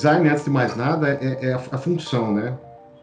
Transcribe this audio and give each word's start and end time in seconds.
design, 0.00 0.28
antes 0.28 0.44
de 0.44 0.50
mais 0.50 0.74
nada, 0.74 1.18
é, 1.20 1.48
é 1.48 1.52
a, 1.52 1.56
a, 1.72 1.78
função, 1.78 2.32
né? 2.32 2.56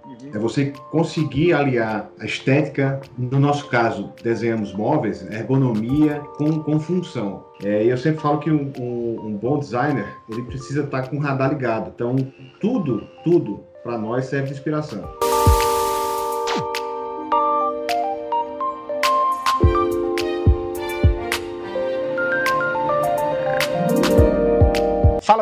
Uhum. 0.05 0.31
É 0.33 0.39
você 0.39 0.73
conseguir 0.89 1.53
aliar 1.53 2.09
a 2.19 2.25
estética, 2.25 2.99
no 3.17 3.39
nosso 3.39 3.67
caso, 3.67 4.11
desenhamos 4.23 4.73
móveis, 4.73 5.21
ergonomia 5.31 6.21
com, 6.37 6.59
com 6.63 6.79
função. 6.79 7.45
É, 7.63 7.83
eu 7.83 7.97
sempre 7.97 8.21
falo 8.21 8.39
que 8.39 8.49
um, 8.49 8.71
um, 8.79 9.27
um, 9.27 9.37
bom 9.37 9.59
designer, 9.59 10.07
ele 10.29 10.41
precisa 10.43 10.83
estar 10.83 11.07
com 11.07 11.17
o 11.17 11.19
radar 11.19 11.49
ligado. 11.49 11.91
Então, 11.93 12.15
tudo, 12.59 13.07
tudo, 13.23 13.63
para 13.83 13.97
nós 13.97 14.25
serve 14.25 14.47
de 14.47 14.53
inspiração. 14.53 15.07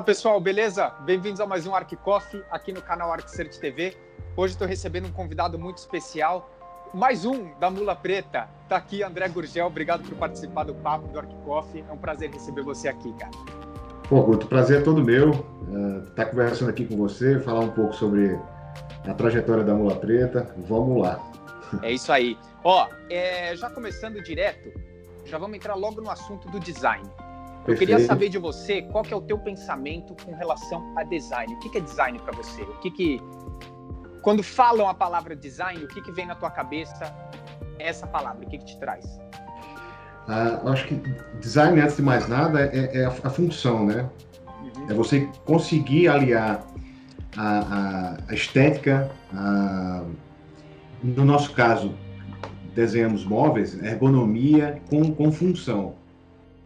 Pessoal, 0.06 0.40
beleza? 0.40 0.92
Bem-vindos 1.04 1.42
a 1.42 1.48
mais 1.48 1.66
um 1.66 1.74
Arc 1.74 1.92
Coffee 1.96 2.44
aqui 2.52 2.72
no 2.72 2.80
canal 2.80 3.12
ArcCert 3.12 3.58
TV. 3.58 3.98
Hoje 4.38 4.54
estou 4.54 4.68
recebendo 4.68 5.08
um 5.08 5.12
convidado 5.12 5.58
muito 5.58 5.80
especial, 5.80 6.48
mais 6.94 7.26
um 7.26 7.52
da 7.60 7.72
Mula 7.72 7.96
Preta. 7.96 8.48
Tá 8.70 8.76
aqui 8.76 9.02
André 9.02 9.28
Gurgel, 9.30 9.66
obrigado 9.66 10.08
por 10.08 10.16
participar 10.16 10.66
do 10.66 10.76
papo 10.76 11.08
do 11.08 11.18
Arc 11.18 11.34
Coffee. 11.44 11.84
É 11.90 11.92
um 11.92 11.98
prazer 11.98 12.30
receber 12.30 12.62
você 12.62 12.88
aqui, 12.88 13.12
cara. 13.14 13.32
Pô, 14.08 14.22
Guto, 14.22 14.46
prazer 14.46 14.82
é 14.82 14.84
todo 14.84 15.04
meu. 15.04 15.32
Uh, 15.32 16.06
tá 16.16 16.24
conversando 16.24 16.70
aqui 16.70 16.86
com 16.86 16.96
você, 16.98 17.40
falar 17.40 17.62
um 17.62 17.72
pouco 17.72 17.94
sobre 17.96 18.40
a 19.08 19.14
trajetória 19.16 19.64
da 19.64 19.74
Mula 19.74 19.96
Preta. 19.96 20.54
Vamos 20.68 21.02
lá. 21.02 21.20
É 21.82 21.92
isso 21.92 22.12
aí. 22.12 22.38
Ó, 22.64 22.88
é, 23.10 23.56
já 23.56 23.72
começando 23.72 24.22
direto, 24.22 24.72
já 25.26 25.40
vamos 25.40 25.58
entrar 25.58 25.74
logo 25.74 26.00
no 26.00 26.12
assunto 26.12 26.48
do 26.52 26.60
design. 26.60 27.10
Eu 27.68 27.76
queria 27.76 28.00
saber 28.00 28.30
de 28.30 28.38
você 28.38 28.84
qual 28.84 29.04
que 29.04 29.14
é 29.14 29.18
o 29.18 29.22
teu 29.22 29.40
pensamento 29.40 30.16
com 30.24 30.36
relação 30.36 30.94
a 30.96 31.04
design. 31.04 31.54
O 31.56 31.60
que, 31.60 31.70
que 31.70 31.78
é 31.80 31.82
design 31.82 32.20
para 32.20 32.36
você? 32.36 32.62
O 32.62 32.78
que 32.80 32.92
que 32.92 33.22
quando 34.22 34.42
falam 34.42 34.90
a 34.90 34.94
palavra 34.94 35.36
design, 35.36 35.84
o 35.84 35.88
que, 35.88 36.02
que 36.02 36.12
vem 36.12 36.26
na 36.26 36.36
tua 36.36 36.50
cabeça 36.50 37.14
essa 37.78 38.08
palavra? 38.08 38.46
O 38.46 38.50
que, 38.50 38.58
que 38.58 38.66
te 38.66 38.80
traz? 38.80 39.20
Ah, 40.28 40.60
eu 40.64 40.72
acho 40.72 40.88
que 40.88 40.96
design, 41.40 41.80
antes 41.80 41.98
de 41.98 42.02
mais 42.02 42.28
nada, 42.28 42.62
é, 42.74 43.02
é 43.02 43.06
a, 43.06 43.10
a, 43.10 43.30
função, 43.30 43.86
né? 43.86 44.10
Uhum. 44.64 44.90
É 44.90 44.94
você 44.94 45.30
conseguir 45.46 46.08
aliar 46.08 46.66
a, 47.38 47.60
a, 47.60 48.18
a 48.30 48.34
estética, 48.34 49.12
no 51.04 51.24
nosso 51.24 51.54
caso, 51.54 51.94
desenhamos 52.74 53.24
móveis, 53.26 53.80
ergonomia 53.84 54.82
com, 54.90 55.14
com 55.14 55.32
função. 55.32 55.94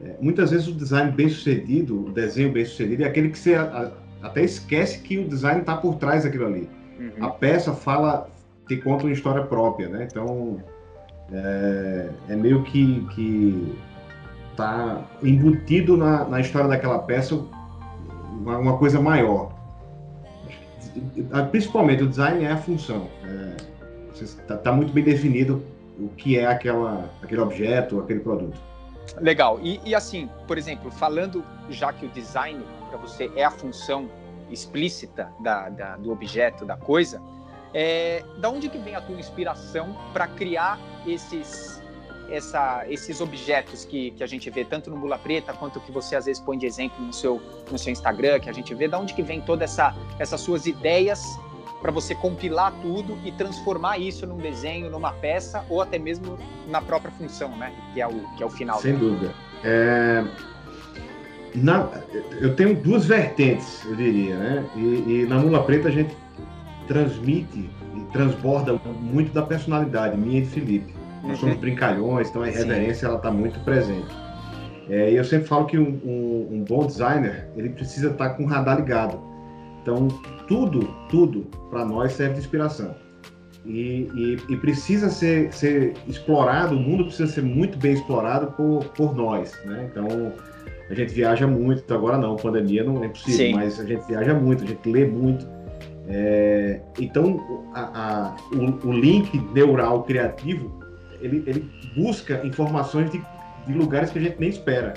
É, 0.01 0.15
muitas 0.21 0.51
vezes 0.51 0.67
o 0.67 0.73
design 0.73 1.11
bem 1.11 1.27
sucedido, 1.29 2.05
o 2.07 2.11
desenho 2.11 2.51
bem 2.51 2.63
sucedido, 2.63 3.03
é 3.03 3.07
aquele 3.07 3.29
que 3.29 3.37
você 3.37 3.55
a, 3.55 3.91
até 4.21 4.43
esquece 4.43 4.99
que 4.99 5.17
o 5.17 5.27
design 5.27 5.61
está 5.61 5.75
por 5.75 5.95
trás 5.95 6.23
daquilo 6.23 6.45
ali. 6.45 6.69
Uhum. 6.99 7.25
A 7.25 7.29
peça 7.29 7.73
fala, 7.73 8.29
te 8.67 8.77
conta 8.77 9.03
uma 9.03 9.13
história 9.13 9.43
própria, 9.43 9.89
né? 9.89 10.07
Então 10.09 10.63
é, 11.31 12.09
é 12.29 12.35
meio 12.35 12.63
que, 12.63 13.05
que 13.13 13.75
tá 14.55 15.05
embutido 15.21 15.97
na, 15.97 16.25
na 16.25 16.39
história 16.39 16.67
daquela 16.67 16.99
peça 16.99 17.35
uma, 18.31 18.57
uma 18.57 18.77
coisa 18.77 19.01
maior. 19.01 19.53
Principalmente 21.51 22.03
o 22.03 22.07
design 22.07 22.43
é 22.43 22.51
a 22.51 22.57
função. 22.57 23.07
Está 24.13 24.55
é, 24.55 24.57
tá 24.57 24.71
muito 24.71 24.91
bem 24.91 25.03
definido 25.03 25.63
o 25.99 26.09
que 26.09 26.37
é 26.37 26.45
aquela, 26.45 27.09
aquele 27.21 27.41
objeto, 27.41 27.99
aquele 27.99 28.21
produto. 28.21 28.68
Legal. 29.19 29.59
E, 29.61 29.79
e, 29.85 29.95
assim, 29.95 30.29
por 30.47 30.57
exemplo, 30.57 30.91
falando 30.91 31.43
já 31.69 31.91
que 31.93 32.05
o 32.05 32.09
design 32.09 32.63
para 32.89 32.97
você 32.97 33.31
é 33.35 33.43
a 33.43 33.51
função 33.51 34.09
explícita 34.49 35.31
da, 35.41 35.69
da, 35.69 35.95
do 35.97 36.11
objeto, 36.11 36.65
da 36.65 36.75
coisa, 36.75 37.21
é, 37.73 38.23
da 38.37 38.49
onde 38.49 38.67
que 38.69 38.77
vem 38.77 38.95
a 38.95 39.01
tua 39.01 39.19
inspiração 39.19 39.95
para 40.11 40.27
criar 40.27 40.79
esses, 41.05 41.81
essa, 42.29 42.83
esses 42.87 43.21
objetos 43.21 43.85
que, 43.85 44.11
que 44.11 44.23
a 44.23 44.27
gente 44.27 44.49
vê 44.49 44.65
tanto 44.65 44.89
no 44.89 44.97
Mula 44.97 45.19
Preta 45.19 45.53
quanto 45.53 45.79
que 45.79 45.91
você 45.91 46.15
às 46.15 46.25
vezes 46.25 46.41
põe 46.41 46.57
de 46.57 46.65
exemplo 46.65 46.99
no 47.03 47.13
seu, 47.13 47.41
no 47.71 47.77
seu 47.77 47.91
Instagram, 47.91 48.39
que 48.39 48.49
a 48.49 48.53
gente 48.53 48.73
vê, 48.73 48.87
da 48.87 48.97
onde 48.97 49.13
que 49.13 49.21
vem 49.21 49.39
toda 49.41 49.65
essa 49.65 49.95
essas 50.17 50.41
suas 50.41 50.65
ideias 50.65 51.23
para 51.81 51.91
você 51.91 52.13
compilar 52.13 52.73
tudo 52.81 53.17
e 53.23 53.31
transformar 53.31 53.97
isso 53.97 54.27
num 54.27 54.37
desenho, 54.37 54.89
numa 54.89 55.13
peça 55.13 55.63
ou 55.69 55.81
até 55.81 55.97
mesmo 55.97 56.37
na 56.67 56.81
própria 56.81 57.11
função, 57.11 57.55
né? 57.57 57.71
Que 57.93 58.01
é 58.01 58.07
o, 58.07 58.19
que 58.35 58.43
é 58.43 58.45
o 58.45 58.49
final. 58.49 58.79
Sem 58.79 58.95
dúvida. 58.95 59.33
É... 59.63 60.23
Na... 61.55 61.89
Eu 62.39 62.55
tenho 62.55 62.75
duas 62.75 63.05
vertentes, 63.05 63.83
eu 63.85 63.95
diria, 63.95 64.37
né? 64.37 64.65
E, 64.75 64.79
e, 64.79 65.25
na 65.27 65.39
Mula 65.39 65.63
Preta 65.63 65.87
a 65.87 65.91
gente 65.91 66.15
transmite 66.87 67.69
e 67.95 68.01
transborda 68.11 68.73
muito 68.99 69.33
da 69.33 69.41
personalidade 69.41 70.17
minha 70.17 70.39
e 70.39 70.41
de 70.41 70.49
Felipe. 70.49 70.93
Nós 71.23 71.39
somos 71.39 71.55
uhum. 71.55 71.61
brincalhões, 71.61 72.29
então 72.29 72.41
a 72.41 72.49
irreverência 72.49 73.05
ela 73.05 73.17
está 73.17 73.31
muito 73.31 73.59
presente. 73.61 74.07
É, 74.89 75.11
e 75.11 75.15
eu 75.15 75.23
sempre 75.23 75.47
falo 75.47 75.65
que 75.65 75.77
um, 75.77 75.99
um, 76.03 76.47
um 76.51 76.65
bom 76.67 76.85
designer 76.85 77.47
ele 77.55 77.69
precisa 77.69 78.09
estar 78.09 78.29
tá 78.29 78.35
com 78.35 78.43
o 78.43 78.47
radar 78.47 78.77
ligado 78.77 79.28
então, 79.81 80.07
tudo, 80.47 80.93
tudo 81.09 81.41
para 81.69 81.85
nós 81.85 82.13
serve 82.13 82.35
de 82.35 82.39
inspiração. 82.41 82.95
E, 83.65 84.09
e, 84.15 84.37
e, 84.49 84.57
precisa 84.57 85.09
ser, 85.09 85.53
ser 85.53 85.93
explorado, 86.07 86.75
o 86.75 86.79
mundo 86.79 87.05
precisa 87.05 87.31
ser 87.31 87.43
muito 87.43 87.77
bem 87.77 87.93
explorado 87.93 88.51
por, 88.53 88.85
por 88.95 89.15
nós, 89.15 89.53
né? 89.65 89.89
Então, 89.91 90.07
a 90.89 90.93
gente 90.93 91.13
viaja 91.13 91.45
muito, 91.45 91.93
agora 91.93 92.17
não, 92.17 92.35
pandemia 92.35 92.83
não 92.83 93.03
é 93.03 93.09
possível, 93.09 93.37
Sim. 93.37 93.53
mas 93.53 93.79
a 93.79 93.85
gente 93.85 94.07
viaja 94.07 94.33
muito, 94.33 94.63
a 94.63 94.67
gente 94.67 94.89
lê 94.89 95.05
muito. 95.05 95.45
É, 96.07 96.79
então, 96.99 97.65
a, 97.75 97.81
a, 97.81 98.35
o, 98.53 98.87
o, 98.87 98.91
link 98.91 99.37
neural 99.53 100.03
criativo, 100.03 100.79
ele, 101.21 101.43
ele 101.45 101.69
busca 101.95 102.43
informações 102.43 103.11
de, 103.11 103.21
de, 103.67 103.73
lugares 103.73 104.09
que 104.09 104.17
a 104.17 104.21
gente 104.21 104.39
nem 104.39 104.49
espera. 104.49 104.95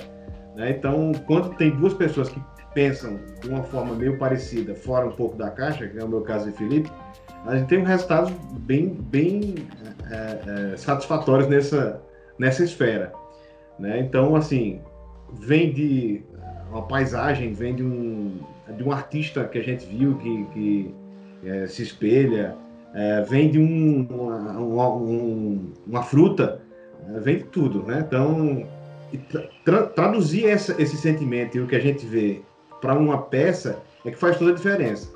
Né? 0.55 0.71
Então, 0.71 1.11
quando 1.27 1.53
tem 1.55 1.69
duas 1.69 1.93
pessoas 1.93 2.29
que 2.29 2.41
pensam 2.73 3.19
de 3.41 3.49
uma 3.49 3.63
forma 3.63 3.95
meio 3.95 4.17
parecida, 4.17 4.75
fora 4.75 5.07
um 5.07 5.11
pouco 5.11 5.35
da 5.35 5.49
caixa, 5.49 5.87
que 5.87 5.97
é 5.97 6.03
o 6.03 6.07
meu 6.07 6.21
caso 6.21 6.49
de 6.49 6.57
Felipe, 6.57 6.89
a 7.45 7.57
gente 7.57 7.67
tem 7.67 7.79
um 7.79 7.83
resultados 7.83 8.31
bem, 8.59 8.87
bem 8.87 9.55
é, 10.09 10.73
é, 10.73 10.77
satisfatórios 10.77 11.49
nessa, 11.49 12.01
nessa 12.39 12.63
esfera. 12.63 13.11
Né? 13.77 13.99
Então, 13.99 14.35
assim, 14.35 14.79
vem 15.33 15.73
de 15.73 16.23
uma 16.71 16.83
paisagem, 16.83 17.53
vem 17.53 17.75
de 17.75 17.83
um, 17.83 18.39
de 18.77 18.83
um 18.83 18.91
artista 18.91 19.43
que 19.45 19.59
a 19.59 19.63
gente 19.63 19.85
viu 19.85 20.15
que, 20.17 20.45
que 20.53 20.95
é, 21.45 21.67
se 21.67 21.83
espelha, 21.83 22.55
é, 22.93 23.21
vem 23.23 23.51
de 23.51 23.59
um, 23.59 24.07
uma, 24.09 24.89
um, 24.89 25.73
uma 25.85 26.03
fruta, 26.03 26.61
é, 27.09 27.19
vem 27.19 27.39
de 27.39 27.43
tudo. 27.45 27.83
Né? 27.83 28.05
Então, 28.07 28.65
tra 29.65 29.83
traduzir 29.87 30.45
essa, 30.45 30.81
esse 30.81 30.95
sentimento 30.95 31.57
e 31.57 31.61
o 31.61 31.67
que 31.67 31.75
a 31.75 31.79
gente 31.79 32.05
vê 32.05 32.41
para 32.83 32.99
uma 32.99 33.17
peça 33.17 33.79
é 34.03 34.11
que 34.11 34.17
faz 34.17 34.37
toda 34.37 34.51
a 34.51 34.53
diferença. 34.53 35.09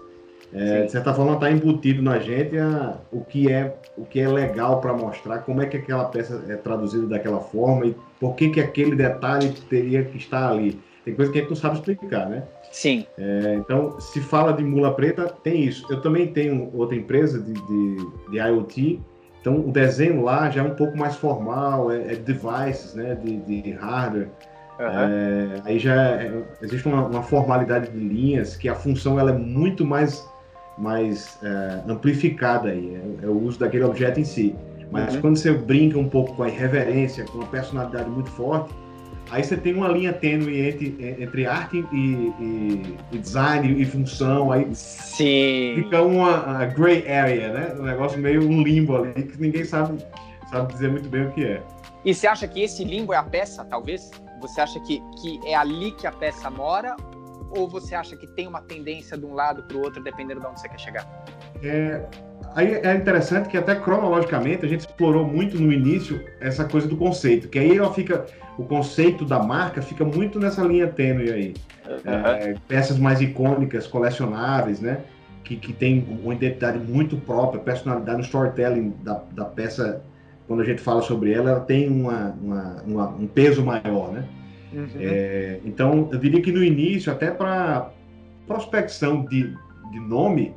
É, 0.54 0.84
de 0.84 0.92
certa 0.94 1.14
forma 1.14 1.34
está 1.34 1.52
embutido 1.52 2.02
na 2.02 2.20
gente 2.20 2.58
a, 2.58 2.96
o 3.12 3.20
que 3.20 3.52
é 3.52 3.76
o 3.98 4.06
que 4.06 4.22
é 4.22 4.30
legal 4.30 4.80
para 4.80 4.94
mostrar 4.94 5.40
como 5.40 5.62
é 5.62 5.66
que 5.66 5.76
aquela 5.76 6.06
peça 6.06 6.42
é 6.48 6.56
traduzida 6.56 7.06
daquela 7.06 7.42
forma 7.42 7.88
e 7.88 7.96
por 8.18 8.34
que 8.36 8.50
que 8.50 8.62
aquele 8.62 8.96
detalhe 8.96 9.50
teria 9.70 10.06
que 10.06 10.18
estar 10.18 10.50
ali. 10.50 10.80
Tem 11.04 11.14
coisa 11.14 11.30
que 11.30 11.40
a 11.40 11.42
gente 11.42 11.50
não 11.50 11.58
sabe 11.58 11.76
explicar 11.76 12.30
né? 12.30 12.44
Sim. 12.72 13.06
É, 13.18 13.56
então 13.60 14.00
se 14.00 14.22
fala 14.22 14.54
de 14.54 14.64
mula 14.64 14.94
preta 14.94 15.26
tem 15.44 15.66
isso. 15.66 15.86
Eu 15.90 16.02
também 16.02 16.28
tenho 16.28 16.72
outra 16.74 16.96
empresa 16.96 17.42
de, 17.42 17.52
de, 17.52 18.32
de 18.32 18.38
IoT 18.38 19.02
então 19.42 19.60
o 19.60 19.72
desenho 19.72 20.24
lá 20.24 20.50
já 20.50 20.62
é 20.62 20.64
um 20.64 20.76
pouco 20.76 20.98
mais 20.98 21.18
formal 21.18 21.92
é, 21.92 22.14
é 22.14 22.16
devices 22.16 22.94
né 22.94 23.16
de, 23.16 23.38
de 23.38 23.72
hardware 23.72 24.30
Uhum. 24.80 24.86
É, 24.86 25.62
aí 25.66 25.80
já 25.80 25.96
é, 25.96 26.32
existe 26.62 26.88
uma, 26.88 27.06
uma, 27.06 27.24
formalidade 27.24 27.90
de 27.90 27.98
linhas 27.98 28.56
que 28.56 28.70
a 28.70 28.76
função 28.76 29.20
ela 29.20 29.32
é 29.32 29.38
muito 29.38 29.84
mais, 29.84 30.28
mais 30.78 31.40
é, 31.44 31.92
amplificada 31.92 32.70
aí, 32.70 32.96
é, 32.96 33.26
é, 33.26 33.28
o 33.28 33.42
uso 33.42 33.60
daquele 33.60 33.84
objeto 33.84 34.20
em 34.20 34.24
si. 34.24 34.56
Mas 34.92 35.16
uhum. 35.16 35.22
quando 35.22 35.38
você 35.38 35.52
brinca 35.52 35.98
um 35.98 36.08
pouco 36.08 36.36
com 36.36 36.44
a 36.44 36.48
irreverência, 36.48 37.26
com 37.26 37.40
uma 37.40 37.48
personalidade 37.48 38.08
muito 38.08 38.30
forte, 38.30 38.72
aí 39.32 39.44
você 39.44 39.58
tem 39.58 39.74
uma 39.74 39.88
linha 39.88 40.14
tênue 40.14 40.62
entre, 40.62 40.96
entre 41.20 41.46
arte 41.48 41.84
e, 41.92 41.98
e, 42.40 42.98
e, 43.12 43.18
design 43.18 43.82
e 43.82 43.84
função, 43.84 44.52
aí 44.52 44.68
Sim. 44.74 45.74
fica 45.76 46.04
uma 46.04 46.66
gray 46.66 47.00
area, 47.12 47.52
né? 47.52 47.76
Um 47.78 47.84
negócio 47.84 48.18
meio 48.20 48.48
um 48.48 48.62
limbo 48.62 48.96
ali 48.96 49.24
que 49.24 49.42
ninguém 49.42 49.66
sabe, 49.66 49.98
sabe 50.52 50.72
dizer 50.72 50.90
muito 50.90 51.10
bem 51.10 51.26
o 51.26 51.32
que 51.32 51.44
é. 51.44 51.62
E 52.06 52.14
você 52.14 52.28
acha 52.28 52.48
que 52.48 52.62
esse 52.62 52.86
limbo 52.86 53.12
é 53.12 53.18
a 53.18 53.24
peça, 53.24 53.66
talvez? 53.66 54.12
Você 54.42 54.62
acha 54.62 54.80
que, 54.80 55.02
que 55.22 55.40
é 55.46 55.56
ali 55.56 55.92
que 55.92 56.06
a 56.06 56.12
peça 56.12 56.50
mora? 56.50 56.96
Ou 57.52 57.68
você 57.68 57.96
acha 57.96 58.16
que 58.16 58.28
tem 58.28 58.48
uma 58.48 58.62
tendência 58.62 59.18
de 59.18 59.26
um 59.26 59.34
lado 59.34 59.64
para 59.64 59.78
o 59.78 59.82
outro, 59.82 60.04
dependendo 60.04 60.42
de 60.42 60.48
onde 60.48 60.60
você 60.60 60.68
quer 60.68 60.80
chegar? 60.80 61.26
É, 61.64 62.06
aí 62.54 62.74
é 62.76 62.96
interessante 62.96 63.50
que 63.50 63.58
até 63.58 63.76
cronologicamente 63.76 64.66
a 64.66 64.68
gente 64.68 64.82
explorou 64.82 65.26
muito 65.26 65.60
no 65.60 65.72
início 65.72 66.24
essa 66.40 66.66
coisa 66.66 66.88
do 66.88 66.98
conceito, 66.98 67.48
que 67.48 67.58
aí 67.58 67.78
ela 67.78 67.94
fica, 67.94 68.26
o 68.58 68.66
conceito 68.66 69.26
da 69.26 69.42
marca 69.42 69.82
fica 69.82 70.04
muito 70.04 70.40
nessa 70.40 70.62
linha 70.62 70.88
tênue 70.88 71.32
aí. 71.32 71.54
Uhum. 71.88 72.14
É, 72.14 72.56
peças 72.68 73.00
mais 73.00 73.22
icônicas, 73.22 73.88
colecionáveis, 73.88 74.82
né? 74.82 75.04
Que, 75.44 75.56
que 75.56 75.72
tem 75.72 76.06
uma 76.22 76.34
identidade 76.34 76.78
muito 76.78 77.16
própria, 77.16 77.62
personalidade 77.62 78.18
no 78.18 78.24
storytelling 78.26 78.94
da, 79.02 79.24
da 79.32 79.46
peça, 79.46 80.04
quando 80.48 80.62
a 80.62 80.66
gente 80.66 80.82
fala 80.82 81.02
sobre 81.02 81.34
ela, 81.34 81.52
ela 81.52 81.60
tem 81.60 81.90
uma, 81.90 82.36
uma, 82.42 82.84
uma 82.86 83.08
um 83.10 83.28
peso 83.28 83.64
maior, 83.64 84.12
né? 84.14 84.28
Uhum. 84.74 84.88
É, 85.00 85.60
então, 85.66 86.10
eu 86.12 86.18
diria 86.18 86.42
que 86.42 86.52
no 86.52 86.64
início, 86.64 87.12
até 87.12 87.32
para 87.32 87.92
prospecção 88.46 89.26
de, 89.26 89.54
de 89.92 90.00
nome, 90.00 90.54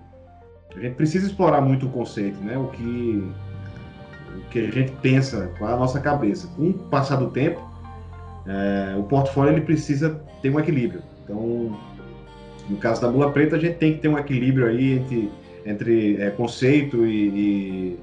a 0.75 0.81
gente 0.81 0.95
precisa 0.95 1.27
explorar 1.27 1.61
muito 1.61 1.87
o 1.87 1.91
conceito, 1.91 2.39
né? 2.41 2.57
O 2.57 2.69
que, 2.69 3.29
o 4.37 4.51
que 4.51 4.59
a 4.61 4.71
gente 4.71 4.93
pensa, 5.03 5.51
qual 5.59 5.71
é 5.71 5.75
a 5.75 5.77
nossa 5.77 5.99
cabeça. 6.01 6.47
Com 6.57 6.71
o 6.71 6.73
passar 6.73 7.17
do 7.17 7.31
tempo, 7.31 7.61
é, 8.47 8.97
o 8.97 9.03
portfólio 9.03 9.53
ele 9.55 9.63
precisa 9.63 10.21
ter 10.41 10.51
um 10.51 10.61
equilíbrio. 10.61 11.03
Então, 11.25 11.77
no 12.69 12.77
caso 12.77 13.01
da 13.01 13.11
Mula 13.11 13.33
Preta, 13.33 13.57
a 13.57 13.59
gente 13.59 13.77
tem 13.77 13.95
que 13.95 14.01
ter 14.01 14.09
um 14.09 14.19
equilíbrio 14.19 14.67
aí 14.67 14.93
entre, 14.93 15.31
entre 15.67 16.17
é, 16.23 16.31
conceito 16.31 17.05
e, 17.05 17.29
e 17.29 17.99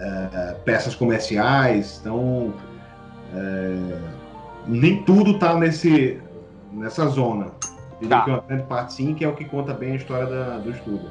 é, 0.00 0.54
peças 0.64 0.94
comerciais. 0.94 1.98
Então, 2.00 2.54
é, 3.34 3.98
nem 4.66 5.02
tudo 5.04 5.32
está 5.32 5.54
nesse, 5.54 6.20
nessa 6.72 7.06
zona. 7.08 7.52
Tá. 8.08 8.22
Que 8.22 8.30
uma 8.30 8.40
grande 8.40 8.62
parte 8.64 8.94
sim, 8.94 9.14
que 9.14 9.24
é 9.24 9.28
o 9.28 9.34
que 9.34 9.44
conta 9.44 9.74
bem 9.74 9.92
a 9.92 9.96
história 9.96 10.26
da, 10.26 10.58
do 10.58 10.70
estudo. 10.70 11.10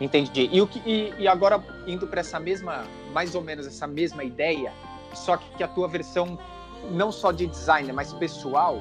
Entendi. 0.00 0.48
E, 0.52 0.60
o 0.60 0.66
que, 0.66 0.80
e, 0.86 1.12
e 1.18 1.26
agora, 1.26 1.62
indo 1.86 2.06
para 2.06 2.20
essa 2.20 2.38
mesma, 2.38 2.84
mais 3.12 3.34
ou 3.34 3.42
menos 3.42 3.66
essa 3.66 3.86
mesma 3.86 4.22
ideia, 4.22 4.72
só 5.12 5.36
que, 5.36 5.48
que 5.56 5.62
a 5.64 5.68
tua 5.68 5.88
versão 5.88 6.38
não 6.90 7.10
só 7.10 7.32
de 7.32 7.46
design, 7.46 7.90
mas 7.92 8.12
pessoal, 8.12 8.80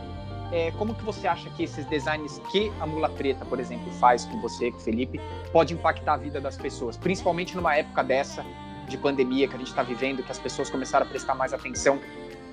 é, 0.52 0.72
como 0.72 0.94
que 0.94 1.04
você 1.04 1.28
acha 1.28 1.50
que 1.52 1.64
esses 1.64 1.86
designs 1.86 2.40
que 2.52 2.72
a 2.80 2.86
Mula 2.86 3.10
Preta, 3.10 3.44
por 3.46 3.60
exemplo, 3.60 3.92
faz 3.94 4.26
com 4.26 4.40
você, 4.42 4.70
com 4.70 4.78
o 4.78 4.82
Felipe, 4.82 5.20
pode 5.52 5.74
impactar 5.74 6.14
a 6.14 6.18
vida 6.18 6.40
das 6.40 6.58
pessoas? 6.58 6.98
Principalmente 6.98 7.56
numa 7.56 7.76
época 7.76 8.04
dessa, 8.04 8.46
de 8.88 8.98
pandemia 8.98 9.48
que 9.48 9.56
a 9.56 9.58
gente 9.58 9.68
está 9.68 9.84
vivendo, 9.84 10.24
que 10.24 10.32
as 10.32 10.40
pessoas 10.40 10.70
começaram 10.70 11.06
a 11.06 11.10
prestar 11.10 11.36
mais 11.36 11.54
atenção 11.54 12.00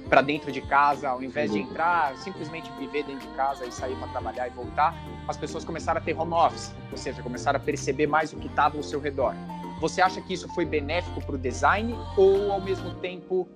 para 0.08 0.20
dentro 0.20 0.52
de 0.52 0.60
casa, 0.60 1.08
ao 1.08 1.22
invés 1.22 1.52
de 1.52 1.58
entrar, 1.58 2.14
simplesmente 2.18 2.70
viver 2.78 3.04
dentro 3.04 3.26
de 3.26 3.34
casa 3.34 3.64
e 3.64 3.72
sair 3.72 3.96
para 3.96 4.08
trabalhar 4.08 4.46
e 4.46 4.50
voltar, 4.50 4.94
as 5.26 5.36
pessoas 5.36 5.64
começaram 5.64 6.00
a 6.00 6.04
ter 6.04 6.14
home 6.14 6.34
office, 6.34 6.74
ou 6.90 6.98
seja, 6.98 7.22
começaram 7.22 7.58
a 7.58 7.62
perceber 7.62 8.06
mais 8.06 8.32
o 8.32 8.36
que 8.36 8.46
estava 8.46 8.76
ao 8.76 8.82
seu 8.82 9.00
redor. 9.00 9.34
Você 9.80 10.02
acha 10.02 10.20
que 10.20 10.34
isso 10.34 10.48
foi 10.54 10.64
benéfico 10.64 11.24
para 11.24 11.34
o 11.34 11.38
design 11.38 11.94
ou, 12.16 12.52
ao 12.52 12.60
mesmo 12.60 12.94
tempo, 12.96 13.48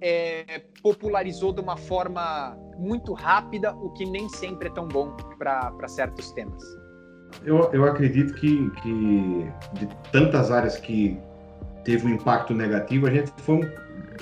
é, 0.00 0.62
popularizou 0.82 1.52
de 1.52 1.60
uma 1.60 1.76
forma 1.76 2.56
muito 2.76 3.12
rápida, 3.14 3.74
o 3.74 3.90
que 3.90 4.04
nem 4.04 4.28
sempre 4.28 4.68
é 4.68 4.70
tão 4.70 4.86
bom 4.86 5.16
para 5.38 5.88
certos 5.88 6.30
temas? 6.32 6.62
Eu, 7.44 7.72
eu 7.72 7.84
acredito 7.84 8.34
que, 8.34 8.70
que 8.82 9.50
de 9.72 9.88
tantas 10.12 10.50
áreas 10.50 10.76
que 10.76 11.18
teve 11.86 12.06
um 12.06 12.10
impacto 12.10 12.52
negativo, 12.52 13.06
a 13.06 13.10
gente 13.10 13.32
foi 13.38 13.60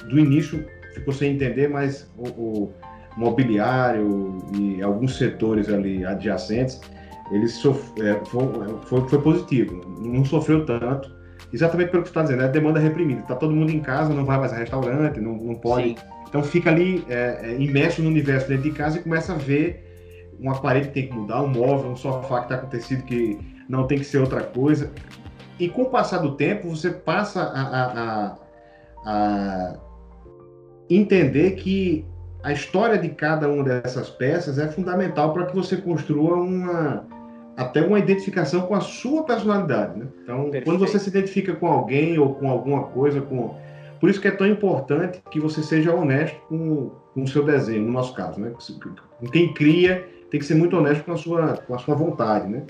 do 0.08 0.18
início 0.18 0.64
ficou 0.94 1.12
sem 1.12 1.34
entender, 1.34 1.68
mas 1.68 2.08
o, 2.16 2.28
o 2.28 2.74
mobiliário 3.16 4.38
e 4.56 4.82
alguns 4.82 5.16
setores 5.18 5.68
ali 5.68 6.04
adjacentes, 6.04 6.80
ele 7.30 7.48
sof... 7.48 7.92
É, 8.00 8.14
foi, 8.26 8.46
foi, 8.86 9.08
foi, 9.08 9.20
positivo, 9.20 9.80
não 10.00 10.24
sofreu 10.24 10.64
tanto, 10.64 11.14
exatamente 11.52 11.90
pelo 11.90 12.02
que 12.02 12.08
você 12.08 12.12
está 12.12 12.22
dizendo, 12.22 12.42
é 12.42 12.48
demanda 12.48 12.78
reprimida. 12.78 13.20
Está 13.20 13.34
todo 13.34 13.54
mundo 13.54 13.70
em 13.70 13.80
casa, 13.80 14.12
não 14.12 14.24
vai 14.24 14.38
mais 14.38 14.52
a 14.52 14.56
restaurante, 14.56 15.20
não, 15.20 15.34
não 15.36 15.54
pode. 15.54 15.90
Sim. 15.90 15.96
Então 16.28 16.42
fica 16.42 16.70
ali 16.70 17.04
é, 17.08 17.40
é, 17.42 17.60
imerso 17.60 18.02
no 18.02 18.08
universo 18.08 18.48
dentro 18.48 18.64
de 18.64 18.72
casa 18.72 18.98
e 18.98 19.02
começa 19.02 19.32
a 19.32 19.36
ver 19.36 19.82
uma 20.38 20.60
parede 20.60 20.88
que 20.88 20.94
tem 20.94 21.06
que 21.08 21.14
mudar, 21.14 21.42
um 21.42 21.48
móvel, 21.48 21.90
um 21.92 21.96
sofá 21.96 22.38
que 22.40 22.44
está 22.46 22.54
acontecido 22.56 23.04
que 23.04 23.38
não 23.68 23.86
tem 23.86 23.98
que 23.98 24.04
ser 24.04 24.18
outra 24.18 24.42
coisa. 24.42 24.90
E 25.58 25.68
com 25.68 25.82
o 25.82 25.90
passar 25.90 26.18
do 26.18 26.36
tempo, 26.36 26.68
você 26.68 26.90
passa 26.90 27.42
a, 27.42 27.84
a, 27.84 28.36
a, 29.06 29.76
entender 30.90 31.52
que 31.52 32.04
a 32.42 32.52
história 32.52 32.98
de 32.98 33.08
cada 33.10 33.48
uma 33.48 33.62
dessas 33.62 34.10
peças 34.10 34.58
é 34.58 34.68
fundamental 34.68 35.32
para 35.32 35.46
que 35.46 35.54
você 35.54 35.76
construa 35.76 36.36
uma 36.36 37.06
até 37.56 37.80
uma 37.80 38.00
identificação 38.00 38.62
com 38.62 38.74
a 38.74 38.80
sua 38.80 39.22
personalidade, 39.22 39.96
né? 39.96 40.06
Então, 40.22 40.42
Perfeito. 40.44 40.64
quando 40.64 40.80
você 40.80 40.98
se 40.98 41.08
identifica 41.08 41.54
com 41.54 41.68
alguém 41.68 42.18
ou 42.18 42.34
com 42.34 42.50
alguma 42.50 42.84
coisa, 42.88 43.20
com 43.20 43.54
por 44.00 44.10
isso 44.10 44.20
que 44.20 44.26
é 44.26 44.32
tão 44.32 44.46
importante 44.46 45.22
que 45.30 45.38
você 45.38 45.62
seja 45.62 45.94
honesto 45.94 46.36
com, 46.48 46.90
com 47.14 47.22
o 47.22 47.28
seu 47.28 47.44
desenho, 47.44 47.86
no 47.86 47.92
nosso 47.92 48.12
caso, 48.12 48.40
né? 48.40 48.52
Com 49.20 49.26
quem 49.28 49.54
cria 49.54 50.04
tem 50.30 50.40
que 50.40 50.46
ser 50.46 50.56
muito 50.56 50.76
honesto 50.76 51.04
com 51.04 51.12
a 51.12 51.16
sua 51.16 51.56
com 51.58 51.74
a 51.74 51.78
sua 51.78 51.94
vontade, 51.94 52.48
né? 52.48 52.64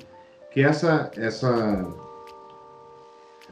Que 0.53 0.61
essa 0.61 1.11
essa 1.17 1.83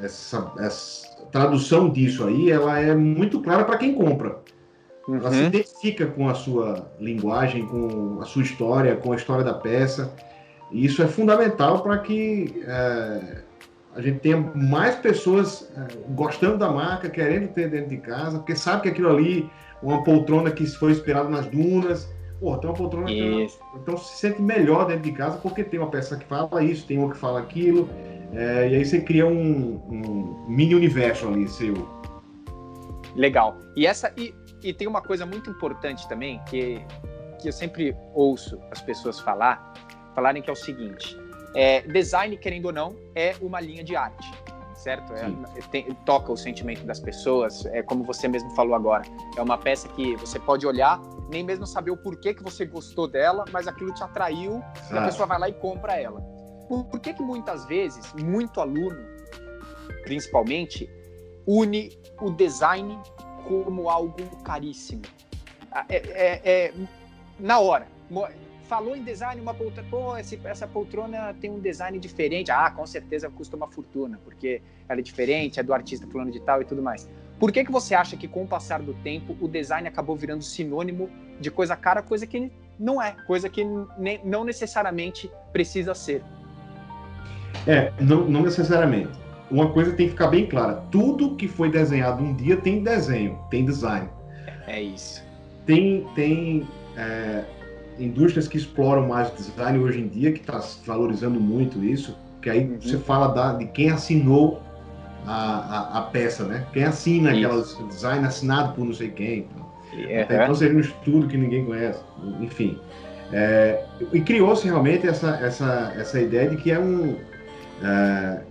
essa, 0.01 0.53
essa 0.59 1.07
tradução 1.31 1.91
disso 1.91 2.25
aí, 2.25 2.51
ela 2.51 2.79
é 2.79 2.95
muito 2.95 3.41
clara 3.41 3.65
para 3.65 3.79
quem 3.79 3.95
compra. 3.95 4.39
Uhum. 5.09 5.17
Ela 5.17 5.31
se 5.33 5.43
identifica 5.45 6.07
com 6.07 6.29
a 6.29 6.35
sua 6.35 6.93
linguagem, 7.01 7.67
com 7.67 8.19
a 8.21 8.25
sua 8.25 8.43
história, 8.43 8.97
com 8.97 9.13
a 9.13 9.17
história 9.17 9.45
da 9.45 9.55
peça. 9.55 10.13
E 10.71 10.85
isso 10.85 11.03
é 11.03 11.07
fundamental 11.07 11.83
para 11.83 11.99
que 11.99 12.63
é, 12.67 13.43
a 13.95 14.01
gente 14.01 14.21
tenha 14.21 14.39
mais 14.55 14.95
pessoas 14.97 15.71
é, 15.77 15.97
gostando 16.11 16.59
da 16.59 16.71
marca, 16.71 17.11
querendo 17.11 17.49
ter 17.49 17.69
dentro 17.69 17.91
de 17.91 17.99
casa, 17.99 18.39
porque 18.39 18.57
sabe 18.57 18.83
que 18.83 18.89
aquilo 18.89 19.11
ali, 19.11 19.51
uma 19.83 20.03
poltrona 20.03 20.51
que 20.51 20.67
foi 20.67 20.93
inspirada 20.93 21.29
nas 21.29 21.47
dunas, 21.47 22.09
pô, 22.41 22.57
tem 22.57 22.71
uma 22.71 22.77
poltrona 22.77 23.07
que 23.07 23.47
então 23.77 23.97
se 23.99 24.19
sente 24.19 24.41
melhor 24.41 24.87
dentro 24.87 25.03
de 25.03 25.13
casa 25.13 25.37
porque 25.39 25.63
tem 25.63 25.79
uma 25.79 25.91
peça 25.91 26.17
que 26.17 26.25
fala 26.25 26.63
isso, 26.63 26.87
tem 26.87 26.99
uma 26.99 27.11
que 27.11 27.19
fala 27.19 27.41
aquilo, 27.41 27.89
é, 28.33 28.69
e 28.69 28.77
aí 28.77 28.85
você 28.85 29.01
cria 29.01 29.27
um, 29.27 29.77
um 29.89 30.47
mini 30.49 30.75
universo 30.75 31.29
ali 31.29 31.49
seu. 31.49 31.75
Legal. 33.15 33.57
E 33.77 33.87
essa 33.87 34.13
e 34.17 34.35
e 34.63 34.73
tem 34.73 34.87
uma 34.87 35.03
coisa 35.03 35.27
muito 35.27 35.51
importante 35.51 36.09
também 36.09 36.41
que, 36.49 36.81
que 37.41 37.49
eu 37.49 37.53
sempre 37.53 37.97
ouço 38.15 38.61
as 38.71 38.81
pessoas 38.81 39.19
falar, 39.19 39.75
falarem 40.15 40.41
que 40.41 40.49
é 40.49 40.53
o 40.53 40.57
seguinte: 40.57 41.19
é, 41.55 41.81
design, 41.81 42.37
querendo 42.37 42.67
ou 42.67 42.73
não, 42.73 42.97
é 43.15 43.35
uma 43.41 43.61
linha 43.61 43.83
de 43.83 43.97
arte, 43.97 44.31
certo? 44.75 45.13
É, 45.15 45.61
tem, 45.71 45.87
toca 46.07 46.31
o 46.33 46.37
sentimento 46.37 46.85
das 46.85 47.01
pessoas, 47.01 47.67
é 47.67 47.83
como 47.83 48.05
você 48.05 48.29
mesmo 48.29 48.51
falou 48.55 48.75
agora. 48.75 49.03
É 49.37 49.43
uma 49.43 49.59
peça 49.59 49.89
que 49.89 50.15
você 50.17 50.39
pode 50.39 50.67
olhar, 50.67 51.01
nem 51.29 51.43
mesmo 51.43 51.67
saber 51.67 51.91
o 51.91 51.97
porquê 51.97 52.33
que 52.33 52.43
você 52.43 52.65
gostou 52.65 53.09
dela, 53.09 53.45
mas 53.53 53.67
aquilo 53.67 53.93
te 53.93 54.03
atraiu 54.03 54.63
e 54.93 54.97
a 54.97 55.05
pessoa 55.05 55.27
vai 55.27 55.39
lá 55.39 55.49
e 55.49 55.53
compra 55.55 55.95
ela. 55.95 56.23
Por, 56.73 56.85
por 56.85 57.01
que 57.01 57.13
que 57.13 57.23
muitas 57.23 57.67
vezes, 57.67 58.15
muito 58.15 58.59
aluno, 58.59 59.05
principalmente, 60.05 60.89
une 61.47 61.93
o 62.19 62.31
design 62.31 62.99
como 63.47 63.91
algo 63.91 64.25
caríssimo. 64.43 65.03
Ah, 65.71 65.85
é, 65.91 65.97
é, 65.97 66.41
é 66.45 66.75
na 67.39 67.59
hora. 67.59 67.87
Falou 68.63 68.97
em 68.97 69.03
design, 69.03 69.39
uma 69.39 69.53
poltrona, 69.53 69.87
pô, 69.91 70.17
essa 70.17 70.67
poltrona 70.67 71.37
tem 71.39 71.51
um 71.51 71.61
design 71.61 71.99
diferente. 71.99 72.51
Ah, 72.51 72.71
com 72.71 72.87
certeza 72.87 73.29
custa 73.29 73.55
uma 73.55 73.69
fortuna, 73.69 74.19
porque 74.25 74.63
ela 74.89 75.01
é 75.01 75.03
diferente, 75.03 75.61
é 75.61 75.63
do 75.63 75.75
artista 75.75 76.07
fulano 76.07 76.31
de 76.31 76.41
tal 76.41 76.63
e 76.63 76.65
tudo 76.65 76.81
mais. 76.81 77.07
Por 77.39 77.53
que, 77.53 77.67
que 77.67 77.71
você 77.71 77.95
acha 77.95 78.17
que 78.17 78.27
com 78.27 78.45
o 78.45 78.49
passar 78.49 78.81
do 78.81 78.95
tempo 78.95 79.37
o 79.43 79.47
design 79.47 79.87
acabou 79.87 80.17
virando 80.17 80.43
sinônimo 80.43 81.11
de 81.39 81.51
coisa 81.51 81.77
cara, 81.77 82.01
coisa 82.01 82.27
que 82.27 82.51
não 82.79 83.03
é, 83.03 83.15
coisa 83.27 83.51
que 83.51 83.63
nem, 83.99 84.25
não 84.25 84.43
necessariamente 84.43 85.31
precisa 85.53 85.95
ser? 85.95 86.25
É, 87.67 87.93
não, 88.01 88.25
não 88.29 88.43
necessariamente 88.43 89.23
uma 89.53 89.69
coisa 89.69 89.93
tem 89.93 90.07
que 90.07 90.13
ficar 90.13 90.29
bem 90.29 90.47
clara: 90.47 90.83
tudo 90.91 91.37
que 91.37 91.47
foi 91.47 91.71
desenhado 91.71 92.25
um 92.25 92.35
dia 92.35 92.57
tem 92.57 92.83
desenho, 92.83 93.39
tem 93.51 93.65
design. 93.65 94.09
É 94.67 94.81
isso. 94.81 95.23
Tem, 95.67 96.07
tem 96.15 96.67
é, 96.97 97.45
indústrias 97.99 98.49
que 98.49 98.57
exploram 98.57 99.07
mais 99.07 99.33
design 99.37 99.79
hoje 99.79 100.01
em 100.01 100.09
dia, 100.09 100.33
que 100.33 100.41
está 100.41 100.61
valorizando 100.87 101.39
muito 101.39 101.85
isso, 101.85 102.17
que 102.41 102.49
aí 102.49 102.65
uhum. 102.65 102.81
você 102.81 102.99
fala 102.99 103.29
da, 103.29 103.53
de 103.53 103.67
quem 103.67 103.91
assinou 103.91 104.63
a, 105.27 105.35
a, 105.35 105.99
a, 105.99 106.03
peça, 106.03 106.45
né? 106.45 106.67
Quem 106.73 106.85
assina 106.85 107.31
aquele 107.31 107.63
design 107.89 108.27
assinado 108.27 108.75
por 108.75 108.87
não 108.87 108.95
sei 108.95 109.11
quem. 109.11 109.47
Então, 109.93 110.43
então 110.43 110.55
seria 110.55 110.77
um 110.77 110.81
estudo 110.81 111.29
que 111.29 111.37
ninguém 111.37 111.67
conhece, 111.67 112.03
enfim. 112.41 112.79
É, 113.31 113.85
e 114.13 114.21
criou-se 114.21 114.65
realmente 114.65 115.07
essa, 115.07 115.39
essa, 115.43 115.93
essa 115.97 116.21
ideia 116.21 116.49
de 116.49 116.57
que 116.57 116.71
é 116.71 116.79
um, 116.79 117.17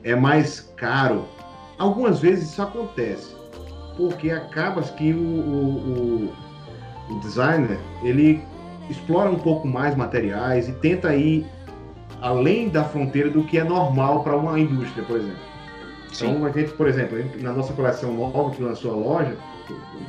é 0.04 0.16
mais 0.16 0.72
caro. 0.76 1.26
Algumas 1.78 2.20
vezes 2.20 2.52
isso 2.52 2.62
acontece, 2.62 3.36
porque 3.98 4.30
acaba 4.30 4.82
que 4.82 5.14
o, 5.14 5.18
o, 5.18 6.34
o, 7.10 7.20
designer 7.22 7.80
ele 8.04 8.42
explora 8.90 9.30
um 9.30 9.40
pouco 9.40 9.68
mais 9.68 9.96
materiais 9.96 10.70
e 10.70 10.74
tenta 10.74 11.16
ir 11.16 11.46
além 12.22 12.70
da 12.70 12.84
fronteira 12.84 13.30
do 13.30 13.44
que 13.44 13.58
é 13.58 13.64
normal 13.64 14.24
para 14.24 14.36
uma 14.36 14.60
indústria, 14.60 15.04
por 15.04 15.18
exemplo. 15.18 15.52
Então, 16.14 16.46
a 16.46 16.52
gente, 16.52 16.72
por 16.74 16.88
exemplo, 16.88 17.18
na 17.40 17.54
nossa 17.54 17.74
coleção 17.74 18.14
nova 18.14 18.52
que 18.52 18.62
lançou 18.62 18.92
a 18.92 18.96
loja, 18.96 19.38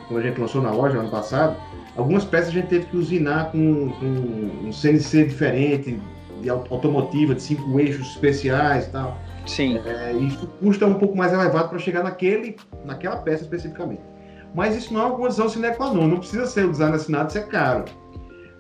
quando 0.09 0.21
a 0.21 0.23
gente 0.23 0.41
lançou 0.41 0.61
na 0.61 0.73
loja 0.73 0.99
ano 0.99 1.09
passado, 1.09 1.57
algumas 1.97 2.25
peças 2.25 2.49
a 2.49 2.53
gente 2.53 2.67
teve 2.67 2.87
que 2.87 2.97
usinar 2.97 3.53
com, 3.53 3.91
com 3.91 4.67
um 4.67 4.73
CNC 4.73 5.27
diferente, 5.27 5.99
automotiva, 6.49 7.35
de 7.35 7.43
cinco 7.43 7.79
eixos 7.81 8.09
especiais 8.09 8.87
e 8.87 8.91
tal. 8.91 9.19
Sim. 9.47 9.81
É, 9.85 10.13
isso 10.13 10.47
custa 10.61 10.87
um 10.87 10.95
pouco 10.95 11.17
mais 11.17 11.33
elevado 11.33 11.69
para 11.69 11.79
chegar 11.79 12.03
naquele, 12.03 12.57
naquela 12.85 13.17
peça 13.17 13.43
especificamente. 13.43 14.03
Mas 14.55 14.77
isso 14.77 14.93
não 14.93 15.01
é 15.01 15.05
uma 15.07 15.17
condição 15.17 15.49
sine 15.49 15.71
qua 15.73 15.93
non, 15.93 16.07
não 16.07 16.19
precisa 16.19 16.47
ser 16.47 16.67
o 16.67 16.71
design 16.71 16.95
assinado 16.95 17.33
ser 17.33 17.49
caro. 17.49 17.85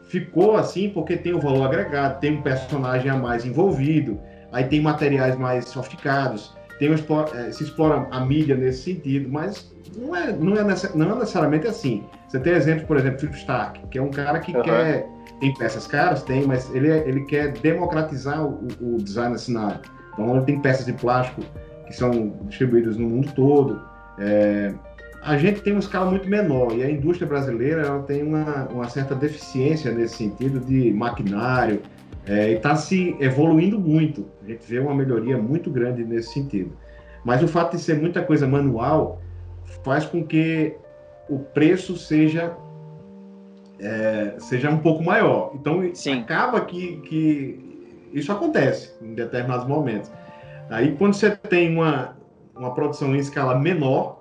Ficou 0.08 0.56
assim 0.56 0.90
porque 0.90 1.16
tem 1.16 1.34
o 1.34 1.40
valor 1.40 1.66
agregado, 1.66 2.20
tem 2.20 2.38
um 2.38 2.42
personagem 2.42 3.10
a 3.10 3.16
mais 3.16 3.44
envolvido, 3.44 4.18
aí 4.50 4.64
tem 4.64 4.80
materiais 4.80 5.36
mais 5.36 5.66
sofisticados, 5.66 6.54
tem 6.82 6.90
um, 6.90 6.94
é, 7.36 7.52
se 7.52 7.62
explora 7.62 8.08
a 8.10 8.26
mídia 8.26 8.56
nesse 8.56 8.82
sentido, 8.82 9.28
mas 9.30 9.72
não 9.96 10.16
é, 10.16 10.32
não 10.32 10.56
é, 10.56 10.64
não 10.96 11.12
é 11.12 11.18
necessariamente 11.20 11.68
assim. 11.68 12.02
Você 12.26 12.40
tem 12.40 12.54
exemplo, 12.54 12.88
por 12.88 12.96
exemplo, 12.96 13.20
Philip 13.20 13.38
Stark, 13.38 13.86
que 13.86 13.98
é 13.98 14.02
um 14.02 14.10
cara 14.10 14.40
que 14.40 14.56
uhum. 14.56 14.62
quer. 14.62 15.06
Tem 15.38 15.54
peças 15.54 15.86
caras? 15.86 16.24
Tem, 16.24 16.44
mas 16.44 16.74
ele, 16.74 16.90
é, 16.90 17.08
ele 17.08 17.24
quer 17.26 17.52
democratizar 17.52 18.44
o, 18.44 18.66
o 18.80 18.96
design 18.96 19.32
assinado. 19.32 19.80
Então, 20.12 20.34
ele 20.34 20.44
tem 20.44 20.60
peças 20.60 20.84
de 20.84 20.92
plástico 20.92 21.42
que 21.86 21.94
são 21.94 22.32
distribuídas 22.48 22.96
no 22.96 23.08
mundo 23.08 23.32
todo. 23.32 23.80
É, 24.18 24.74
a 25.22 25.36
gente 25.36 25.60
tem 25.60 25.72
uma 25.72 25.78
escala 25.78 26.10
muito 26.10 26.28
menor 26.28 26.76
e 26.76 26.82
a 26.82 26.90
indústria 26.90 27.28
brasileira 27.28 27.82
ela 27.82 28.02
tem 28.02 28.24
uma, 28.24 28.66
uma 28.72 28.88
certa 28.88 29.14
deficiência 29.14 29.92
nesse 29.92 30.16
sentido 30.16 30.58
de 30.58 30.92
maquinário 30.92 31.80
é, 32.26 32.50
e 32.50 32.54
está 32.54 32.76
se 32.76 33.16
evoluindo 33.20 33.78
muito. 33.78 34.28
A 34.42 34.48
gente 34.48 34.66
vê 34.66 34.78
uma 34.78 34.94
melhoria 34.94 35.36
muito 35.36 35.70
grande 35.70 36.04
nesse 36.04 36.32
sentido. 36.32 36.76
Mas 37.24 37.42
o 37.42 37.48
fato 37.48 37.76
de 37.76 37.82
ser 37.82 38.00
muita 38.00 38.22
coisa 38.22 38.46
manual 38.46 39.20
faz 39.84 40.04
com 40.04 40.24
que 40.24 40.76
o 41.28 41.38
preço 41.38 41.96
seja 41.96 42.56
é, 43.80 44.34
seja 44.38 44.70
um 44.70 44.78
pouco 44.78 45.02
maior. 45.02 45.52
Então 45.54 45.82
Sim. 45.94 46.20
acaba 46.20 46.60
que, 46.60 46.98
que 47.02 48.08
isso 48.12 48.30
acontece 48.30 48.94
em 49.02 49.14
determinados 49.14 49.66
momentos. 49.66 50.10
Aí 50.70 50.94
quando 50.96 51.14
você 51.14 51.30
tem 51.30 51.74
uma, 51.74 52.16
uma 52.54 52.72
produção 52.72 53.14
em 53.14 53.18
escala 53.18 53.58
menor, 53.58 54.20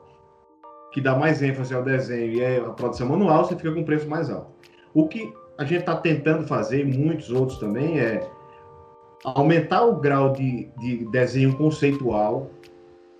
que 0.91 0.99
dá 0.99 1.15
mais 1.15 1.41
ênfase 1.41 1.73
ao 1.73 1.83
desenho 1.83 2.33
e 2.33 2.41
é 2.41 2.57
a 2.57 2.69
produção 2.71 3.07
manual, 3.07 3.45
você 3.45 3.55
fica 3.55 3.71
com 3.71 3.79
um 3.79 3.85
preço 3.85 4.09
mais 4.09 4.29
alto. 4.29 4.47
O 4.93 5.07
que 5.07 5.31
a 5.61 5.63
gente 5.63 5.81
está 5.81 5.95
tentando 5.95 6.47
fazer, 6.47 6.81
e 6.81 6.85
muitos 6.85 7.29
outros 7.29 7.59
também, 7.59 7.99
é 7.99 8.27
aumentar 9.23 9.83
o 9.83 9.95
grau 9.95 10.33
de, 10.33 10.67
de 10.79 11.05
desenho 11.11 11.55
conceitual 11.55 12.49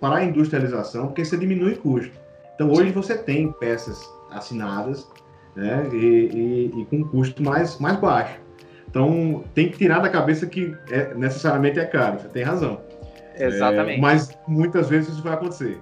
para 0.00 0.16
a 0.16 0.24
industrialização, 0.24 1.06
porque 1.06 1.24
você 1.24 1.36
diminui 1.36 1.76
custo. 1.76 2.10
Então 2.56 2.68
hoje 2.72 2.90
você 2.90 3.16
tem 3.16 3.52
peças 3.52 4.02
assinadas 4.32 5.08
né, 5.54 5.88
e, 5.92 5.96
e, 5.96 6.80
e, 6.80 6.84
com 6.86 7.04
custo 7.04 7.40
mais, 7.44 7.78
mais 7.78 7.96
baixo. 8.00 8.40
Então 8.90 9.44
tem 9.54 9.68
que 9.70 9.78
tirar 9.78 10.00
da 10.00 10.08
cabeça 10.08 10.44
que 10.44 10.74
é, 10.90 11.14
necessariamente 11.14 11.78
é 11.78 11.84
caro, 11.84 12.18
você 12.18 12.28
tem 12.28 12.42
razão. 12.42 12.80
Exatamente. 13.36 13.98
É, 13.98 14.00
mas 14.00 14.36
muitas 14.48 14.88
vezes 14.88 15.10
isso 15.10 15.22
vai 15.22 15.34
acontecer. 15.34 15.80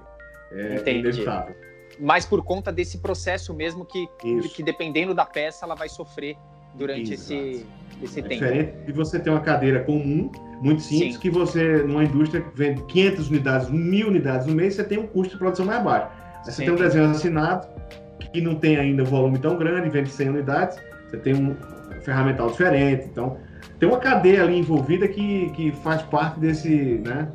É 0.52 0.76
Entendi. 0.76 0.98
inevitável. 0.98 1.56
Mas 1.98 2.26
por 2.26 2.44
conta 2.44 2.70
desse 2.70 2.98
processo 2.98 3.54
mesmo 3.54 3.86
que, 3.86 4.06
que 4.54 4.62
dependendo 4.62 5.14
da 5.14 5.24
peça 5.24 5.64
ela 5.64 5.74
vai 5.74 5.88
sofrer 5.88 6.36
durante 6.74 7.14
esse, 7.14 7.66
esse 8.02 8.20
é 8.20 8.22
tempo. 8.22 8.34
Diferente 8.34 8.72
de 8.86 8.92
você 8.92 9.18
ter 9.18 9.30
uma 9.30 9.40
cadeira 9.40 9.80
comum, 9.84 10.30
muito 10.60 10.82
simples, 10.82 11.14
Sim. 11.14 11.20
que 11.20 11.30
você, 11.30 11.82
numa 11.82 12.04
indústria 12.04 12.42
que 12.42 12.56
vende 12.56 12.82
500 12.84 13.28
unidades, 13.28 13.70
mil 13.70 14.08
unidades 14.08 14.46
no 14.46 14.54
mês, 14.54 14.74
você 14.74 14.84
tem 14.84 14.98
um 14.98 15.06
custo 15.06 15.34
de 15.34 15.38
produção 15.38 15.66
mais 15.66 15.82
baixo. 15.82 16.08
Aí 16.46 16.52
você 16.52 16.64
tem 16.64 16.72
um 16.72 16.76
desenho 16.76 17.10
assinado, 17.10 17.66
que 18.32 18.40
não 18.40 18.54
tem 18.54 18.76
ainda 18.76 19.02
um 19.02 19.06
volume 19.06 19.38
tão 19.38 19.56
grande, 19.56 19.88
vende 19.88 20.10
100 20.10 20.28
unidades, 20.28 20.78
você 21.08 21.16
tem 21.16 21.34
um 21.34 21.56
ferramental 22.02 22.50
diferente. 22.50 23.06
Então, 23.06 23.38
tem 23.78 23.88
uma 23.88 23.98
cadeia 23.98 24.42
ali 24.42 24.58
envolvida 24.58 25.08
que, 25.08 25.50
que 25.50 25.72
faz 25.72 26.02
parte 26.02 26.38
desse, 26.38 26.68
né? 27.04 27.28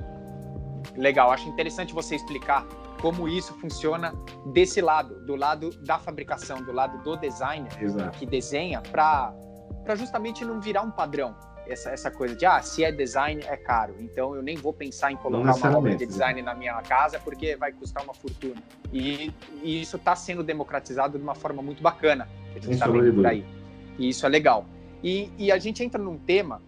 Legal, 0.96 1.32
acho 1.32 1.50
interessante 1.50 1.94
você 1.94 2.16
explicar 2.16 2.66
como 3.06 3.28
isso 3.28 3.54
funciona 3.54 4.16
desse 4.48 4.82
lado, 4.82 5.24
do 5.28 5.36
lado 5.36 5.70
da 5.84 6.00
fabricação, 6.00 6.64
do 6.64 6.72
lado 6.72 7.04
do 7.04 7.16
designer 7.16 7.72
Exato. 7.80 8.18
que 8.18 8.26
desenha, 8.26 8.82
para 8.82 9.32
justamente 9.96 10.44
não 10.44 10.60
virar 10.60 10.82
um 10.82 10.90
padrão. 10.90 11.36
Essa, 11.68 11.92
essa 11.92 12.10
coisa 12.10 12.36
de, 12.36 12.48
ah, 12.48 12.60
se 12.64 12.84
é 12.84 12.92
design, 12.92 13.44
é 13.46 13.58
caro. 13.58 13.96
Então 14.00 14.36
eu 14.36 14.42
nem 14.42 14.58
vou 14.58 14.74
pensar 14.74 15.12
em 15.12 15.18
colocar 15.18 15.54
uma 15.54 15.78
obra 15.78 15.96
de 15.96 16.04
design 16.04 16.42
na 16.42 16.56
minha 16.56 16.82
casa 16.82 17.20
porque 17.20 17.56
vai 17.56 17.72
custar 17.72 18.04
uma 18.04 18.14
fortuna. 18.16 18.60
E, 18.92 19.32
e 19.62 19.84
isso 19.84 19.98
está 19.98 20.16
sendo 20.16 20.42
democratizado 20.42 21.20
de 21.20 21.24
uma 21.24 21.36
forma 21.36 21.62
muito 21.62 21.84
bacana. 21.84 22.28
Que 22.54 22.58
a 22.58 22.62
gente 22.62 22.74
está 22.74 22.88
vendo 22.88 23.14
por 23.14 23.28
aí. 23.28 23.46
E 24.00 24.10
isso 24.10 24.26
é 24.26 24.30
legal. 24.30 24.66
E, 25.04 25.32
e 25.38 25.52
a 25.52 25.60
gente 25.60 25.84
entra 25.84 26.02
num 26.02 26.18
tema 26.18 26.60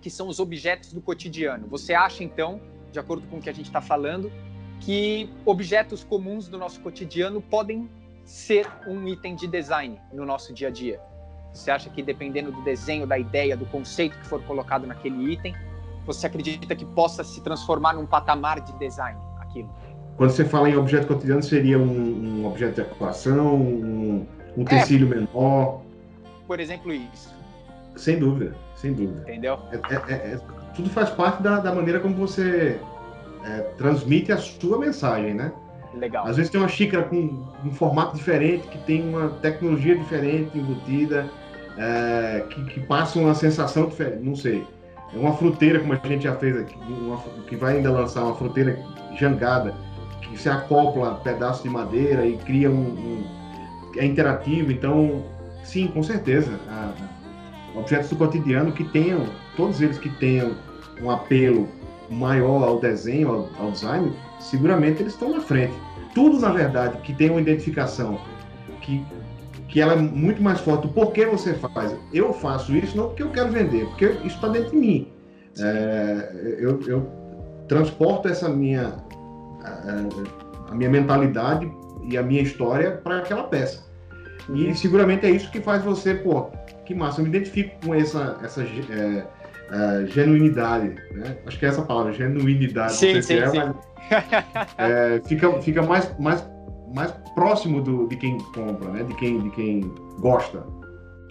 que 0.00 0.08
são 0.08 0.28
os 0.28 0.38
objetos 0.38 0.92
do 0.92 1.00
cotidiano. 1.00 1.66
Você 1.66 1.94
acha, 1.94 2.22
então, 2.22 2.60
de 2.92 3.00
acordo 3.00 3.26
com 3.26 3.38
o 3.38 3.40
que 3.40 3.50
a 3.50 3.52
gente 3.52 3.66
está 3.66 3.80
falando, 3.80 4.30
que 4.84 5.30
objetos 5.46 6.04
comuns 6.04 6.46
do 6.46 6.58
nosso 6.58 6.80
cotidiano 6.80 7.40
podem 7.40 7.88
ser 8.24 8.66
um 8.86 9.06
item 9.08 9.34
de 9.34 9.46
design 9.46 9.98
no 10.12 10.26
nosso 10.26 10.52
dia 10.52 10.68
a 10.68 10.70
dia? 10.70 11.00
Você 11.52 11.70
acha 11.70 11.88
que 11.88 12.02
dependendo 12.02 12.52
do 12.52 12.62
desenho, 12.62 13.06
da 13.06 13.18
ideia, 13.18 13.56
do 13.56 13.64
conceito 13.66 14.18
que 14.18 14.26
for 14.26 14.42
colocado 14.42 14.86
naquele 14.86 15.32
item, 15.32 15.54
você 16.04 16.26
acredita 16.26 16.74
que 16.76 16.84
possa 16.84 17.24
se 17.24 17.40
transformar 17.42 17.94
num 17.94 18.04
patamar 18.04 18.60
de 18.60 18.72
design 18.78 19.18
aquilo? 19.40 19.70
Quando 20.16 20.30
você 20.30 20.44
fala 20.44 20.68
em 20.68 20.76
objeto 20.76 21.06
cotidiano, 21.06 21.42
seria 21.42 21.78
um, 21.78 22.40
um 22.40 22.46
objeto 22.46 22.74
de 22.74 22.80
ocupação, 22.82 23.56
um, 23.56 24.26
um 24.56 24.62
é. 24.62 24.64
tecido 24.64 25.06
é, 25.06 25.16
menor? 25.16 25.80
Por 26.46 26.60
exemplo, 26.60 26.92
isso. 26.92 27.34
Sem 27.96 28.18
dúvida, 28.18 28.54
sem 28.76 28.92
dúvida. 28.92 29.22
Entendeu? 29.22 29.58
É, 29.72 29.76
é, 29.76 30.12
é, 30.12 30.34
é 30.34 30.40
tudo 30.74 30.90
faz 30.90 31.10
parte 31.10 31.42
da, 31.42 31.60
da 31.60 31.72
maneira 31.72 32.00
como 32.00 32.14
você 32.16 32.80
transmite 33.76 34.32
a 34.32 34.36
sua 34.36 34.78
mensagem, 34.78 35.34
né? 35.34 35.52
Legal. 35.94 36.26
Às 36.26 36.36
vezes 36.36 36.50
tem 36.50 36.60
uma 36.60 36.68
xícara 36.68 37.04
com 37.04 37.44
um 37.64 37.70
formato 37.70 38.16
diferente, 38.16 38.66
que 38.68 38.78
tem 38.78 39.08
uma 39.08 39.28
tecnologia 39.28 39.96
diferente 39.96 40.58
embutida, 40.58 41.30
é, 41.78 42.44
que, 42.50 42.64
que, 42.66 42.80
passa 42.80 43.18
uma 43.18 43.34
sensação 43.34 43.86
diferente, 43.86 44.22
não 44.22 44.34
sei. 44.34 44.64
É 45.14 45.18
uma 45.18 45.36
fruteira, 45.36 45.78
como 45.78 45.92
a 45.92 45.96
gente 46.06 46.24
já 46.24 46.34
fez 46.34 46.56
aqui, 46.56 46.76
uma, 46.88 47.18
que 47.48 47.56
vai 47.56 47.76
ainda 47.76 47.90
lançar 47.90 48.24
uma 48.24 48.34
fruteira 48.34 48.78
jangada, 49.16 49.74
que 50.20 50.36
se 50.36 50.48
acopla 50.48 51.14
pedaço 51.22 51.62
de 51.62 51.68
madeira 51.68 52.26
e 52.26 52.36
cria 52.38 52.70
um, 52.70 52.74
um 52.74 53.44
é 53.96 54.04
interativo, 54.04 54.72
então, 54.72 55.24
sim, 55.62 55.86
com 55.86 56.02
certeza. 56.02 56.58
A, 56.68 56.92
objetos 57.76 58.10
do 58.10 58.16
cotidiano 58.16 58.72
que 58.72 58.84
tenham, 58.84 59.26
todos 59.56 59.80
eles 59.80 59.98
que 59.98 60.08
tenham 60.08 60.52
um 61.02 61.10
apelo 61.10 61.68
maior 62.10 62.62
ao 62.62 62.80
desenho, 62.80 63.28
ao, 63.28 63.64
ao 63.66 63.70
design, 63.70 64.12
seguramente 64.40 65.02
eles 65.02 65.12
estão 65.12 65.30
na 65.30 65.40
frente. 65.40 65.74
Tudo, 66.14 66.38
na 66.38 66.50
verdade, 66.50 66.98
que 66.98 67.12
tem 67.12 67.30
uma 67.30 67.40
identificação, 67.40 68.18
que 68.80 69.04
que 69.74 69.80
ela 69.80 69.94
é 69.94 69.96
muito 69.96 70.40
mais 70.40 70.60
forte. 70.60 70.86
Por 70.86 71.10
que 71.12 71.26
você 71.26 71.52
faz? 71.54 71.96
Eu 72.12 72.32
faço 72.32 72.76
isso 72.76 72.96
não 72.96 73.08
porque 73.08 73.24
eu 73.24 73.30
quero 73.30 73.50
vender, 73.50 73.86
porque 73.86 74.04
isso 74.04 74.36
está 74.36 74.46
dentro 74.46 74.70
de 74.70 74.76
mim. 74.76 75.12
É, 75.58 76.56
eu, 76.60 76.80
eu, 76.86 77.10
transporto 77.66 78.28
essa 78.28 78.48
minha 78.48 78.94
a, 79.64 80.70
a, 80.70 80.74
minha 80.76 80.88
mentalidade 80.88 81.68
e 82.08 82.16
a 82.16 82.22
minha 82.22 82.42
história 82.42 82.92
para 82.92 83.18
aquela 83.18 83.42
peça. 83.44 83.84
E 84.48 84.66
uhum. 84.66 84.74
seguramente 84.76 85.26
é 85.26 85.30
isso 85.30 85.50
que 85.50 85.60
faz 85.60 85.82
você, 85.82 86.14
pô, 86.14 86.50
que 86.84 86.94
massa, 86.94 87.20
eu 87.20 87.24
me 87.24 87.30
identifico 87.30 87.74
com 87.84 87.94
essa, 87.94 88.38
essa 88.44 88.62
é, 88.62 89.26
é, 89.70 90.06
genuinidade, 90.06 90.94
né? 91.12 91.36
Acho 91.46 91.58
que 91.58 91.66
é 91.66 91.68
essa 91.68 91.82
palavra, 91.82 92.12
genuinidade. 92.12 92.94
Sim, 92.94 93.20
sim, 93.22 93.34
é, 93.34 93.48
sim. 93.48 93.58
Mas, 93.58 93.76
é, 94.78 95.22
fica, 95.26 95.62
fica 95.62 95.82
mais, 95.82 96.18
mais 96.18 96.44
mais 96.94 97.10
próximo 97.34 97.82
do, 97.82 98.06
de 98.06 98.16
quem 98.16 98.38
compra, 98.38 98.88
né? 98.90 99.02
De 99.02 99.14
quem, 99.16 99.42
de 99.42 99.50
quem 99.50 99.80
gosta. 100.20 100.64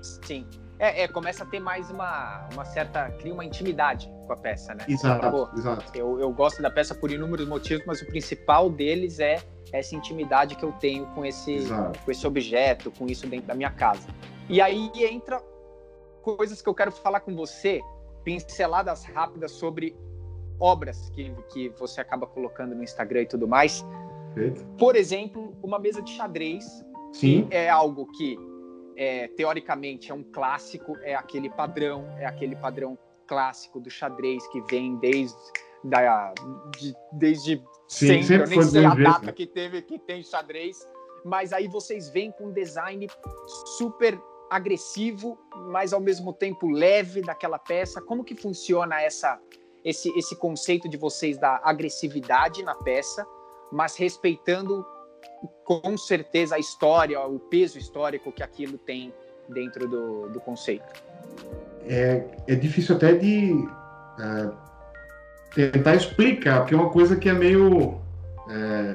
Sim. 0.02 0.46
É, 0.78 1.04
é, 1.04 1.08
começa 1.08 1.46
a 1.46 1.48
ter 1.48 1.62
mais 1.62 1.90
uma, 1.90 2.50
uma 2.54 2.66
certa. 2.66 3.10
cria 3.12 3.34
uma 3.34 3.46
intimidade 3.46 4.12
com 4.28 4.34
a 4.34 4.36
peça, 4.36 4.76
né? 4.76 4.84
Exato, 4.88 5.32
Pô, 5.32 5.50
exato. 5.58 5.98
Eu, 5.98 6.20
eu 6.20 6.32
gosto 6.32 6.62
da 6.62 6.70
peça 6.70 6.94
por 6.94 7.10
inúmeros 7.10 7.48
motivos, 7.48 7.86
mas 7.86 8.02
o 8.02 8.06
principal 8.08 8.70
deles 8.70 9.20
é 9.20 9.42
essa 9.72 9.96
intimidade 9.96 10.56
que 10.56 10.64
eu 10.64 10.74
tenho 10.74 11.06
com 11.08 11.26
esse, 11.26 11.60
com 12.04 12.12
esse 12.12 12.28
objeto, 12.28 12.92
com 12.92 13.08
isso 13.08 13.26
dentro 13.28 13.48
da 13.48 13.56
minha 13.56 13.72
casa. 13.72 14.08
E 14.50 14.60
aí 14.60 14.92
entra 14.96 15.42
coisas 16.22 16.62
que 16.62 16.68
eu 16.68 16.74
quero 16.74 16.92
falar 16.92 17.22
com 17.22 17.34
você, 17.34 17.80
pinceladas 18.24 19.04
rápidas 19.06 19.52
sobre 19.52 19.96
obras 20.60 21.10
que, 21.10 21.34
que 21.52 21.70
você 21.78 22.02
acaba 22.02 22.26
colocando 22.26 22.76
no 22.76 22.84
Instagram 22.84 23.24
e 23.24 23.26
tudo 23.28 23.48
mais. 23.48 23.86
Perfeito. 24.34 24.66
Por 24.78 24.96
exemplo, 24.96 25.56
uma 25.62 25.78
mesa 25.78 26.02
de 26.02 26.12
xadrez 26.12 26.66
Sim. 27.12 27.48
é 27.52 27.70
algo 27.70 28.08
que 28.08 28.38
é, 28.96 29.28
teoricamente 29.30 30.12
é 30.12 30.14
um 30.14 30.24
clássico, 30.24 30.98
é 31.02 31.16
aquele 31.16 31.50
padrão, 31.50 32.08
é 32.18 32.26
aquele 32.26 32.56
padrão 32.56 32.98
clássico 33.28 33.80
do 33.80 33.90
xadrez 33.90 34.46
que 34.48 34.62
vem 34.62 34.96
desde 34.98 35.38
da, 35.84 36.34
de, 36.78 36.96
desde 37.12 37.62
Sim, 37.88 38.24
sempre, 38.24 38.24
sempre 38.24 38.44
eu 38.44 38.48
nem 38.48 38.62
sei 38.64 38.86
a 38.86 38.96
data 38.96 39.32
que 39.32 39.46
teve 39.46 39.82
que 39.82 40.00
tem 40.00 40.24
xadrez, 40.24 40.88
mas 41.26 41.52
aí 41.52 41.68
vocês 41.68 42.10
vêm 42.10 42.32
com 42.32 42.46
um 42.46 42.52
design 42.52 43.08
super 43.78 44.20
agressivo, 44.50 45.38
mas 45.72 45.94
ao 45.94 46.00
mesmo 46.00 46.34
tempo 46.34 46.70
leve 46.70 47.22
daquela 47.22 47.60
peça. 47.60 48.02
Como 48.02 48.24
que 48.24 48.36
funciona 48.36 49.02
essa 49.02 49.40
esse 49.84 50.10
esse 50.18 50.36
conceito 50.36 50.88
de 50.88 50.98
vocês 50.98 51.38
da 51.38 51.60
agressividade 51.64 52.64
na 52.64 52.76
peça, 52.76 53.26
mas 53.72 53.96
respeitando 53.96 54.86
com 55.64 55.98
certeza 55.98 56.56
a 56.56 56.60
história, 56.60 57.20
o 57.22 57.40
peso 57.40 57.78
histórico 57.78 58.32
que 58.32 58.44
aquilo 58.44 58.78
tem 58.78 59.14
dentro 59.50 59.88
do, 59.88 60.30
do 60.30 60.40
conceito? 60.40 60.86
É, 61.86 62.24
é 62.48 62.56
difícil 62.56 62.96
até 62.96 63.14
de 63.14 63.54
uh, 63.54 64.56
tentar 65.54 65.96
explicar, 65.96 66.62
porque 66.62 66.74
é 66.74 66.78
uma 66.78 66.90
coisa 66.90 67.16
que 67.16 67.30
é 67.30 67.34
meio 67.34 68.02
é, 68.50 68.94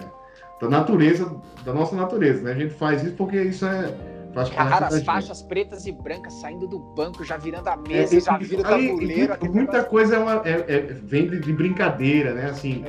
da 0.60 0.68
natureza, 0.68 1.34
da 1.64 1.72
nossa 1.72 1.94
natureza, 1.94 2.42
né? 2.42 2.52
A 2.52 2.54
gente 2.54 2.74
faz 2.74 3.02
isso 3.02 3.14
porque 3.14 3.40
isso 3.40 3.66
é 3.66 3.94
faz 4.32 4.50
Cara, 4.50 4.86
as 4.86 5.02
faixas 5.02 5.42
pretas 5.42 5.86
e 5.86 5.92
brancas 5.92 6.32
saindo 6.34 6.66
do 6.66 6.78
banco, 6.78 7.24
já 7.24 7.36
virando 7.36 7.68
a 7.68 7.72
é, 7.72 7.88
mesa, 7.88 8.16
é, 8.16 8.20
já 8.20 8.38
vira 8.38 8.60
o 8.60 8.64
tabuleiro. 8.64 9.38
muita 9.42 9.72
negócio... 9.72 9.84
coisa 9.84 10.16
é 10.16 10.18
uma, 10.18 10.42
é, 10.44 10.64
é, 10.68 10.80
vem 11.02 11.28
de, 11.28 11.40
de, 11.40 11.52
brincadeira, 11.52 12.34
né? 12.34 12.46
Assim, 12.46 12.84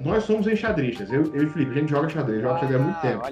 nós 0.00 0.24
somos 0.24 0.46
enxadristas. 0.46 1.12
Eu, 1.12 1.34
eu 1.34 1.44
e 1.44 1.50
Felipe, 1.50 1.72
a 1.72 1.74
gente 1.74 1.90
joga 1.90 2.08
xadrez, 2.08 2.42
joga 2.42 2.54
ah, 2.54 2.60
xadrez 2.60 2.80
há 2.80 2.84
muito 2.84 3.00
tempo. 3.00 3.22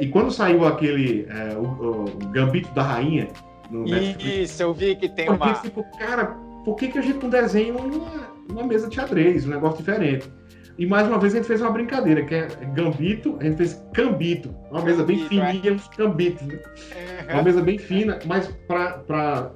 e 0.00 0.08
quando 0.08 0.30
saiu 0.30 0.66
aquele 0.66 1.26
o, 1.56 2.02
o, 2.02 2.04
Gambito 2.30 2.72
da 2.74 2.82
Rainha 2.82 3.28
no 3.70 3.86
Isso, 3.86 4.62
eu 4.62 4.74
vi 4.74 4.96
que 4.96 5.08
tem 5.08 5.28
uma. 5.28 5.54
Tipo, 5.54 5.84
cara, 5.98 6.36
por 6.64 6.76
que, 6.76 6.88
que 6.88 6.98
a 6.98 7.02
gente 7.02 7.22
não 7.22 7.30
desenha 7.30 7.74
uma, 7.74 8.28
uma 8.50 8.64
mesa 8.64 8.88
de 8.88 8.96
xadrez, 8.96 9.46
um 9.46 9.50
negócio 9.50 9.78
diferente? 9.78 10.30
E 10.78 10.86
mais 10.86 11.06
uma 11.06 11.18
vez 11.18 11.34
a 11.34 11.36
gente 11.36 11.46
fez 11.46 11.60
uma 11.60 11.70
brincadeira, 11.70 12.24
que 12.24 12.34
é 12.34 12.46
gambito, 12.74 13.36
a 13.40 13.44
gente 13.44 13.56
fez 13.56 13.84
cambito, 13.92 14.54
uma 14.70 14.82
mesa 14.82 15.04
bem 15.04 15.28
fininha, 15.28 15.70
é. 15.70 15.72
uns 15.72 15.86
cambitos, 15.88 16.46
né? 16.46 16.54
Uhum. 16.54 17.34
Uma 17.34 17.42
mesa 17.42 17.62
bem 17.62 17.78
fina, 17.78 18.18
mas 18.24 18.48
para 18.66 19.52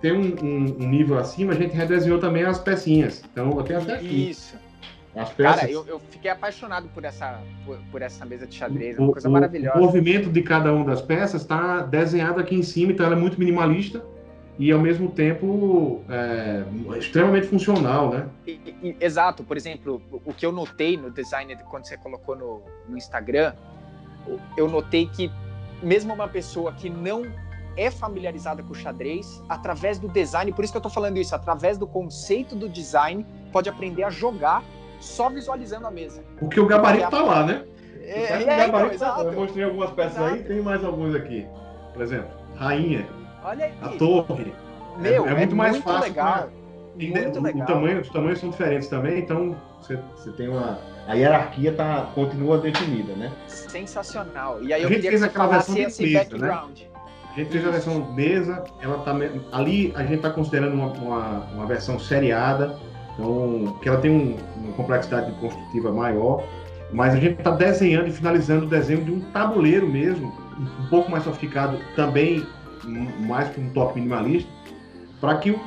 ter 0.00 0.12
um, 0.12 0.34
um, 0.42 0.88
nível 0.88 1.18
acima, 1.18 1.52
a 1.52 1.56
gente 1.56 1.74
redesenhou 1.74 2.18
também 2.18 2.44
as 2.44 2.58
pecinhas. 2.58 3.22
Então 3.32 3.50
eu 3.56 3.62
tenho 3.62 3.80
até 3.80 3.94
aqui. 3.94 4.30
Isso. 4.30 4.56
As 5.16 5.30
peças. 5.30 5.60
Cara, 5.60 5.72
eu, 5.72 5.84
eu 5.88 5.98
fiquei 6.10 6.30
apaixonado 6.30 6.88
por 6.94 7.04
essa, 7.04 7.40
por, 7.64 7.78
por 7.90 8.02
essa 8.02 8.24
mesa 8.24 8.46
de 8.46 8.54
xadrez, 8.54 8.96
é 8.96 9.00
uma 9.00 9.12
coisa 9.12 9.28
maravilhosa. 9.28 9.78
O 9.78 9.82
movimento 9.82 10.30
de 10.30 10.42
cada 10.42 10.72
uma 10.72 10.84
das 10.84 11.02
peças 11.02 11.42
está 11.42 11.82
desenhado 11.82 12.38
aqui 12.38 12.54
em 12.54 12.62
cima, 12.62 12.92
então 12.92 13.04
ela 13.06 13.16
é 13.16 13.18
muito 13.18 13.38
minimalista 13.38 14.04
e 14.60 14.70
ao 14.70 14.78
mesmo 14.78 15.10
tempo 15.10 16.04
é, 16.06 16.62
extremamente 16.98 17.46
funcional, 17.46 18.10
né? 18.10 18.28
Exato. 19.00 19.42
Por 19.42 19.56
exemplo, 19.56 20.02
o 20.22 20.34
que 20.34 20.44
eu 20.44 20.52
notei 20.52 20.98
no 20.98 21.10
design 21.10 21.56
quando 21.70 21.86
você 21.86 21.96
colocou 21.96 22.36
no, 22.36 22.60
no 22.86 22.94
Instagram, 22.94 23.54
eu 24.58 24.68
notei 24.68 25.06
que 25.06 25.32
mesmo 25.82 26.12
uma 26.12 26.28
pessoa 26.28 26.72
que 26.72 26.90
não 26.90 27.22
é 27.74 27.90
familiarizada 27.90 28.62
com 28.62 28.72
o 28.72 28.74
xadrez, 28.74 29.42
através 29.48 29.98
do 29.98 30.08
design, 30.08 30.52
por 30.52 30.62
isso 30.62 30.74
que 30.74 30.76
eu 30.76 30.80
estou 30.80 30.92
falando 30.92 31.16
isso, 31.16 31.34
através 31.34 31.78
do 31.78 31.86
conceito 31.86 32.54
do 32.54 32.68
design, 32.68 33.24
pode 33.50 33.70
aprender 33.70 34.04
a 34.04 34.10
jogar 34.10 34.62
só 35.00 35.30
visualizando 35.30 35.86
a 35.86 35.90
mesa. 35.90 36.22
Porque 36.38 36.60
o 36.60 36.66
gabarito 36.66 37.04
está 37.04 37.22
lá, 37.22 37.46
né? 37.46 37.64
É, 38.02 38.42
é, 38.42 38.42
o 38.42 38.46
gabarito 38.46 38.96
então, 38.96 39.14
tá, 39.14 39.22
eu 39.22 39.32
mostrei 39.32 39.64
algumas 39.64 39.90
peças 39.92 40.18
exato. 40.18 40.34
aí, 40.34 40.42
tem 40.42 40.60
mais 40.60 40.84
alguns 40.84 41.14
aqui. 41.14 41.46
Por 41.94 42.02
exemplo, 42.02 42.28
rainha. 42.56 43.19
Olha 43.44 43.66
aí. 43.66 43.72
A 43.82 43.88
torre. 43.90 44.52
Meu, 44.98 45.26
é, 45.26 45.32
é 45.32 45.34
muito 45.34 45.56
mais 45.56 45.72
muito 45.72 45.84
fácil. 45.84 46.02
Legal. 46.02 46.50
Muito 46.96 47.38
o, 47.38 47.42
legal. 47.42 47.62
O 47.62 47.66
tamanho, 47.66 48.00
os 48.00 48.08
tamanhos 48.10 48.40
são 48.40 48.50
diferentes 48.50 48.88
também, 48.88 49.20
então 49.20 49.56
você, 49.80 49.98
você 50.16 50.30
tem 50.32 50.48
uma. 50.48 50.78
A 51.06 51.14
hierarquia 51.14 51.72
tá, 51.72 52.10
continua 52.14 52.58
definida, 52.58 53.14
né? 53.14 53.32
Sensacional. 53.46 54.62
E 54.62 54.72
aí 54.72 54.82
eu 54.82 54.88
a 54.88 54.92
gente 54.92 55.02
queria 55.02 55.18
fez 55.18 55.22
que 55.22 55.28
aquela 55.28 55.46
versão 55.46 55.74
de 55.74 55.80
esse 55.80 56.02
mesa, 56.02 56.18
background. 56.18 56.78
Né? 56.80 56.86
A 57.30 57.34
gente 57.34 57.50
fez 57.50 57.66
a 57.66 57.70
versão 57.70 58.12
mesa, 58.12 58.64
ela 58.80 58.98
tá, 58.98 59.16
ali 59.52 59.92
a 59.96 60.02
gente 60.02 60.16
está 60.16 60.30
considerando 60.30 60.74
uma, 60.74 60.92
uma, 60.92 61.38
uma, 61.54 61.66
versão 61.66 61.98
seriada, 61.98 62.76
então, 63.14 63.78
que 63.80 63.88
ela 63.88 63.98
tem 63.98 64.10
um, 64.10 64.36
uma 64.56 64.72
complexidade 64.74 65.32
construtiva 65.40 65.92
maior, 65.92 66.44
mas 66.92 67.14
a 67.14 67.16
gente 67.16 67.38
está 67.38 67.52
desenhando 67.52 68.08
e 68.08 68.12
finalizando 68.12 68.66
o 68.66 68.68
desenho 68.68 69.04
de 69.04 69.12
um 69.12 69.20
tabuleiro 69.32 69.86
mesmo, 69.86 70.32
um 70.58 70.88
pouco 70.88 71.10
mais 71.10 71.24
sofisticado, 71.24 71.78
também 71.94 72.44
mais 73.26 73.48
que 73.50 73.60
um 73.60 73.70
toque 73.70 73.96
minimalista, 73.96 74.50
para 75.20 75.36
que 75.38 75.58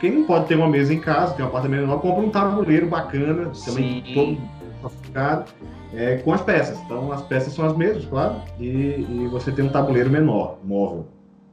quem 0.00 0.10
não 0.12 0.24
pode 0.24 0.46
ter 0.46 0.56
uma 0.56 0.68
mesa 0.68 0.92
em 0.92 0.98
casa, 0.98 1.34
tem 1.34 1.44
um 1.44 1.48
apartamento 1.48 1.82
menor, 1.82 2.00
compra 2.00 2.24
um 2.24 2.30
tabuleiro 2.30 2.86
bacana, 2.86 3.52
também 3.64 4.04
Sim. 4.04 4.14
todo 4.14 4.38
sofisticado, 4.82 5.52
é, 5.94 6.16
com 6.16 6.32
as 6.32 6.40
peças. 6.42 6.78
Então 6.80 7.12
as 7.12 7.22
peças 7.22 7.52
são 7.52 7.66
as 7.66 7.76
mesmas, 7.76 8.04
claro, 8.06 8.42
e, 8.58 8.66
e, 8.66 9.28
você 9.30 9.52
tem 9.52 9.64
um 9.64 9.68
tabuleiro 9.68 10.10
menor, 10.10 10.58
móvel, 10.64 11.06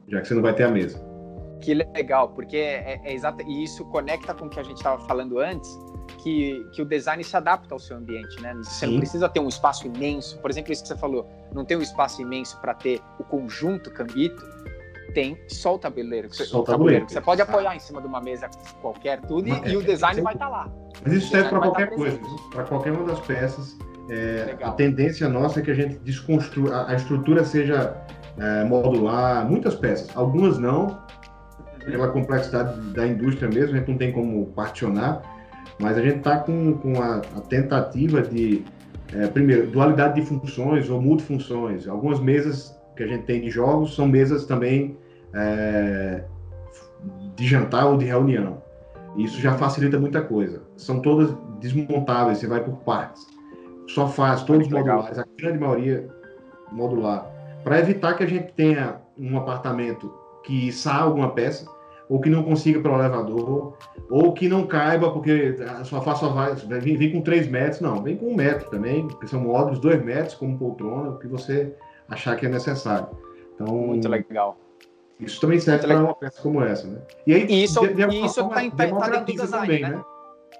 já 0.08 0.20
que 0.20 0.28
você 0.28 0.34
não 0.34 0.42
vai 0.42 0.54
ter 0.54 0.64
a 0.64 0.70
mesa. 0.70 1.00
Que 1.60 1.74
legal, 1.74 2.30
porque 2.30 2.56
é, 2.56 2.94
é, 2.94 3.00
é 3.04 3.14
exato, 3.14 3.42
e 3.42 3.64
isso 3.64 3.84
conecta 3.86 4.34
com 4.34 4.46
o 4.46 4.50
que 4.50 4.58
a 4.58 4.62
gente 4.62 4.78
estava 4.78 5.00
falando 5.06 5.38
antes, 5.38 5.70
que, 6.22 6.66
que 6.72 6.82
o 6.82 6.84
design 6.84 7.22
se 7.22 7.36
adapta 7.36 7.74
ao 7.74 7.78
seu 7.78 7.96
ambiente, 7.96 8.40
né? 8.40 8.54
Você 8.56 8.86
Sim. 8.86 8.92
não 8.92 8.98
precisa 8.98 9.28
ter 9.28 9.40
um 9.40 9.48
espaço 9.48 9.86
imenso, 9.86 10.38
por 10.40 10.50
exemplo, 10.50 10.72
isso 10.72 10.82
que 10.82 10.88
você 10.88 10.96
falou, 10.96 11.28
não 11.52 11.64
tem 11.64 11.76
um 11.76 11.82
espaço 11.82 12.20
imenso 12.20 12.58
para 12.60 12.74
ter 12.74 13.00
o 13.18 13.24
conjunto 13.24 13.90
Cambito, 13.90 14.42
tem 15.10 15.38
só 15.48 15.74
o 15.74 15.78
tabuleiro. 15.78 16.32
Só 16.32 16.60
o 16.60 16.64
tabuleiro. 16.64 17.06
Você 17.08 17.20
pode 17.20 17.42
apoiar 17.42 17.76
em 17.76 17.78
cima 17.78 18.00
de 18.00 18.06
uma 18.06 18.20
mesa 18.20 18.48
qualquer, 18.80 19.20
tudo, 19.22 19.48
e, 19.48 19.72
e 19.72 19.76
o 19.76 19.82
design 19.82 20.20
vai 20.20 20.34
estar 20.34 20.46
tá 20.46 20.50
lá. 20.50 20.72
Mas 21.04 21.14
isso 21.14 21.30
serve 21.30 21.48
para 21.48 21.60
qualquer 21.60 21.90
coisa, 21.90 22.20
para 22.52 22.64
qualquer 22.64 22.92
uma 22.92 23.04
das 23.04 23.20
peças. 23.20 23.76
É, 24.08 24.56
a 24.62 24.72
tendência 24.72 25.28
nossa 25.28 25.60
é 25.60 25.62
que 25.62 25.70
a 25.70 25.74
gente 25.74 25.98
desconstrua, 26.00 26.74
a, 26.74 26.90
a 26.90 26.94
estrutura 26.94 27.44
seja 27.44 27.96
é, 28.38 28.64
modular, 28.64 29.48
muitas 29.48 29.74
peças, 29.76 30.14
algumas 30.16 30.58
não, 30.58 30.86
uhum. 30.86 31.90
pela 31.90 32.08
complexidade 32.08 32.80
da 32.92 33.06
indústria 33.06 33.48
mesmo, 33.48 33.76
a 33.76 33.78
gente 33.78 33.88
não 33.88 33.96
tem 33.96 34.12
como 34.12 34.46
particionar, 34.46 35.22
mas 35.78 35.96
a 35.96 36.02
gente 36.02 36.18
está 36.18 36.38
com, 36.38 36.76
com 36.78 37.00
a, 37.00 37.18
a 37.18 37.40
tentativa 37.42 38.20
de, 38.22 38.64
é, 39.14 39.26
primeiro, 39.28 39.68
dualidade 39.68 40.20
de 40.20 40.26
funções 40.26 40.90
ou 40.90 41.00
multifunções. 41.00 41.86
Algumas 41.86 42.20
mesas 42.20 42.76
que 42.96 43.02
a 43.02 43.06
gente 43.06 43.24
tem 43.24 43.40
de 43.40 43.50
jogos 43.50 43.94
são 43.94 44.06
mesas 44.06 44.44
também 44.44 44.96
é, 45.34 46.24
de 47.36 47.46
jantar 47.46 47.86
ou 47.86 47.96
de 47.96 48.04
reunião. 48.04 48.62
Isso 49.16 49.40
já 49.40 49.54
facilita 49.54 49.98
muita 49.98 50.22
coisa. 50.22 50.62
São 50.76 51.00
todas 51.00 51.34
desmontáveis, 51.58 52.38
você 52.38 52.46
vai 52.46 52.62
por 52.62 52.76
partes. 52.78 53.26
Sofás, 53.88 54.42
todos 54.42 54.68
modulares, 54.68 55.18
a 55.18 55.24
grande 55.36 55.58
maioria 55.58 56.08
modular. 56.70 57.26
Para 57.64 57.80
evitar 57.80 58.14
que 58.14 58.22
a 58.22 58.26
gente 58.26 58.52
tenha 58.52 59.00
um 59.18 59.36
apartamento 59.36 60.12
que 60.44 60.70
saia 60.72 61.02
alguma 61.02 61.30
peça, 61.30 61.66
ou 62.08 62.20
que 62.20 62.28
não 62.28 62.42
consiga 62.42 62.80
pelo 62.80 62.94
elevador, 62.96 63.76
ou 64.10 64.32
que 64.32 64.48
não 64.48 64.66
caiba 64.66 65.12
porque 65.12 65.56
a 65.78 65.84
sofá 65.84 66.14
só 66.16 66.28
vai, 66.30 66.54
vai 66.54 66.80
vir, 66.80 66.96
vir 66.96 67.12
com 67.12 67.20
3 67.20 67.48
metros. 67.48 67.80
Não, 67.80 68.02
vem 68.02 68.16
com 68.16 68.26
um 68.26 68.34
metro 68.34 68.68
também, 68.68 69.06
porque 69.06 69.28
são 69.28 69.40
módulos 69.40 69.78
2 69.78 70.04
metros, 70.04 70.34
como 70.34 70.58
poltrona, 70.58 71.16
que 71.18 71.28
você 71.28 71.72
achar 72.08 72.36
que 72.36 72.46
é 72.46 72.48
necessário. 72.48 73.08
Então, 73.54 73.68
Muito 73.68 74.08
legal. 74.08 74.58
Isso 75.20 75.40
também 75.40 75.60
serve 75.60 75.86
para 75.86 76.02
uma 76.02 76.14
peça 76.14 76.40
como 76.40 76.62
essa, 76.62 76.86
né? 76.86 77.00
E 77.26 77.34
aí, 77.34 77.46
e 77.46 77.64
isso, 77.64 77.80
de, 77.80 77.94
de 77.94 78.24
isso 78.24 78.40
está 78.40 78.48
tá, 78.48 79.08
dentro 79.08 79.24
do 79.24 79.24
design, 79.24 79.66
também, 79.66 79.82
né? 79.82 79.90
né? 79.90 80.04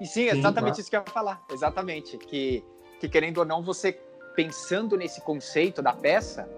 E 0.01 0.07
sim, 0.07 0.23
exatamente 0.29 0.77
sim, 0.77 0.81
isso 0.83 0.91
que 0.91 0.97
eu 0.97 1.01
ia 1.01 1.13
falar. 1.13 1.43
Exatamente. 1.51 2.19
Que, 2.19 2.65
que 2.99 3.09
querendo 3.09 3.39
ou 3.39 3.45
não, 3.45 3.63
você 3.63 3.99
pensando 4.35 4.97
nesse 4.97 5.21
conceito 5.23 5.83
da 5.83 5.93
peça, 5.93 6.49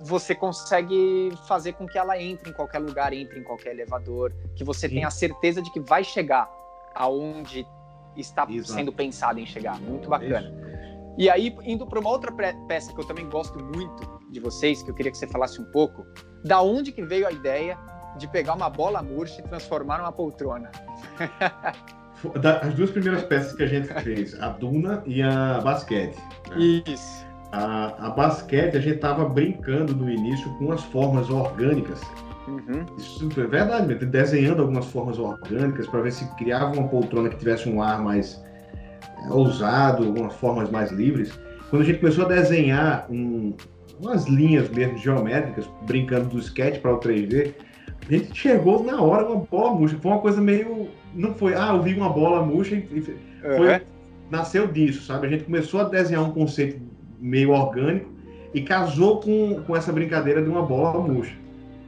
você 0.00 0.34
consegue 0.34 1.32
fazer 1.46 1.72
com 1.72 1.86
que 1.86 1.98
ela 1.98 2.20
entre 2.20 2.50
em 2.50 2.52
qualquer 2.52 2.78
lugar, 2.78 3.12
entre 3.12 3.38
em 3.38 3.42
qualquer 3.42 3.72
elevador, 3.72 4.32
que 4.54 4.64
você 4.64 4.88
sim. 4.88 4.96
tenha 4.96 5.08
a 5.08 5.10
certeza 5.10 5.62
de 5.62 5.70
que 5.72 5.80
vai 5.80 6.04
chegar 6.04 6.50
aonde 6.94 7.66
está 8.16 8.46
Exato. 8.48 8.72
sendo 8.72 8.92
pensado 8.92 9.40
em 9.40 9.46
chegar. 9.46 9.80
Muito 9.80 10.08
bacana. 10.08 10.48
Isso. 10.48 11.14
E 11.16 11.30
aí, 11.30 11.56
indo 11.62 11.86
para 11.86 12.00
uma 12.00 12.10
outra 12.10 12.32
peça 12.66 12.92
que 12.92 13.00
eu 13.00 13.06
também 13.06 13.28
gosto 13.28 13.58
muito 13.62 14.13
de 14.30 14.40
vocês, 14.40 14.82
que 14.82 14.90
eu 14.90 14.94
queria 14.94 15.12
que 15.12 15.18
você 15.18 15.26
falasse 15.26 15.60
um 15.60 15.64
pouco, 15.64 16.06
da 16.44 16.60
onde 16.60 16.92
que 16.92 17.02
veio 17.02 17.26
a 17.26 17.32
ideia 17.32 17.78
de 18.18 18.28
pegar 18.28 18.54
uma 18.54 18.70
bola 18.70 19.02
murcha 19.02 19.40
e 19.40 19.44
transformar 19.44 19.98
numa 19.98 20.12
poltrona? 20.12 20.70
As 22.62 22.74
duas 22.74 22.90
primeiras 22.90 23.22
peças 23.24 23.52
que 23.52 23.62
a 23.62 23.66
gente 23.66 23.88
fez, 24.02 24.40
a 24.40 24.48
Duna 24.48 25.02
e 25.04 25.20
a 25.20 25.60
Basquete. 25.60 26.16
Né? 26.50 26.82
Isso. 26.86 27.26
A, 27.52 28.06
a 28.06 28.10
basquete, 28.10 28.76
a 28.76 28.80
gente 28.80 28.96
estava 28.96 29.28
brincando 29.28 29.94
no 29.94 30.10
início 30.10 30.50
com 30.58 30.72
as 30.72 30.82
formas 30.84 31.28
orgânicas. 31.28 32.00
Uhum. 32.48 32.84
Isso 32.98 33.28
é 33.40 33.46
verdade, 33.46 33.94
desenhando 34.06 34.62
algumas 34.62 34.86
formas 34.86 35.18
orgânicas 35.18 35.86
para 35.86 36.00
ver 36.00 36.12
se 36.12 36.26
criava 36.36 36.72
uma 36.72 36.88
poltrona 36.88 37.28
que 37.28 37.36
tivesse 37.36 37.68
um 37.68 37.80
ar 37.80 38.02
mais 38.02 38.42
ousado, 39.30 40.04
algumas 40.04 40.34
formas 40.34 40.70
mais 40.70 40.90
livres. 40.90 41.32
Quando 41.70 41.82
a 41.82 41.84
gente 41.84 42.00
começou 42.00 42.24
a 42.26 42.28
desenhar 42.28 43.06
um, 43.10 43.54
umas 44.00 44.26
linhas 44.26 44.68
mesmo 44.70 44.98
geométricas, 44.98 45.68
brincando 45.82 46.28
do 46.28 46.38
sketch 46.38 46.80
para 46.80 46.94
o 46.94 47.00
3D, 47.00 47.52
a 48.08 48.12
gente 48.12 48.38
chegou 48.38 48.82
na 48.82 49.00
hora 49.00 49.26
uma 49.26 49.44
bola 49.44 49.74
murcha. 49.74 49.98
Foi 50.00 50.10
uma 50.10 50.20
coisa 50.20 50.40
meio. 50.40 50.88
Não 51.14 51.34
foi, 51.34 51.54
ah, 51.54 51.72
eu 51.74 51.82
vi 51.82 51.94
uma 51.94 52.10
bola 52.10 52.44
murcha 52.44 52.74
e. 52.74 53.00
Foi, 53.40 53.74
uhum. 53.74 53.80
nasceu 54.30 54.66
disso, 54.66 55.06
sabe? 55.06 55.26
A 55.26 55.30
gente 55.30 55.44
começou 55.44 55.80
a 55.80 55.84
desenhar 55.84 56.22
um 56.22 56.32
conceito 56.32 56.80
meio 57.18 57.50
orgânico 57.50 58.10
e 58.52 58.60
casou 58.60 59.20
com, 59.20 59.62
com 59.66 59.76
essa 59.76 59.92
brincadeira 59.92 60.42
de 60.42 60.48
uma 60.48 60.62
bola 60.62 61.00
murcha. 61.00 61.34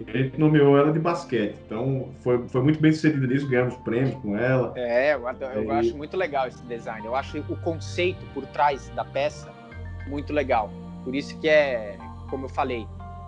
A 0.06 0.16
gente 0.16 0.38
nomeou 0.38 0.76
ela 0.76 0.92
de 0.92 0.98
basquete. 0.98 1.56
Então, 1.64 2.10
foi, 2.20 2.46
foi 2.48 2.62
muito 2.62 2.80
bem 2.80 2.92
sucedido 2.92 3.26
nisso, 3.26 3.48
ganhamos 3.48 3.76
prêmios 3.78 4.14
com 4.16 4.36
ela. 4.36 4.72
É, 4.76 5.14
eu, 5.14 5.22
eu 5.54 5.64
e... 5.64 5.70
acho 5.70 5.96
muito 5.96 6.16
legal 6.16 6.46
esse 6.46 6.62
design. 6.64 7.06
Eu 7.06 7.14
acho 7.14 7.38
o 7.38 7.56
conceito 7.62 8.24
por 8.34 8.44
trás 8.46 8.90
da 8.90 9.04
peça 9.04 9.50
muito 10.06 10.32
legal. 10.32 10.70
Por 11.06 11.14
isso 11.14 11.38
que 11.38 11.48
é, 11.48 11.96
como 12.28 12.46
eu 12.46 12.48
falei, 12.48 12.84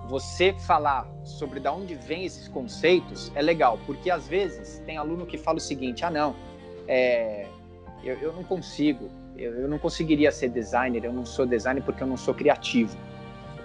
você 0.08 0.52
falar 0.66 1.06
sobre 1.22 1.60
de 1.60 1.68
onde 1.68 1.94
vem 1.94 2.24
esses 2.24 2.48
conceitos 2.48 3.30
é 3.36 3.40
legal, 3.40 3.78
porque 3.86 4.10
às 4.10 4.26
vezes 4.26 4.82
tem 4.84 4.96
aluno 4.96 5.24
que 5.24 5.38
fala 5.38 5.58
o 5.58 5.60
seguinte: 5.60 6.04
ah, 6.04 6.10
não, 6.10 6.34
é, 6.88 7.46
eu, 8.02 8.16
eu, 8.16 8.32
não 8.32 8.42
consigo, 8.42 9.08
eu, 9.36 9.54
eu, 9.60 9.68
não 9.68 9.78
conseguiria 9.78 10.32
ser 10.32 10.48
designer, 10.48 11.04
eu 11.04 11.12
não 11.12 11.24
sou 11.24 11.46
designer 11.46 11.80
porque 11.84 12.02
eu 12.02 12.08
não 12.08 12.16
sou 12.16 12.34
criativo. 12.34 12.96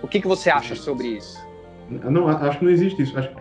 O 0.03 0.07
que, 0.07 0.21
que 0.21 0.27
você 0.27 0.51
acha 0.51 0.75
sobre 0.75 1.07
isso? 1.07 1.43
Não, 1.89 2.27
acho 2.27 2.59
que 2.59 2.65
não 2.65 2.71
existe 2.71 3.01
isso. 3.01 3.17
Acho, 3.17 3.31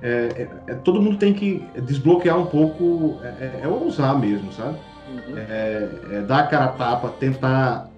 é, 0.00 0.08
é, 0.08 0.48
é, 0.68 0.74
todo 0.76 1.02
mundo 1.02 1.18
tem 1.18 1.34
que 1.34 1.62
desbloquear 1.82 2.38
um 2.38 2.46
pouco, 2.46 3.20
é, 3.22 3.26
é, 3.26 3.60
é 3.64 3.68
ousar 3.68 4.18
mesmo, 4.18 4.50
sabe? 4.54 4.78
Uhum. 5.06 5.36
É, 5.36 6.22
dar 6.26 6.38
a 6.38 6.46
cara 6.46 6.64
a 6.64 6.68
tapa, 6.68 7.10
tentar 7.20 7.90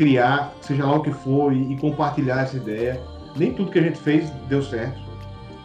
criar, 0.00 0.54
seja 0.62 0.86
lá 0.86 0.96
o 0.96 1.02
que 1.02 1.12
for, 1.12 1.52
e, 1.52 1.74
e 1.74 1.76
compartilhar 1.76 2.40
essa 2.40 2.56
ideia 2.56 2.98
nem 3.36 3.52
tudo 3.52 3.70
que 3.70 3.78
a 3.78 3.82
gente 3.82 3.98
fez 3.98 4.30
deu 4.48 4.62
certo. 4.62 4.98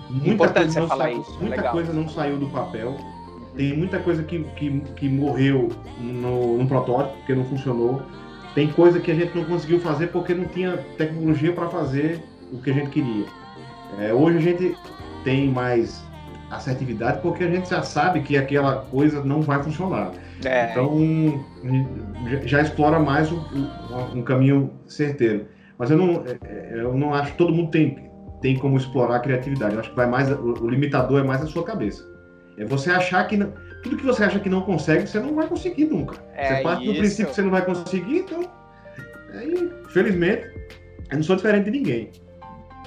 Muita 0.10 0.30
Importante 0.30 0.66
coisa, 0.66 0.80
não, 0.82 0.88
falar 0.90 1.12
isso, 1.12 1.32
muita 1.40 1.56
legal. 1.56 1.72
coisa 1.72 1.94
não 1.94 2.10
saiu 2.10 2.38
do 2.38 2.48
papel. 2.48 2.98
Tem 3.56 3.78
muita 3.78 3.98
coisa 4.00 4.22
que, 4.24 4.44
que, 4.58 4.82
que 4.98 5.08
morreu 5.08 5.70
no, 5.98 6.58
no 6.58 6.68
protótipo, 6.68 7.16
porque 7.18 7.34
não 7.34 7.46
funcionou. 7.46 8.02
Tem 8.54 8.68
coisa 8.68 9.00
que 9.00 9.10
a 9.10 9.16
gente 9.16 9.34
não 9.36 9.46
conseguiu 9.46 9.80
fazer 9.80 10.08
porque 10.08 10.34
não 10.34 10.46
tinha 10.46 10.78
tecnologia 10.98 11.54
para 11.54 11.70
fazer 11.70 12.22
o 12.52 12.58
que 12.58 12.72
a 12.72 12.74
gente 12.74 12.90
queria. 12.90 13.26
É, 14.00 14.14
hoje 14.14 14.38
a 14.38 14.42
gente 14.42 14.78
tem 15.24 15.50
mais 15.50 16.04
assertividade 16.52 17.22
porque 17.22 17.46
a 17.46 17.50
gente 17.50 17.70
já 17.70 17.82
sabe 17.82 18.20
que 18.22 18.38
aquela 18.38 18.86
coisa 18.92 19.24
não 19.24 19.42
vai 19.42 19.64
funcionar. 19.64 20.12
É. 20.44 20.72
Então 20.72 21.46
já 22.44 22.62
explora 22.62 23.00
mais 23.00 23.32
um, 23.32 24.22
caminho 24.24 24.74
certeiro. 24.86 25.48
Mas 25.78 25.92
eu 25.92 25.98
não, 25.98 26.24
é, 26.26 26.38
é, 26.44 26.82
eu 26.82 26.94
não 26.96 27.14
acho 27.14 27.34
que 27.34 27.38
todo 27.38 27.54
mundo 27.54 27.72
tem, 27.72 28.10
tem 28.42 28.58
como 28.58 28.78
explorar 28.78 29.18
a 29.18 29.20
criatividade. 29.20 29.74
Eu 29.74 29.80
acho 29.80 29.90
que 29.90 29.96
vai 29.96 30.08
mais, 30.08 30.32
o, 30.32 30.70
limitador 30.70 31.22
é 31.22 31.24
mais 31.24 31.42
a 31.42 31.48
sua 31.48 31.64
cabeça. 31.64 32.04
É 32.58 32.66
você 32.66 32.90
achar 32.90 33.28
que 33.28 33.36
não, 33.36 33.54
tudo 33.84 33.98
que 33.98 34.06
você 34.06 34.24
acha 34.24 34.40
que 34.40 34.50
não 34.50 34.62
consegue, 34.62 35.08
você 35.08 35.20
não 35.20 35.36
vai 35.36 35.48
conseguir 35.48 35.86
nunca. 35.86 36.16
É 36.34 36.56
você 36.56 36.64
parte 36.64 36.84
isso. 36.84 36.94
do 36.94 37.00
princípio 37.00 37.26
que 37.28 37.36
você 37.36 37.42
não 37.42 37.52
vai 37.52 37.66
conseguir, 37.66 38.20
então, 38.20 38.50
aí, 39.34 39.72
felizmente, 39.90 40.50
eu 41.12 41.18
não 41.18 41.24
sou 41.24 41.36
diferente 41.36 41.66
de 41.66 41.72
ninguém, 41.72 42.12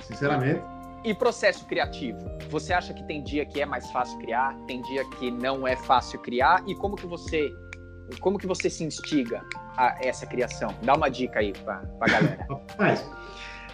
sinceramente. 0.01 0.63
E 1.09 1.15
processo 1.15 1.65
criativo? 1.65 2.19
Você 2.51 2.71
acha 2.71 2.93
que 2.93 3.03
tem 3.05 3.23
dia 3.23 3.47
que 3.47 3.63
é 3.63 3.65
mais 3.65 3.91
fácil 3.91 4.19
criar, 4.19 4.55
tem 4.67 4.83
dia 4.83 5.03
que 5.19 5.31
não 5.31 5.67
é 5.67 5.75
fácil 5.75 6.19
criar? 6.19 6.63
E 6.67 6.75
como 6.75 6.97
que 6.97 7.07
você 7.07 7.51
como 8.21 8.39
que 8.39 8.47
você 8.47 8.69
se 8.69 8.85
instiga 8.85 9.43
a 9.79 9.97
essa 10.03 10.27
criação? 10.27 10.75
Dá 10.83 10.95
uma 10.95 11.09
dica 11.09 11.39
aí 11.41 11.55
para 11.65 11.83
a 11.99 12.07
galera. 12.07 12.47
Mas, 12.79 13.11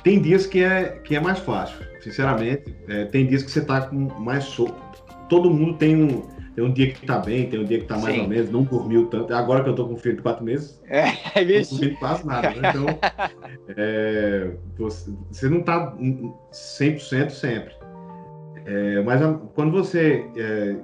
tem 0.04 0.22
dias 0.22 0.46
que 0.46 0.62
é, 0.62 1.00
que 1.02 1.16
é 1.16 1.20
mais 1.20 1.40
fácil, 1.40 1.76
sinceramente. 2.00 2.72
É, 2.86 3.06
tem 3.06 3.26
dias 3.26 3.42
que 3.42 3.50
você 3.50 3.58
está 3.58 3.80
com 3.80 3.96
mais 4.20 4.44
soco. 4.44 4.80
Todo 5.28 5.50
mundo 5.50 5.76
tem 5.76 6.04
um, 6.04 6.22
tem 6.54 6.64
um 6.64 6.72
dia 6.72 6.92
que 6.92 7.00
está 7.00 7.18
bem, 7.18 7.48
tem 7.48 7.60
um 7.60 7.64
dia 7.64 7.78
que 7.78 7.84
está 7.84 7.98
mais 7.98 8.14
Sim. 8.14 8.22
ou 8.22 8.28
menos, 8.28 8.50
não 8.50 8.62
dormiu 8.62 9.06
tanto. 9.06 9.34
Agora 9.34 9.62
que 9.62 9.68
eu 9.68 9.72
estou 9.72 9.88
com 9.88 9.94
um 9.94 9.98
filho 9.98 10.16
de 10.16 10.22
quatro 10.22 10.44
meses, 10.44 10.80
é, 10.86 11.08
é 11.34 11.44
não 11.44 11.78
dormi 11.78 11.96
quase 11.96 12.26
nada. 12.26 12.50
Né? 12.50 12.70
Então, 12.70 12.86
é, 13.76 14.50
você, 14.78 15.12
você, 15.30 15.48
não 15.48 15.60
está 15.60 15.96
100% 15.96 17.30
sempre. 17.30 17.74
É, 18.66 19.02
mas 19.02 19.20
quando 19.54 19.72
você 19.72 20.24
é, 20.36 20.76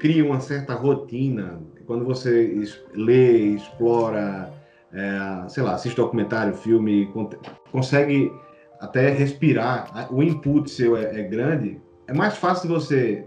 cria 0.00 0.24
uma 0.24 0.40
certa 0.40 0.74
rotina, 0.74 1.60
quando 1.86 2.04
você 2.04 2.64
lê, 2.94 3.54
explora, 3.54 4.50
é, 4.92 5.48
sei 5.48 5.62
lá, 5.62 5.74
assiste 5.74 5.96
documentário, 5.96 6.54
filme, 6.54 7.12
consegue 7.70 8.32
até 8.80 9.10
respirar, 9.10 10.08
o 10.10 10.22
input 10.22 10.70
seu 10.70 10.96
é, 10.96 11.20
é 11.20 11.22
grande, 11.22 11.80
é 12.06 12.14
mais 12.14 12.36
fácil 12.36 12.68
você 12.68 13.26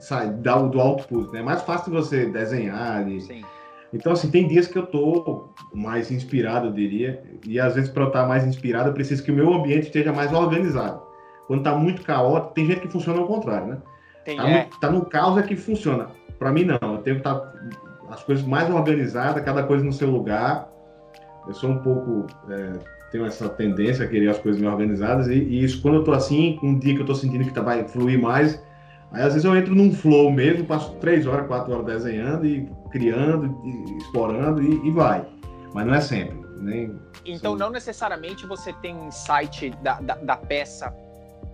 sair 0.00 0.30
do, 0.30 0.68
do 0.68 0.80
output, 0.80 1.32
né? 1.32 1.40
É 1.40 1.42
mais 1.42 1.62
fácil 1.62 1.92
você 1.92 2.26
desenhar. 2.26 3.08
E... 3.08 3.20
Sim. 3.20 3.44
Então, 3.92 4.12
assim, 4.12 4.30
tem 4.30 4.46
dias 4.46 4.66
que 4.66 4.78
eu 4.78 4.86
tô 4.86 5.48
mais 5.74 6.10
inspirado, 6.10 6.68
eu 6.68 6.72
diria, 6.72 7.22
e 7.46 7.58
às 7.58 7.74
vezes 7.74 7.90
para 7.90 8.04
eu 8.04 8.08
estar 8.08 8.26
mais 8.26 8.46
inspirado, 8.46 8.88
eu 8.88 8.92
preciso 8.92 9.22
que 9.22 9.32
o 9.32 9.34
meu 9.34 9.52
ambiente 9.52 9.86
esteja 9.86 10.12
mais 10.12 10.32
organizado. 10.32 11.02
Quando 11.48 11.64
tá 11.64 11.74
muito 11.74 12.02
caótico, 12.02 12.54
tem 12.54 12.66
gente 12.66 12.80
que 12.82 12.88
funciona 12.88 13.18
ao 13.18 13.26
contrário, 13.26 13.66
né? 13.66 13.78
Tem, 14.24 14.36
tá, 14.36 14.48
é. 14.48 14.64
no, 14.64 14.80
tá 14.80 14.90
no 14.90 15.04
caos 15.04 15.38
é 15.38 15.42
que 15.42 15.56
funciona. 15.56 16.08
Para 16.38 16.52
mim, 16.52 16.64
não. 16.64 16.94
Eu 16.94 16.98
tenho 16.98 17.16
que 17.16 17.20
estar 17.20 17.34
tá 17.34 17.52
as 18.10 18.22
coisas 18.22 18.44
mais 18.44 18.70
organizadas, 18.70 19.44
cada 19.44 19.64
coisa 19.64 19.84
no 19.84 19.92
seu 19.92 20.08
lugar. 20.08 20.68
Eu 21.46 21.54
sou 21.54 21.70
um 21.70 21.78
pouco. 21.78 22.26
É, 22.48 22.72
tenho 23.10 23.26
essa 23.26 23.48
tendência 23.48 24.04
a 24.04 24.08
querer 24.08 24.28
as 24.28 24.38
coisas 24.38 24.60
meio 24.60 24.72
organizadas, 24.72 25.26
e, 25.26 25.34
e 25.34 25.64
isso, 25.64 25.82
quando 25.82 25.96
eu 25.96 26.04
tô 26.04 26.12
assim, 26.12 26.58
um 26.62 26.78
dia 26.78 26.94
que 26.94 27.02
eu 27.02 27.06
tô 27.06 27.14
sentindo 27.14 27.44
que 27.44 27.52
tá, 27.52 27.60
vai 27.60 27.82
fluir 27.88 28.20
mais, 28.20 28.62
aí 29.12 29.22
às 29.22 29.32
vezes 29.32 29.44
eu 29.44 29.56
entro 29.56 29.74
num 29.74 29.92
flow 29.92 30.30
mesmo, 30.30 30.64
passo 30.66 30.92
três 30.96 31.26
horas, 31.26 31.46
quatro 31.46 31.72
horas 31.72 31.86
desenhando 31.86 32.46
e 32.46 32.68
criando, 32.90 33.60
e, 33.64 33.98
explorando 33.98 34.62
e, 34.62 34.86
e 34.86 34.90
vai. 34.90 35.26
Mas 35.74 35.86
não 35.86 35.94
é 35.94 36.00
sempre. 36.00 36.40
Nem, 36.58 37.00
então, 37.24 37.56
não 37.56 37.70
necessariamente 37.70 38.46
você 38.46 38.72
tem 38.74 38.94
um 38.94 39.08
insight 39.08 39.70
da, 39.82 40.00
da, 40.00 40.14
da 40.16 40.36
peça 40.36 40.94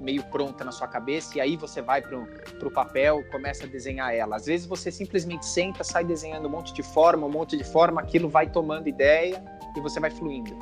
meio 0.01 0.23
pronta 0.25 0.65
na 0.65 0.73
sua 0.73 0.87
cabeça 0.87 1.39
e 1.39 1.41
aí 1.41 1.57
você 1.57 1.81
vai 1.81 2.03
para 2.03 2.19
o 2.19 2.71
papel, 2.71 3.25
começa 3.31 3.65
a 3.65 3.67
desenhar 3.67 4.15
ela. 4.15 4.37
Às 4.37 4.47
vezes 4.47 4.67
você 4.67 4.91
simplesmente 4.91 5.47
senta, 5.47 5.83
sai 5.83 6.05
desenhando 6.05 6.47
um 6.47 6.51
monte 6.51 6.75
de 6.75 6.83
forma, 6.83 7.27
um 7.27 7.31
monte 7.31 7.57
de 7.57 7.65
forma, 7.65 8.01
aquilo 8.01 8.29
vai 8.29 8.49
tomando 8.49 8.89
ideia 8.89 9.43
e 9.77 9.81
você 9.81 9.99
vai 9.99 10.11
fluindo. 10.11 10.57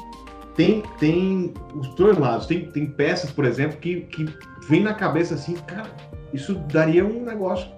Tem, 0.54 0.82
tem 0.98 1.52
os 1.74 1.88
dois 1.94 2.16
lados. 2.16 2.46
Tem, 2.46 2.70
tem 2.70 2.86
peças, 2.86 3.30
por 3.30 3.44
exemplo, 3.44 3.78
que, 3.78 4.02
que 4.02 4.24
vem 4.68 4.82
na 4.82 4.94
cabeça 4.94 5.34
assim, 5.34 5.54
cara, 5.54 5.90
isso 6.34 6.54
daria 6.54 7.04
um 7.04 7.24
negócio 7.24 7.70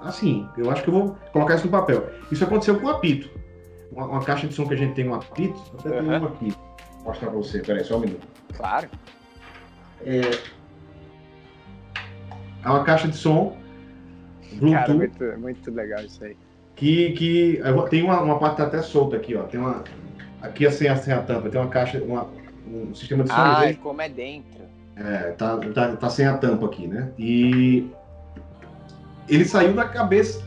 assim. 0.00 0.48
Eu 0.56 0.70
acho 0.70 0.82
que 0.82 0.88
eu 0.88 0.94
vou 0.94 1.16
colocar 1.32 1.56
isso 1.56 1.66
no 1.66 1.72
papel. 1.72 2.08
Isso 2.30 2.44
aconteceu 2.44 2.78
com 2.78 2.86
o 2.86 2.90
apito. 2.90 3.28
Uma, 3.90 4.06
uma 4.06 4.24
caixa 4.24 4.46
de 4.46 4.54
som 4.54 4.66
que 4.66 4.74
a 4.74 4.76
gente 4.76 4.94
tem 4.94 5.08
um 5.08 5.14
apito, 5.14 5.60
até 5.78 5.88
uhum. 5.90 6.08
tem 6.08 6.20
um 6.20 6.24
aqui. 6.26 6.54
Vou 6.96 7.04
mostrar 7.06 7.28
para 7.28 7.38
você, 7.38 7.60
peraí, 7.60 7.84
só 7.84 7.96
um 7.96 8.00
minuto. 8.00 8.26
Claro. 8.56 8.88
É, 10.04 10.20
é 12.64 12.68
uma 12.68 12.84
caixa 12.84 13.08
de 13.08 13.16
som 13.16 13.56
Bluetooth. 14.54 14.86
Cara, 14.86 14.94
muito, 14.94 15.38
muito 15.38 15.70
legal 15.70 16.00
isso 16.00 16.24
aí. 16.24 16.36
Que, 16.76 17.12
que 17.12 17.60
tem 17.90 18.02
uma, 18.02 18.20
uma 18.20 18.38
parte 18.38 18.56
tá 18.56 18.64
até 18.64 18.82
solta 18.82 19.16
aqui, 19.16 19.34
ó. 19.34 19.44
Tem 19.44 19.60
uma 19.60 19.84
aqui 20.42 20.66
assim, 20.66 20.88
assim 20.88 21.12
a 21.12 21.22
tampa, 21.22 21.48
tem 21.48 21.60
uma 21.60 21.70
caixa, 21.70 22.02
uma, 22.02 22.28
um 22.66 22.94
sistema 22.94 23.24
de 23.24 23.30
som. 23.30 23.36
Ah, 23.36 23.62
como 23.82 24.02
é 24.02 24.08
dentro. 24.08 24.62
É, 24.96 25.32
tá, 25.32 25.56
tá, 25.58 25.96
tá 25.96 26.10
sem 26.10 26.26
a 26.26 26.36
tampa 26.36 26.66
aqui, 26.66 26.86
né? 26.86 27.10
E 27.18 27.90
ele 29.28 29.44
saiu 29.44 29.74
da 29.74 29.84
cabeça. 29.84 30.42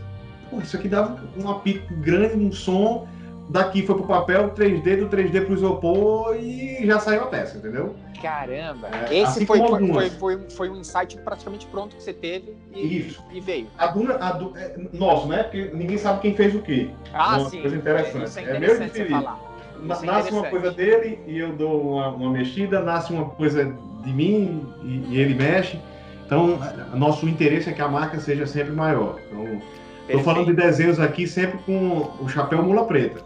Pô, 0.50 0.60
isso 0.60 0.78
aqui 0.78 0.88
dava 0.88 1.20
um 1.38 1.50
apito 1.50 1.94
grande, 1.96 2.36
um 2.36 2.52
som. 2.52 3.08
Daqui 3.50 3.86
foi 3.86 3.96
pro 3.96 4.06
papel 4.06 4.52
3D, 4.52 5.00
do 5.00 5.08
3D 5.08 5.46
pro 5.46 5.54
isopor 5.54 6.36
e 6.36 6.86
já 6.86 7.00
saiu 7.00 7.24
a 7.24 7.28
peça, 7.28 7.58
entendeu? 7.58 7.96
Caramba! 8.22 8.90
É, 9.10 9.20
Esse 9.20 9.38
assim 9.38 9.46
foi, 9.46 9.60
foi, 9.60 10.10
foi, 10.10 10.50
foi, 10.50 10.70
um 10.70 10.78
insight 10.78 11.18
praticamente 11.20 11.66
pronto 11.68 11.96
que 11.96 12.04
você 12.04 12.12
teve 12.12 12.58
e, 12.74 13.00
Isso. 13.00 13.24
e 13.32 13.40
veio. 13.40 13.68
A 13.78 13.88
Duna, 13.88 14.16
a 14.16 14.32
du, 14.34 14.52
é, 14.58 14.76
nosso, 14.92 15.28
né? 15.28 15.44
Porque 15.44 15.72
ninguém 15.74 15.98
sabe 15.98 16.22
quem 16.22 16.36
fez 16.36 16.56
o 16.56 16.62
quê. 16.62 16.90
Ah, 17.13 17.38
uma 17.38 17.50
sim. 17.50 17.62
Coisa 17.62 17.76
interessante. 17.78 18.26
Isso 18.26 18.40
é 18.40 18.42
interessante 18.42 19.02
é 19.02 19.04
meu 19.06 19.22
falar. 19.22 19.40
Isso 19.84 20.06
nasce 20.06 20.30
é 20.30 20.34
uma 20.34 20.50
coisa 20.50 20.72
dele 20.72 21.20
e 21.28 21.38
eu 21.38 21.54
dou 21.54 21.94
uma, 21.94 22.10
uma, 22.10 22.32
mexida, 22.32 22.82
nasce 22.82 23.13
uma 23.13 23.26
coisa 23.30 23.63
de 24.04 24.12
mim 24.12 24.66
e, 24.84 25.13
e 25.13 25.20
ele 25.20 25.36
mexe. 25.36 25.80
Então, 26.28 26.60
nosso 26.94 27.28
interesse 27.28 27.70
é 27.70 27.74
que 27.74 27.82
a 27.82 27.88
marca 27.88 28.20
seja 28.20 28.46
sempre 28.46 28.74
maior. 28.74 29.18
Então, 29.32 29.62
estou 30.08 30.24
falando 30.24 30.48
de 30.48 30.54
desenhos 30.54 31.00
aqui 31.00 31.26
sempre 31.26 31.58
com 31.60 32.12
o 32.20 32.28
chapéu 32.28 32.62
mula 32.62 32.86
preta. 32.86 33.24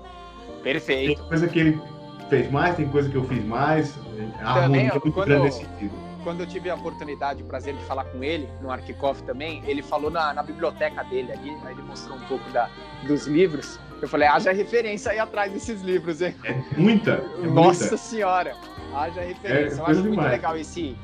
Perfeito. 0.61 1.19
Tem 1.19 1.27
coisa 1.27 1.47
que 1.47 1.59
ele 1.59 1.81
fez 2.29 2.49
mais, 2.51 2.75
tem 2.75 2.87
coisa 2.87 3.09
que 3.09 3.15
eu 3.15 3.23
fiz 3.23 3.43
mais. 3.43 3.97
A 4.43 4.61
também, 4.61 4.87
é 4.87 4.91
muito 4.91 5.11
quando, 5.11 5.25
grande 5.25 5.43
nesse 5.45 5.65
sentido. 5.65 5.91
Quando 6.23 6.41
eu 6.41 6.45
tive 6.45 6.69
a 6.69 6.75
oportunidade, 6.75 7.41
o 7.41 7.45
prazer 7.47 7.75
de 7.75 7.83
falar 7.85 8.03
com 8.05 8.23
ele, 8.23 8.47
no 8.61 8.69
Arquicoff 8.69 9.23
também, 9.23 9.63
ele 9.65 9.81
falou 9.81 10.11
na, 10.11 10.31
na 10.31 10.43
biblioteca 10.43 11.03
dele 11.03 11.31
ali, 11.31 11.49
aí 11.65 11.73
ele 11.73 11.81
mostrou 11.81 12.15
um 12.15 12.21
pouco 12.21 12.47
da, 12.51 12.69
dos 13.07 13.25
livros. 13.25 13.79
Eu 13.99 14.07
falei, 14.07 14.27
haja 14.27 14.51
referência 14.51 15.11
aí 15.11 15.17
atrás 15.17 15.51
desses 15.51 15.81
livros, 15.81 16.21
hein? 16.21 16.35
É 16.43 16.55
muita. 16.77 17.23
É 17.41 17.47
Nossa 17.47 17.81
muita. 17.81 17.97
senhora, 17.97 18.55
haja 18.95 19.21
referência. 19.21 19.77
É, 19.77 19.81
eu 19.81 19.87
acho 19.87 20.03
muito 20.03 20.21
legal 20.21 20.55
esse, 20.55 20.95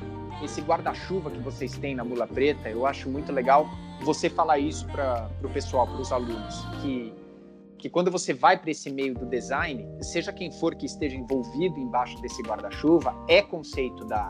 esse 0.43 0.61
guarda-chuva 0.61 1.31
que 1.31 1.39
vocês 1.39 1.77
têm 1.77 1.95
na 1.95 2.03
Mula 2.03 2.27
Preta. 2.27 2.69
Eu 2.69 2.85
acho 2.85 3.09
muito 3.09 3.31
legal 3.31 3.67
você 4.01 4.29
falar 4.29 4.59
isso 4.59 4.85
para 4.87 5.29
o 5.43 5.49
pessoal, 5.49 5.87
para 5.87 6.01
os 6.01 6.11
alunos, 6.11 6.65
que 6.81 7.13
que 7.77 7.89
quando 7.89 8.09
você 8.09 8.33
vai 8.33 8.57
para 8.57 8.71
esse 8.71 8.91
meio 8.91 9.13
do 9.13 9.25
design, 9.25 9.87
seja 10.01 10.33
quem 10.33 10.51
for 10.51 10.73
que 10.75 10.85
esteja 10.85 11.15
envolvido 11.15 11.77
embaixo 11.79 12.19
desse 12.21 12.41
guarda-chuva, 12.41 13.15
é 13.29 13.41
conceito 13.41 14.03
da, 14.05 14.27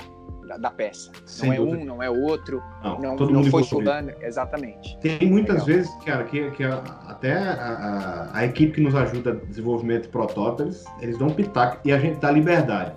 da, 0.48 0.58
da 0.58 0.72
peça. 0.72 1.12
Sem 1.26 1.50
não 1.50 1.54
é 1.54 1.58
dúvida. 1.58 1.78
um, 1.78 1.86
não 1.86 2.04
é 2.04 2.10
outro, 2.10 2.62
não, 2.84 3.00
não, 3.00 3.16
não 3.16 3.44
foi 3.46 3.64
fulano, 3.64 4.12
exatamente. 4.22 4.98
Tem 5.00 5.30
muitas 5.30 5.66
Legal. 5.66 5.66
vezes, 5.66 5.96
cara, 6.04 6.24
que, 6.26 6.52
que 6.52 6.64
até 6.64 7.34
a, 7.34 8.30
a, 8.34 8.38
a, 8.38 8.46
equipe 8.46 8.74
que 8.74 8.82
nos 8.82 8.96
ajuda 8.96 9.34
no 9.34 9.46
desenvolvimento 9.46 10.04
de 10.04 10.10
protótipos, 10.10 10.84
eles 11.00 11.18
dão 11.18 11.28
um 11.28 11.34
pitaco 11.34 11.80
e 11.86 11.92
a 11.92 12.00
gente 12.00 12.20
dá 12.20 12.32
liberdade. 12.32 12.94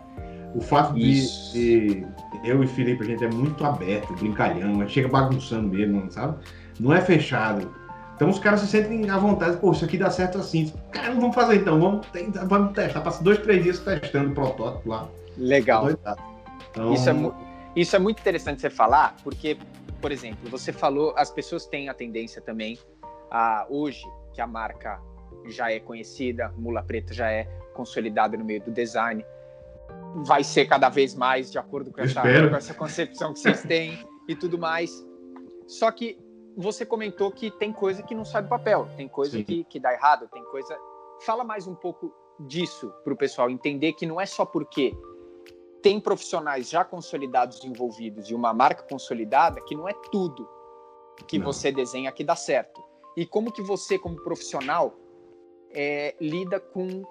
O 0.54 0.60
fato 0.60 0.94
de, 0.94 1.52
de, 1.52 2.06
eu 2.44 2.62
e 2.62 2.66
Felipe, 2.66 3.02
a 3.02 3.06
gente 3.06 3.24
é 3.24 3.30
muito 3.30 3.64
aberto, 3.64 4.12
brincalhão, 4.14 4.86
chega 4.88 5.08
bagunçando 5.08 5.68
mesmo, 5.68 6.10
sabe? 6.10 6.38
Não 6.78 6.92
é 6.92 7.00
fechado. 7.00 7.72
Então 8.16 8.28
os 8.28 8.38
caras 8.38 8.60
se 8.60 8.66
sentem 8.66 9.08
à 9.08 9.16
vontade, 9.16 9.56
pô, 9.56 9.72
isso 9.72 9.84
aqui 9.84 9.96
dá 9.96 10.10
certo 10.10 10.38
assim. 10.38 10.72
Cara, 10.90 11.14
vamos 11.14 11.34
fazer 11.34 11.56
então, 11.56 11.80
vamos, 11.80 12.06
vamos 12.46 12.72
testar. 12.74 13.00
Passa 13.00 13.22
dois, 13.24 13.38
três 13.38 13.62
dias 13.62 13.78
testando 13.78 14.32
o 14.32 14.34
protótipo 14.34 14.90
lá. 14.90 15.08
Legal. 15.38 15.90
Então... 15.90 16.92
Isso, 16.92 17.08
é, 17.08 17.14
isso 17.74 17.96
é 17.96 17.98
muito 17.98 18.20
interessante 18.20 18.60
você 18.60 18.70
falar, 18.70 19.16
porque, 19.24 19.56
por 20.00 20.12
exemplo, 20.12 20.50
você 20.50 20.72
falou, 20.72 21.14
as 21.16 21.30
pessoas 21.30 21.66
têm 21.66 21.88
a 21.88 21.94
tendência 21.94 22.42
também 22.42 22.78
a, 23.30 23.66
hoje, 23.70 24.04
que 24.34 24.40
a 24.40 24.46
marca 24.46 25.00
já 25.46 25.72
é 25.72 25.80
conhecida, 25.80 26.52
Mula 26.56 26.82
Preta 26.82 27.14
já 27.14 27.30
é 27.30 27.44
consolidada 27.74 28.36
no 28.36 28.44
meio 28.44 28.60
do 28.60 28.70
design, 28.70 29.24
vai 30.24 30.42
ser 30.42 30.66
cada 30.66 30.88
vez 30.88 31.14
mais 31.14 31.50
de 31.50 31.59
acordo 31.59 31.92
com 31.92 32.00
essa, 32.00 32.22
com 32.22 32.57
essa 32.57 32.74
concepção 32.74 33.33
que 33.33 33.40
vocês 33.40 33.62
têm 33.62 33.98
e 34.29 34.35
tudo 34.35 34.59
mais. 34.59 34.90
Só 35.66 35.90
que 35.90 36.18
você 36.57 36.85
comentou 36.85 37.31
que 37.31 37.50
tem 37.50 37.72
coisa 37.72 38.03
que 38.03 38.14
não 38.14 38.24
sai 38.24 38.42
do 38.42 38.48
papel, 38.48 38.88
tem 38.96 39.09
coisa 39.09 39.42
que, 39.42 39.64
que 39.64 39.79
dá 39.79 39.92
errado, 39.92 40.29
tem 40.33 40.44
coisa. 40.44 40.76
Fala 41.24 41.44
mais 41.44 41.66
um 41.66 41.74
pouco 41.74 42.12
disso 42.40 42.92
para 43.05 43.12
o 43.12 43.16
pessoal 43.16 43.50
entender 43.50 43.92
que 43.92 44.07
não 44.07 44.20
é 44.20 44.26
só 44.26 44.44
porque 44.44 44.96
tem 45.83 46.00
profissionais 46.00 46.68
já 46.68 46.85
consolidados 46.85 47.64
envolvidos 47.64 48.31
e 48.31 48.35
uma 48.35 48.53
marca 48.53 48.83
consolidada 48.83 49.61
que 49.62 49.74
não 49.74 49.88
é 49.88 49.94
tudo 50.11 50.48
que 51.26 51.38
não. 51.38 51.46
você 51.46 51.70
desenha 51.70 52.12
que 52.12 52.24
dá 52.24 52.37
certo. 52.37 52.83
E 53.16 53.26
como 53.26 53.53
que 53.53 53.62
você, 53.62 53.98
como 53.98 54.16
profissional, 54.22 54.94
é, 55.72 56.14
lida 56.20 56.61
com, 56.61 57.03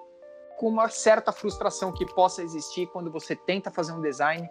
com 0.60 0.68
uma 0.68 0.90
certa 0.90 1.32
frustração 1.32 1.90
que 1.90 2.04
possa 2.04 2.42
existir 2.42 2.86
quando 2.88 3.10
você 3.10 3.34
tenta 3.34 3.70
fazer 3.70 3.92
um 3.92 4.02
design 4.02 4.46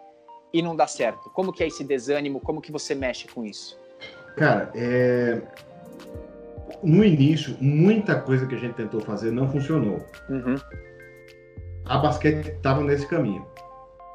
e 0.52 0.60
não 0.60 0.76
dá 0.76 0.88
certo? 0.88 1.30
Como 1.30 1.54
que 1.54 1.64
é 1.64 1.68
esse 1.68 1.84
desânimo? 1.84 2.40
Como 2.40 2.60
que 2.60 2.72
você 2.72 2.96
mexe 2.96 3.28
com 3.28 3.46
isso? 3.46 3.78
Cara, 4.36 4.72
é... 4.74 5.40
no 6.82 7.06
início, 7.06 7.56
muita 7.62 8.20
coisa 8.20 8.48
que 8.48 8.56
a 8.56 8.58
gente 8.58 8.74
tentou 8.74 9.00
fazer 9.02 9.30
não 9.30 9.48
funcionou. 9.52 10.04
Uhum. 10.28 10.56
A 11.86 12.00
basquete 12.00 12.48
estava 12.48 12.82
nesse 12.84 13.06
caminho 13.06 13.46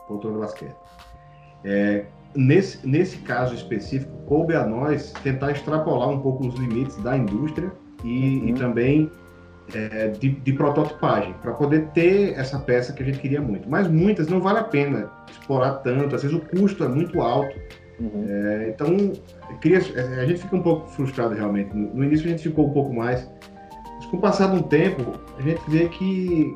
poltrona 0.08 0.40
basquete. 0.40 0.74
É, 1.64 2.06
nesse, 2.34 2.84
nesse 2.84 3.18
caso 3.18 3.54
específico, 3.54 4.12
coube 4.26 4.56
a 4.56 4.66
nós 4.66 5.12
tentar 5.22 5.52
extrapolar 5.52 6.08
um 6.08 6.20
pouco 6.20 6.44
os 6.44 6.56
limites 6.56 6.96
da 6.96 7.16
indústria 7.16 7.72
e, 8.02 8.38
uhum. 8.38 8.48
e 8.48 8.54
também 8.54 9.12
é, 9.72 10.08
de, 10.08 10.30
de, 10.30 10.52
prototipagem, 10.52 11.34
para 11.40 11.52
poder 11.52 11.86
ter 11.88 12.38
essa 12.38 12.58
peça 12.58 12.92
que 12.92 13.02
a 13.02 13.06
gente 13.06 13.18
queria 13.18 13.40
muito. 13.40 13.68
Mas 13.68 13.88
muitas 13.88 14.28
não 14.28 14.40
vale 14.40 14.58
a 14.58 14.64
pena 14.64 15.10
explorar 15.30 15.74
tanto, 15.76 16.14
às 16.14 16.22
vezes 16.22 16.36
o 16.36 16.40
custo 16.40 16.84
é 16.84 16.88
muito 16.88 17.20
alto. 17.20 17.54
Uhum. 17.98 18.26
É, 18.28 18.68
então, 18.70 19.12
queria, 19.60 19.78
é, 19.78 20.20
a 20.20 20.26
gente 20.26 20.40
fica 20.40 20.56
um 20.56 20.62
pouco 20.62 20.88
frustrado 20.88 21.34
realmente. 21.34 21.74
No, 21.74 21.94
no, 21.94 22.04
início 22.04 22.26
a 22.26 22.30
gente 22.30 22.42
ficou 22.42 22.68
um 22.68 22.72
pouco 22.72 22.92
mais. 22.92 23.28
Mas 23.96 24.06
com 24.06 24.16
o 24.16 24.20
passar 24.20 24.50
de 24.50 24.56
um 24.56 24.62
tempo, 24.62 25.18
a 25.38 25.42
gente 25.42 25.62
vê 25.68 25.88
que 25.88 26.54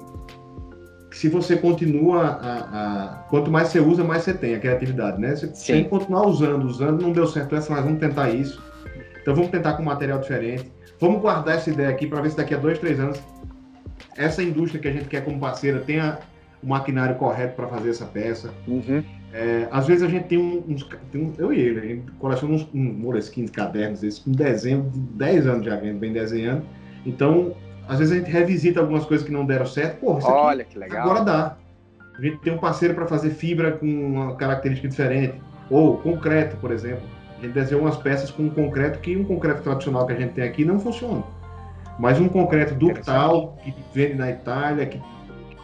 se 1.13 1.29
você 1.29 1.57
continua 1.57 2.23
a, 2.23 2.59
a, 2.59 3.09
quanto 3.31 3.51
mais 3.51 3.69
você 3.69 3.81
usa, 3.81 4.05
mais 4.05 4.23
você 4.23 4.35
tem 4.35 4.55
a 4.55 4.61
criatividade, 4.61 5.21
né? 5.21 5.35
Você 5.35 5.47
Sim. 5.55 5.73
tem 5.73 5.85
que 5.85 5.91
continuar 5.91 6.27
usando, 6.27 6.65
usando, 6.65 7.01
não 7.01 7.13
deu 7.13 7.27
certo 7.27 7.57
essa, 7.57 7.73
mas 7.73 7.85
vamos 7.85 8.01
tentar 8.01 8.31
isso. 8.31 8.63
Então 9.23 9.35
vamos 9.35 9.51
tentar 9.51 9.75
com 9.75 9.83
material 9.83 10.19
diferente. 10.21 10.71
Vamos 11.01 11.21
guardar 11.21 11.57
essa 11.57 11.71
ideia 11.71 11.89
aqui 11.89 12.07
para 12.07 12.21
ver 12.21 12.31
se 12.31 12.37
daqui 12.37 12.55
a 12.55 12.59
dois, 12.59 12.79
três 12.79 12.99
anos 12.99 13.21
essa 14.17 14.43
indústria 14.43 14.81
que 14.81 14.89
a 14.89 14.93
gente 14.93 15.07
quer 15.07 15.25
como 15.25 15.39
parceira 15.39 15.81
tenha 15.81 16.19
o 16.63 16.69
maquinário 16.69 17.15
correto 17.15 17.55
para 17.55 17.69
fazer 17.69 17.91
essa 17.91 18.05
peça. 18.05 18.53
Uhum. 18.67 19.03
É, 19.33 19.69
às 19.71 19.87
vezes 19.87 20.03
a 20.03 20.09
gente 20.09 20.25
tem 20.25 20.39
uns, 20.39 20.83
tem 21.13 21.23
um, 21.23 21.33
eu 21.39 21.53
e 21.53 21.61
ele, 21.61 21.79
a 21.79 21.85
gente 21.85 22.11
coleciona 22.13 22.55
uns 22.55 22.69
um 22.75 22.83
Moleskine 22.83 23.49
cadernos, 23.49 24.03
esse 24.03 24.23
com 24.23 24.33
desenho 24.33 24.91
de 24.91 24.99
10 24.99 25.47
anos 25.47 25.67
já 25.67 25.77
vem 25.77 26.13
desenhando. 26.13 26.65
Então 27.07 27.55
às 27.87 27.99
vezes 27.99 28.13
a 28.13 28.17
gente 28.19 28.31
revisita 28.31 28.81
algumas 28.81 29.05
coisas 29.05 29.25
que 29.27 29.33
não 29.33 29.47
deram 29.47 29.67
certo. 29.67 30.01
Porra, 30.01 30.19
isso 30.19 30.29
Olha, 30.29 30.65
que 30.65 30.79
legal. 30.79 31.03
agora 31.03 31.25
dá. 31.25 31.57
A 32.19 32.21
gente 32.21 32.39
tem 32.39 32.53
um 32.53 32.59
parceiro 32.59 32.95
para 32.95 33.07
fazer 33.07 33.31
fibra 33.31 33.73
com 33.73 33.87
uma 33.87 34.35
característica 34.35 34.89
diferente. 34.89 35.41
Ou 35.71 35.97
concreto, 35.99 36.57
por 36.57 36.73
exemplo. 36.73 37.03
A 37.39 37.43
gente 37.43 37.53
desenhou 37.53 37.83
umas 37.83 37.97
peças 37.97 38.31
com 38.31 38.45
um 38.45 38.51
concreto 38.51 38.99
que 38.99 39.17
um 39.17 39.25
concreto 39.25 39.63
tradicional 39.63 40.07
que 40.07 40.13
a 40.13 40.17
gente 40.17 40.35
tem 40.35 40.45
aqui 40.45 40.65
não 40.65 40.79
funciona. 40.79 41.23
Mas 41.99 42.21
um 42.21 42.29
concreto 42.29 42.75
ductal, 42.75 43.57
que 43.63 43.75
vende 43.93 44.15
na 44.15 44.31
Itália, 44.31 44.87
que, 44.87 45.01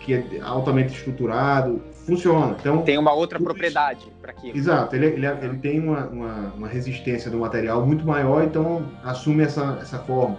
que 0.00 0.14
é 0.14 0.40
altamente 0.42 0.94
estruturado, 0.94 1.80
funciona. 2.06 2.56
Então, 2.60 2.82
tem 2.82 2.98
uma 2.98 3.12
outra 3.12 3.38
propriedade 3.38 4.06
para 4.20 4.32
aquilo. 4.32 4.56
Exato, 4.56 4.94
ele, 4.94 5.06
ele, 5.06 5.26
ele 5.26 5.58
tem 5.58 5.80
uma, 5.80 6.06
uma, 6.06 6.52
uma, 6.56 6.68
resistência 6.68 7.30
do 7.30 7.38
material 7.38 7.84
muito 7.86 8.04
maior, 8.06 8.44
então 8.44 8.86
assume 9.02 9.44
essa, 9.44 9.78
essa 9.80 9.98
forma. 10.00 10.36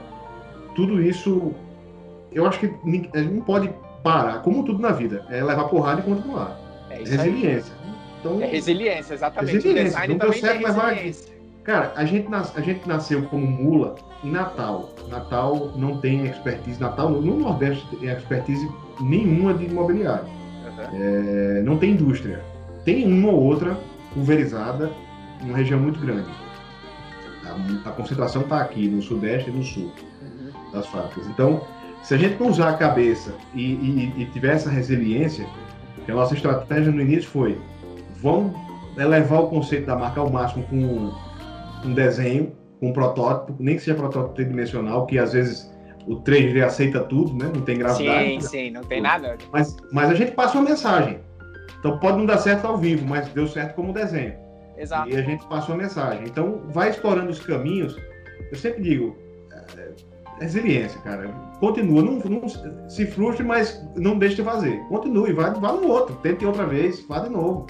Tudo 0.75 1.01
isso 1.01 1.53
eu 2.35 2.45
acho 2.45 2.59
que 2.59 2.65
a 2.65 2.89
gente 2.89 3.33
não 3.33 3.41
pode 3.41 3.73
parar, 4.03 4.41
como 4.41 4.63
tudo 4.63 4.79
na 4.79 4.91
vida, 4.91 5.25
é 5.29 5.41
levar 5.41 5.69
porrada 5.69 6.01
e 6.01 6.03
continuar. 6.03 6.59
É 6.89 6.97
resiliência. 6.97 7.73
Então, 8.25 8.41
é 8.41 8.47
resiliência, 8.47 9.13
exatamente. 9.13 9.53
Resiliência. 9.53 10.07
não 10.07 10.17
deu 10.17 10.33
certo 10.33 10.63
levar 10.63 10.93
aqui. 10.93 11.15
Cara, 11.63 11.93
a 11.95 12.05
gente, 12.05 12.29
nas, 12.29 12.55
a 12.55 12.61
gente 12.61 12.87
nasceu 12.87 13.23
como 13.23 13.45
mula 13.45 13.95
em 14.23 14.31
Natal. 14.31 14.93
Natal 15.09 15.73
não 15.75 15.97
tem 15.97 16.25
expertise. 16.25 16.79
Natal, 16.79 17.09
no 17.09 17.39
Nordeste, 17.39 17.83
tem 17.97 18.09
expertise 18.09 18.67
nenhuma 19.01 19.53
de 19.53 19.65
imobiliário. 19.65 20.25
Uhum. 20.25 21.57
É, 21.57 21.61
não 21.63 21.77
tem 21.77 21.91
indústria. 21.91 22.43
Tem 22.83 23.11
uma 23.11 23.31
ou 23.31 23.41
outra 23.41 23.77
pulverizada 24.13 24.91
em 25.41 25.49
uma 25.49 25.57
região 25.57 25.79
muito 25.79 25.99
grande. 25.99 26.29
A, 27.45 27.89
a 27.89 27.91
concentração 27.93 28.43
está 28.43 28.61
aqui, 28.61 28.87
no 28.87 29.01
Sudeste 29.01 29.49
e 29.49 29.53
no 29.53 29.63
Sul 29.63 29.91
uhum. 30.21 30.71
das 30.71 30.85
fábricas. 30.87 31.25
Então, 31.27 31.61
se 32.03 32.13
a 32.13 32.17
gente 32.17 32.39
não 32.39 32.49
usar 32.49 32.69
a 32.69 32.73
cabeça 32.77 33.33
e, 33.55 33.63
e, 33.63 34.13
e 34.17 34.25
tiver 34.25 34.53
essa 34.53 34.69
resiliência, 34.69 35.47
que 36.05 36.11
a 36.11 36.15
nossa 36.15 36.35
estratégia 36.35 36.91
no 36.91 37.01
início 37.01 37.27
foi, 37.27 37.57
vamos 38.21 38.53
elevar 38.97 39.41
o 39.41 39.47
conceito 39.47 39.85
da 39.85 39.95
marca 39.95 40.19
ao 40.19 40.29
máximo 40.29 40.63
com 40.63 41.11
um 41.87 41.93
desenho, 41.93 42.51
com 42.79 42.89
um 42.89 42.93
protótipo, 42.93 43.55
nem 43.59 43.75
que 43.75 43.81
seja 43.81 43.95
protótipo 43.95 44.33
tridimensional, 44.35 45.05
que 45.05 45.17
às 45.17 45.33
vezes 45.33 45.71
o 46.07 46.21
3D 46.21 46.63
aceita 46.63 47.01
tudo, 47.01 47.33
né? 47.33 47.51
Não 47.53 47.61
tem 47.61 47.77
gravidade. 47.77 48.29
Sim, 48.29 48.39
sim, 48.41 48.71
não 48.71 48.83
tem 48.83 49.01
nada. 49.01 49.37
Mas, 49.51 49.75
mas 49.91 50.09
a 50.09 50.13
gente 50.13 50.31
passa 50.31 50.57
uma 50.57 50.69
mensagem. 50.69 51.19
Então 51.79 51.99
pode 51.99 52.17
não 52.17 52.25
dar 52.25 52.37
certo 52.37 52.65
ao 52.65 52.77
vivo, 52.77 53.05
mas 53.07 53.27
deu 53.29 53.47
certo 53.47 53.75
como 53.75 53.93
desenho. 53.93 54.33
Exato. 54.77 55.09
E 55.09 55.15
a 55.15 55.21
gente 55.21 55.45
passa 55.47 55.71
uma 55.71 55.77
mensagem. 55.77 56.25
Então 56.25 56.61
vai 56.69 56.89
explorando 56.89 57.29
os 57.29 57.39
caminhos. 57.39 57.95
Eu 58.51 58.57
sempre 58.57 58.81
digo, 58.81 59.15
resiliência, 60.39 60.99
cara. 61.01 61.29
Continua, 61.59 62.01
não, 62.01 62.19
não, 62.19 62.89
se 62.89 63.05
frustre, 63.05 63.43
mas 63.43 63.83
não 63.95 64.17
deixe 64.17 64.35
de 64.35 64.43
fazer. 64.43 64.79
Continue, 64.89 65.33
vai, 65.33 65.53
vá 65.53 65.71
no 65.71 65.87
outro, 65.87 66.15
tente 66.17 66.45
outra 66.45 66.65
vez, 66.65 67.05
vá 67.07 67.19
de 67.19 67.29
novo. 67.29 67.65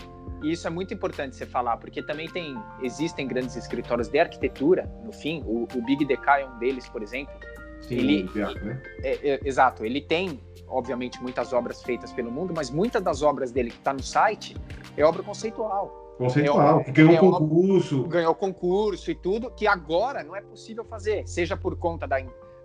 E 0.45 0.51
isso 0.51 0.67
é 0.67 0.69
muito 0.69 0.93
importante 0.93 1.35
você 1.35 1.43
falar, 1.43 1.77
porque 1.77 2.03
também 2.03 2.29
tem, 2.29 2.55
existem 2.83 3.27
grandes 3.27 3.55
escritórios 3.55 4.07
de 4.07 4.19
arquitetura, 4.19 4.87
no 5.03 5.11
fim, 5.11 5.41
o, 5.43 5.63
o 5.63 5.81
Big 5.81 6.05
DK 6.05 6.41
é 6.41 6.45
um 6.45 6.59
deles, 6.59 6.87
por 6.87 7.01
exemplo. 7.01 7.33
Sim, 7.81 7.95
ele, 7.95 8.29
né? 8.35 8.79
é, 9.01 9.31
é, 9.31 9.39
exato, 9.43 9.83
ele 9.83 10.01
tem, 10.01 10.39
obviamente, 10.67 11.19
muitas 11.19 11.51
obras 11.51 11.81
feitas 11.81 12.13
pelo 12.13 12.31
mundo, 12.31 12.53
mas 12.55 12.69
muitas 12.69 13.01
das 13.01 13.23
obras 13.23 13.51
dele 13.51 13.71
que 13.71 13.77
está 13.77 13.91
no 13.91 14.03
site 14.03 14.55
é 14.95 15.03
obra 15.03 15.23
conceitual. 15.23 16.13
Conceitual, 16.19 16.81
é, 16.85 16.91
ganhou 16.91 17.13
é 17.15 17.17
concurso. 17.17 18.03
Ganhou 18.03 18.35
concurso 18.35 19.09
e 19.09 19.15
tudo, 19.15 19.49
que 19.49 19.65
agora 19.65 20.23
não 20.23 20.35
é 20.35 20.41
possível 20.41 20.85
fazer, 20.85 21.27
seja 21.27 21.57
por 21.57 21.75
conta 21.75 22.07
da, 22.07 22.17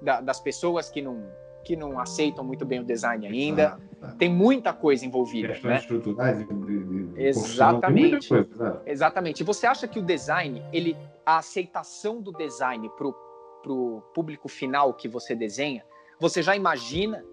da, 0.02 0.20
das 0.20 0.38
pessoas 0.38 0.90
que 0.90 1.00
não, 1.00 1.32
que 1.64 1.76
não 1.76 1.98
aceitam 1.98 2.44
muito 2.44 2.64
bem 2.64 2.80
o 2.80 2.84
design 2.84 3.26
ainda. 3.26 3.78
Ah, 4.00 4.08
ah. 4.08 4.14
Tem 4.18 4.28
muita 4.28 4.72
coisa 4.72 5.04
envolvida. 5.04 5.48
Questões 5.48 5.72
né? 5.72 5.78
estruturais, 5.78 6.38
de, 6.38 6.44
de, 6.44 7.12
de 7.12 7.22
Exatamente. 7.22 8.28
Coisa, 8.28 8.82
Exatamente. 8.86 9.40
E 9.40 9.44
você 9.44 9.66
acha 9.66 9.86
que 9.86 9.98
o 9.98 10.02
design, 10.02 10.62
ele, 10.72 10.96
a 11.24 11.38
aceitação 11.38 12.20
do 12.20 12.32
design 12.32 12.90
para 12.96 13.06
o 13.06 14.02
público 14.14 14.48
final 14.48 14.94
que 14.94 15.08
você 15.08 15.34
desenha, 15.34 15.84
você 16.18 16.42
já 16.42 16.56
imagina 16.56 17.24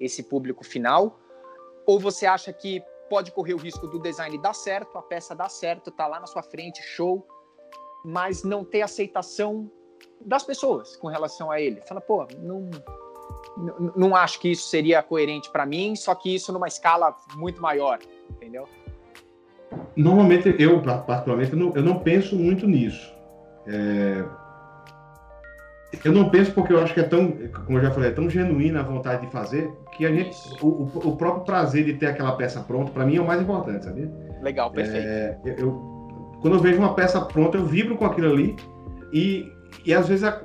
esse 0.00 0.22
público 0.22 0.64
final? 0.64 1.18
Ou 1.86 2.00
você 2.00 2.26
acha 2.26 2.52
que 2.52 2.82
pode 3.08 3.30
correr 3.30 3.54
o 3.54 3.58
risco 3.58 3.86
do 3.86 3.98
design 3.98 4.36
dar 4.38 4.54
certo, 4.54 4.96
a 4.96 5.02
peça 5.02 5.34
dar 5.34 5.50
certo, 5.50 5.90
tá 5.90 6.06
lá 6.06 6.18
na 6.18 6.26
sua 6.26 6.42
frente, 6.42 6.82
show, 6.82 7.26
mas 8.04 8.42
não 8.42 8.64
ter 8.64 8.82
aceitação 8.82 9.70
das 10.20 10.42
pessoas 10.42 10.96
com 10.96 11.08
relação 11.08 11.50
a 11.50 11.60
ele. 11.60 11.80
Fala, 11.82 12.00
pô, 12.00 12.26
não, 12.38 12.70
não 13.96 14.16
acho 14.16 14.40
que 14.40 14.50
isso 14.50 14.68
seria 14.68 15.02
coerente 15.02 15.50
para 15.50 15.64
mim, 15.64 15.94
só 15.94 16.14
que 16.14 16.34
isso 16.34 16.52
numa 16.52 16.68
escala 16.68 17.14
muito 17.36 17.60
maior, 17.62 17.98
entendeu? 18.30 18.68
Normalmente, 19.96 20.54
eu, 20.58 20.80
particularmente, 20.80 21.52
eu 21.52 21.58
não, 21.58 21.72
eu 21.74 21.82
não 21.82 21.98
penso 21.98 22.36
muito 22.36 22.66
nisso. 22.66 23.12
É... 23.66 24.24
Eu 26.04 26.12
não 26.12 26.28
penso 26.28 26.52
porque 26.52 26.72
eu 26.72 26.82
acho 26.82 26.92
que 26.92 27.00
é 27.00 27.04
tão, 27.04 27.32
como 27.64 27.78
eu 27.78 27.82
já 27.82 27.90
falei, 27.92 28.10
é 28.10 28.12
tão 28.12 28.28
genuína 28.28 28.80
a 28.80 28.82
vontade 28.82 29.24
de 29.24 29.32
fazer 29.32 29.70
que 29.96 30.04
a 30.04 30.12
gente, 30.12 30.36
o, 30.60 30.90
o 30.92 31.16
próprio 31.16 31.44
prazer 31.44 31.84
de 31.84 31.94
ter 31.94 32.06
aquela 32.06 32.32
peça 32.32 32.60
pronta, 32.60 32.90
para 32.90 33.06
mim 33.06 33.16
é 33.16 33.20
o 33.20 33.26
mais 33.26 33.40
importante, 33.40 33.84
sabia? 33.84 34.10
Legal, 34.42 34.72
perfeito. 34.72 35.06
É, 35.06 35.38
eu, 35.56 35.94
quando 36.40 36.54
eu 36.54 36.60
vejo 36.60 36.78
uma 36.78 36.94
peça 36.94 37.20
pronta, 37.20 37.56
eu 37.56 37.64
vibro 37.64 37.96
com 37.96 38.04
aquilo 38.04 38.32
ali 38.32 38.56
e, 39.12 39.52
e 39.86 39.94
às 39.94 40.08
vezes 40.08 40.24
a, 40.24 40.42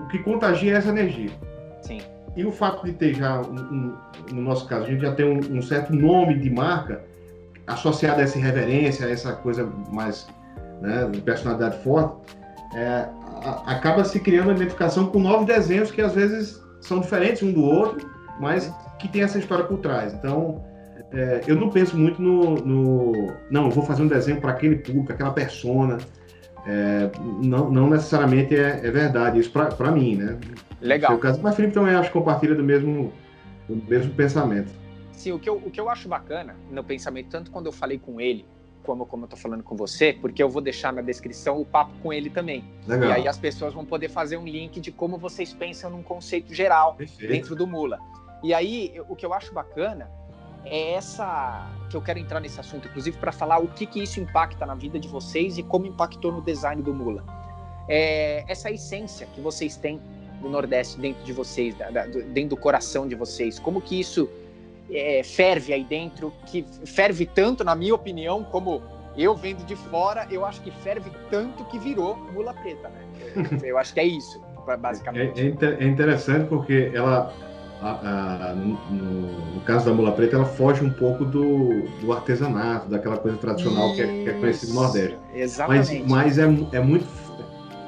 o 0.00 0.06
que 0.06 0.20
contagia 0.20 0.74
é 0.74 0.76
essa 0.76 0.90
energia. 0.90 1.30
Sim. 1.82 2.00
E 2.38 2.46
o 2.46 2.52
fato 2.52 2.86
de 2.86 2.92
ter 2.92 3.14
já, 3.14 3.40
um, 3.40 3.52
um, 3.52 3.94
no 4.32 4.42
nosso 4.42 4.64
caso, 4.68 4.84
a 4.84 4.88
gente 4.88 5.02
já 5.02 5.12
tem 5.12 5.26
um, 5.26 5.58
um, 5.58 5.60
certo 5.60 5.92
nome 5.92 6.38
de 6.38 6.48
marca 6.48 7.02
associado 7.66 8.20
a 8.20 8.22
essa 8.22 8.38
irreverência, 8.38 9.08
a 9.08 9.10
essa 9.10 9.32
coisa 9.32 9.68
mais, 9.90 10.28
né, 10.80 11.08
de 11.10 11.20
personalidade 11.20 11.82
forte, 11.82 12.14
é, 12.76 13.08
a, 13.42 13.62
acaba 13.66 14.04
se 14.04 14.20
criando 14.20 14.50
uma 14.50 14.54
identificação 14.54 15.06
com 15.06 15.18
novos 15.18 15.46
desenhos 15.46 15.90
que 15.90 16.00
às 16.00 16.14
vezes 16.14 16.62
são 16.80 17.00
diferentes 17.00 17.42
um 17.42 17.50
do 17.50 17.64
outro, 17.64 18.08
mas 18.38 18.72
que 19.00 19.08
tem 19.08 19.22
essa 19.22 19.40
história 19.40 19.64
por 19.64 19.78
trás. 19.78 20.14
Então, 20.14 20.64
é, 21.12 21.42
eu 21.44 21.56
não 21.56 21.70
penso 21.70 21.98
muito 21.98 22.22
no, 22.22 22.54
no 22.54 23.34
não, 23.50 23.68
vou 23.68 23.82
fazer 23.82 24.04
um 24.04 24.08
desenho 24.08 24.40
para 24.40 24.52
aquele 24.52 24.76
público, 24.76 25.10
aquela 25.10 25.32
persona. 25.32 25.98
É, 26.64 27.10
não, 27.42 27.68
não 27.68 27.90
necessariamente 27.90 28.54
é, 28.54 28.80
é 28.84 28.90
verdade 28.92 29.40
isso 29.40 29.50
para 29.50 29.90
mim, 29.90 30.14
né? 30.14 30.38
Legal. 30.80 31.18
Caso, 31.18 31.40
mas 31.42 31.56
Felipe 31.56 31.74
também 31.74 31.94
acho 31.94 32.08
que 32.08 32.12
compartilha 32.12 32.54
do 32.54 32.62
mesmo, 32.62 33.12
do 33.68 33.76
mesmo 33.76 34.12
pensamento. 34.14 34.70
Sim, 35.12 35.32
o 35.32 35.38
que, 35.38 35.48
eu, 35.48 35.56
o 35.56 35.70
que 35.70 35.80
eu 35.80 35.90
acho 35.90 36.08
bacana 36.08 36.54
no 36.70 36.84
pensamento, 36.84 37.28
tanto 37.28 37.50
quando 37.50 37.66
eu 37.66 37.72
falei 37.72 37.98
com 37.98 38.20
ele, 38.20 38.46
como, 38.84 39.04
como 39.04 39.24
eu 39.24 39.28
tô 39.28 39.36
falando 39.36 39.62
com 39.62 39.76
você, 39.76 40.12
porque 40.12 40.42
eu 40.42 40.48
vou 40.48 40.62
deixar 40.62 40.92
na 40.92 41.02
descrição 41.02 41.60
o 41.60 41.64
papo 41.64 41.92
com 42.02 42.12
ele 42.12 42.30
também. 42.30 42.64
Legal. 42.86 43.10
E 43.10 43.12
aí 43.12 43.28
as 43.28 43.36
pessoas 43.36 43.74
vão 43.74 43.84
poder 43.84 44.08
fazer 44.08 44.36
um 44.36 44.46
link 44.46 44.80
de 44.80 44.92
como 44.92 45.18
vocês 45.18 45.52
pensam 45.52 45.90
num 45.90 46.02
conceito 46.02 46.54
geral 46.54 46.94
Perfeito. 46.94 47.30
dentro 47.30 47.56
do 47.56 47.66
Mula. 47.66 47.98
E 48.42 48.54
aí, 48.54 48.94
o 49.08 49.16
que 49.16 49.26
eu 49.26 49.34
acho 49.34 49.52
bacana 49.52 50.08
é 50.64 50.92
essa 50.92 51.68
que 51.90 51.96
eu 51.96 52.00
quero 52.00 52.18
entrar 52.18 52.40
nesse 52.40 52.60
assunto, 52.60 52.88
inclusive 52.88 53.18
para 53.18 53.32
falar 53.32 53.58
o 53.58 53.68
que, 53.68 53.86
que 53.86 54.02
isso 54.02 54.20
impacta 54.20 54.64
na 54.64 54.74
vida 54.74 54.98
de 54.98 55.08
vocês 55.08 55.58
e 55.58 55.62
como 55.62 55.86
impactou 55.86 56.30
no 56.30 56.40
design 56.40 56.80
do 56.80 56.94
Mula. 56.94 57.24
É 57.88 58.44
essa 58.46 58.70
essência 58.70 59.26
que 59.34 59.40
vocês 59.40 59.76
têm 59.76 60.00
do 60.40 60.48
Nordeste 60.48 60.98
dentro 60.98 61.22
de 61.24 61.32
vocês, 61.32 61.74
da, 61.74 61.90
da, 61.90 62.06
dentro 62.06 62.50
do 62.50 62.56
coração 62.56 63.06
de 63.06 63.14
vocês? 63.14 63.58
Como 63.58 63.80
que 63.80 63.98
isso 63.98 64.28
é, 64.90 65.22
ferve 65.22 65.72
aí 65.72 65.84
dentro? 65.84 66.32
Que 66.46 66.64
ferve 66.84 67.26
tanto, 67.26 67.64
na 67.64 67.74
minha 67.74 67.94
opinião, 67.94 68.44
como 68.44 68.82
eu 69.16 69.34
vendo 69.34 69.64
de 69.66 69.74
fora, 69.74 70.26
eu 70.30 70.46
acho 70.46 70.60
que 70.60 70.70
ferve 70.70 71.10
tanto 71.28 71.64
que 71.64 71.78
virou 71.78 72.16
mula 72.32 72.54
preta, 72.54 72.88
né? 72.88 73.58
Eu 73.62 73.76
acho 73.76 73.92
que 73.92 74.00
é 74.00 74.04
isso, 74.04 74.40
basicamente. 74.80 75.40
É, 75.40 75.64
é, 75.64 75.84
é 75.84 75.86
interessante 75.86 76.46
porque 76.48 76.92
ela, 76.94 77.32
a, 77.82 78.50
a, 78.50 78.54
no, 78.54 78.78
no, 79.54 79.60
caso 79.62 79.86
da 79.86 79.92
mula 79.92 80.12
preta, 80.12 80.36
ela 80.36 80.44
foge 80.44 80.84
um 80.84 80.90
pouco 80.90 81.24
do, 81.24 81.82
do 82.00 82.12
artesanato, 82.12 82.88
daquela 82.88 83.16
coisa 83.16 83.36
tradicional 83.38 83.92
que 83.94 84.02
é, 84.02 84.06
que 84.06 84.30
é 84.30 84.32
conhecido 84.34 84.74
no 84.74 84.82
Nordeste. 84.82 85.18
Exatamente. 85.34 86.04
Mas, 86.06 86.38
mas 86.38 86.38
é, 86.38 86.76
é 86.76 86.80
muito. 86.80 87.06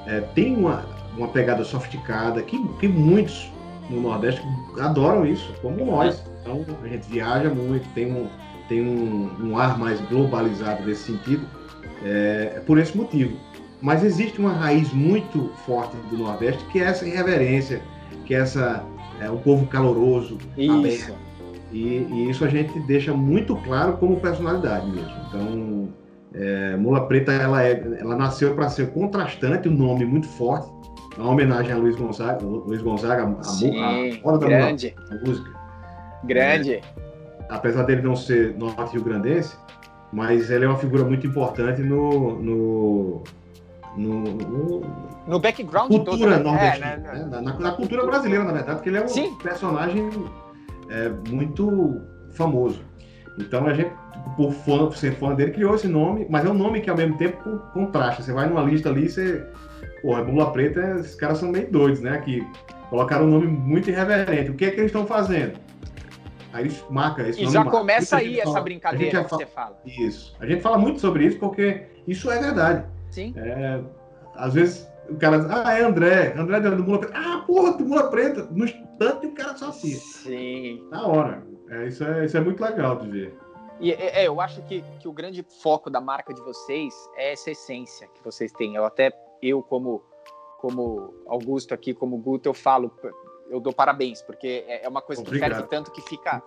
É, 0.06 0.20
tem 0.34 0.56
uma, 0.56 0.84
uma 1.16 1.28
pegada 1.28 1.64
sofisticada 1.64 2.42
que, 2.42 2.62
que 2.78 2.88
muitos 2.88 3.50
no 3.90 4.00
Nordeste 4.00 4.40
adoram 4.78 5.26
isso, 5.26 5.52
como 5.60 5.84
nós. 5.84 6.22
Então 6.40 6.64
a 6.82 6.88
gente 6.88 7.08
viaja 7.08 7.50
muito, 7.50 7.86
tem 7.92 8.12
um, 8.12 8.28
tem 8.68 8.80
um, 8.80 9.30
um 9.40 9.58
ar 9.58 9.78
mais 9.78 10.00
globalizado 10.02 10.86
nesse 10.86 11.12
sentido, 11.12 11.44
é, 12.02 12.54
é, 12.56 12.60
por 12.60 12.78
esse 12.78 12.96
motivo. 12.96 13.36
Mas 13.82 14.04
existe 14.04 14.38
uma 14.38 14.52
raiz 14.52 14.92
muito 14.92 15.50
forte 15.66 15.96
do 16.10 16.18
Nordeste 16.18 16.62
que 16.66 16.80
é 16.80 16.84
essa 16.84 17.06
irreverência, 17.06 17.82
que 18.26 18.34
é 18.34 18.38
essa 18.38 18.84
é, 19.20 19.30
um 19.30 19.38
povo 19.38 19.66
caloroso, 19.66 20.38
isso. 20.56 20.72
aberto. 20.72 21.14
E, 21.72 22.06
e, 22.10 22.30
isso 22.30 22.44
a 22.44 22.48
gente 22.48 22.78
deixa 22.80 23.12
muito 23.14 23.56
claro 23.56 23.96
como 23.96 24.20
personalidade 24.20 24.86
mesmo. 24.90 25.12
Então, 25.28 25.88
é, 26.34 26.76
Mula 26.76 27.06
Preta 27.06 27.32
ela, 27.32 27.62
é, 27.62 27.98
ela 27.98 28.16
nasceu 28.16 28.54
para 28.54 28.68
ser 28.68 28.90
contrastante, 28.90 29.68
um 29.68 29.76
nome 29.76 30.04
muito 30.04 30.26
forte, 30.26 30.68
uma 31.22 31.32
homenagem 31.32 31.72
a 31.72 31.76
Luiz 31.76 31.96
Gonzaga, 31.96 32.44
Luiz 32.44 32.82
Gonzaga 32.82 33.24
a, 33.38 33.44
Sim, 33.44 33.80
a, 33.80 34.26
hora 34.26 34.38
da 34.38 34.46
grande. 34.46 34.94
música. 35.24 35.50
Grande. 36.24 36.74
É, 36.74 36.82
apesar 37.48 37.82
dele 37.84 38.02
não 38.02 38.16
ser 38.16 38.56
norte 38.56 38.92
rio-grandense, 38.92 39.56
mas 40.12 40.50
ele 40.50 40.64
é 40.64 40.68
uma 40.68 40.78
figura 40.78 41.04
muito 41.04 41.26
importante 41.26 41.82
no, 41.82 42.40
no 42.40 43.22
no, 43.96 44.22
no, 44.22 44.82
no 45.26 45.40
background 45.40 45.90
cultura 45.90 46.38
todo, 46.38 46.52
né? 46.52 46.76
é, 46.76 46.78
né? 46.78 46.96
né? 46.96 47.40
Na, 47.42 47.58
na, 47.58 47.72
cultura 47.72 48.06
brasileira, 48.06 48.44
na 48.44 48.52
verdade, 48.52 48.76
porque 48.76 48.88
ele 48.88 48.98
é 48.98 49.04
um 49.04 49.08
Sim. 49.08 49.34
personagem 49.42 50.08
é, 50.88 51.08
muito 51.28 52.00
famoso. 52.30 52.80
Então 53.38 53.66
a 53.66 53.74
gente, 53.74 53.92
por, 54.36 54.52
fã, 54.52 54.86
por 54.86 54.96
ser 54.96 55.14
fã 55.14 55.34
dele, 55.34 55.50
criou 55.50 55.74
esse 55.74 55.88
nome, 55.88 56.26
mas 56.30 56.44
é 56.44 56.48
um 56.48 56.54
nome 56.54 56.80
que 56.80 56.90
ao 56.90 56.96
mesmo 56.96 57.16
tempo 57.16 57.58
contrasta. 57.72 58.22
Você 58.22 58.32
vai 58.32 58.48
numa 58.48 58.62
lista 58.62 58.88
ali, 58.88 59.08
você 59.08 59.44
Porra, 60.02 60.22
Bula 60.22 60.52
Preta, 60.52 60.96
esses 60.98 61.14
caras 61.14 61.38
são 61.38 61.50
meio 61.50 61.70
doidos, 61.70 62.00
né? 62.00 62.18
Que 62.18 62.46
colocaram 62.88 63.26
um 63.26 63.30
nome 63.30 63.46
muito 63.46 63.90
irreverente. 63.90 64.50
O 64.50 64.54
que 64.54 64.64
é 64.64 64.70
que 64.70 64.76
eles 64.76 64.86
estão 64.86 65.06
fazendo? 65.06 65.58
Aí 66.52 66.64
eles 66.64 66.84
marcam 66.90 67.26
esse 67.26 67.42
E 67.42 67.46
já 67.46 67.64
começa 67.64 68.16
aí 68.16 68.40
essa 68.40 68.60
brincadeira 68.60 69.24
que 69.24 69.30
você 69.30 69.46
fala. 69.46 69.78
Isso. 69.84 70.34
A 70.40 70.46
gente 70.46 70.60
fala 70.60 70.78
muito 70.78 71.00
sobre 71.00 71.26
isso 71.26 71.38
porque 71.38 71.86
isso 72.06 72.30
é 72.30 72.40
verdade. 72.40 72.84
Sim. 73.10 73.34
É, 73.36 73.80
às 74.34 74.54
vezes 74.54 74.88
o 75.08 75.16
cara 75.16 75.38
diz, 75.38 75.50
ah, 75.50 75.78
é 75.78 75.82
André, 75.82 76.34
André 76.36 76.60
do 76.60 76.82
Mula 76.82 76.98
Preta. 76.98 77.14
Ah, 77.16 77.44
porra, 77.46 77.72
do 77.76 77.84
Mula 77.84 78.10
Preta. 78.10 78.48
No 78.50 78.64
instante 78.64 79.26
o 79.26 79.32
cara 79.32 79.56
só 79.56 79.68
assiste. 79.68 80.04
Sim. 80.24 80.88
Na 80.90 81.06
hora. 81.06 81.42
É, 81.68 81.86
isso, 81.86 82.02
é, 82.02 82.24
isso 82.24 82.36
é 82.36 82.40
muito 82.40 82.62
legal 82.62 82.96
de 82.96 83.08
ver. 83.08 83.38
E 83.80 83.92
é, 83.92 84.22
é, 84.22 84.28
eu 84.28 84.40
acho 84.40 84.60
que, 84.62 84.84
que 84.98 85.08
o 85.08 85.12
grande 85.12 85.44
foco 85.62 85.88
da 85.88 86.00
marca 86.00 86.34
de 86.34 86.40
vocês 86.42 86.92
é 87.16 87.32
essa 87.32 87.50
essência 87.50 88.08
que 88.08 88.22
vocês 88.22 88.52
têm. 88.52 88.74
Eu 88.74 88.84
até 88.84 89.10
eu 89.42 89.62
como 89.62 90.02
como 90.58 91.14
Augusto 91.26 91.72
aqui, 91.72 91.94
como 91.94 92.18
Guto, 92.18 92.46
eu 92.46 92.52
falo, 92.52 92.92
eu 93.48 93.58
dou 93.60 93.72
parabéns, 93.72 94.20
porque 94.20 94.62
é, 94.68 94.84
é 94.84 94.88
uma 94.88 95.00
coisa 95.00 95.22
Obrigado. 95.22 95.48
que 95.48 95.54
ferve 95.56 95.68
tanto 95.70 95.90
que 95.90 96.02
fica, 96.02 96.42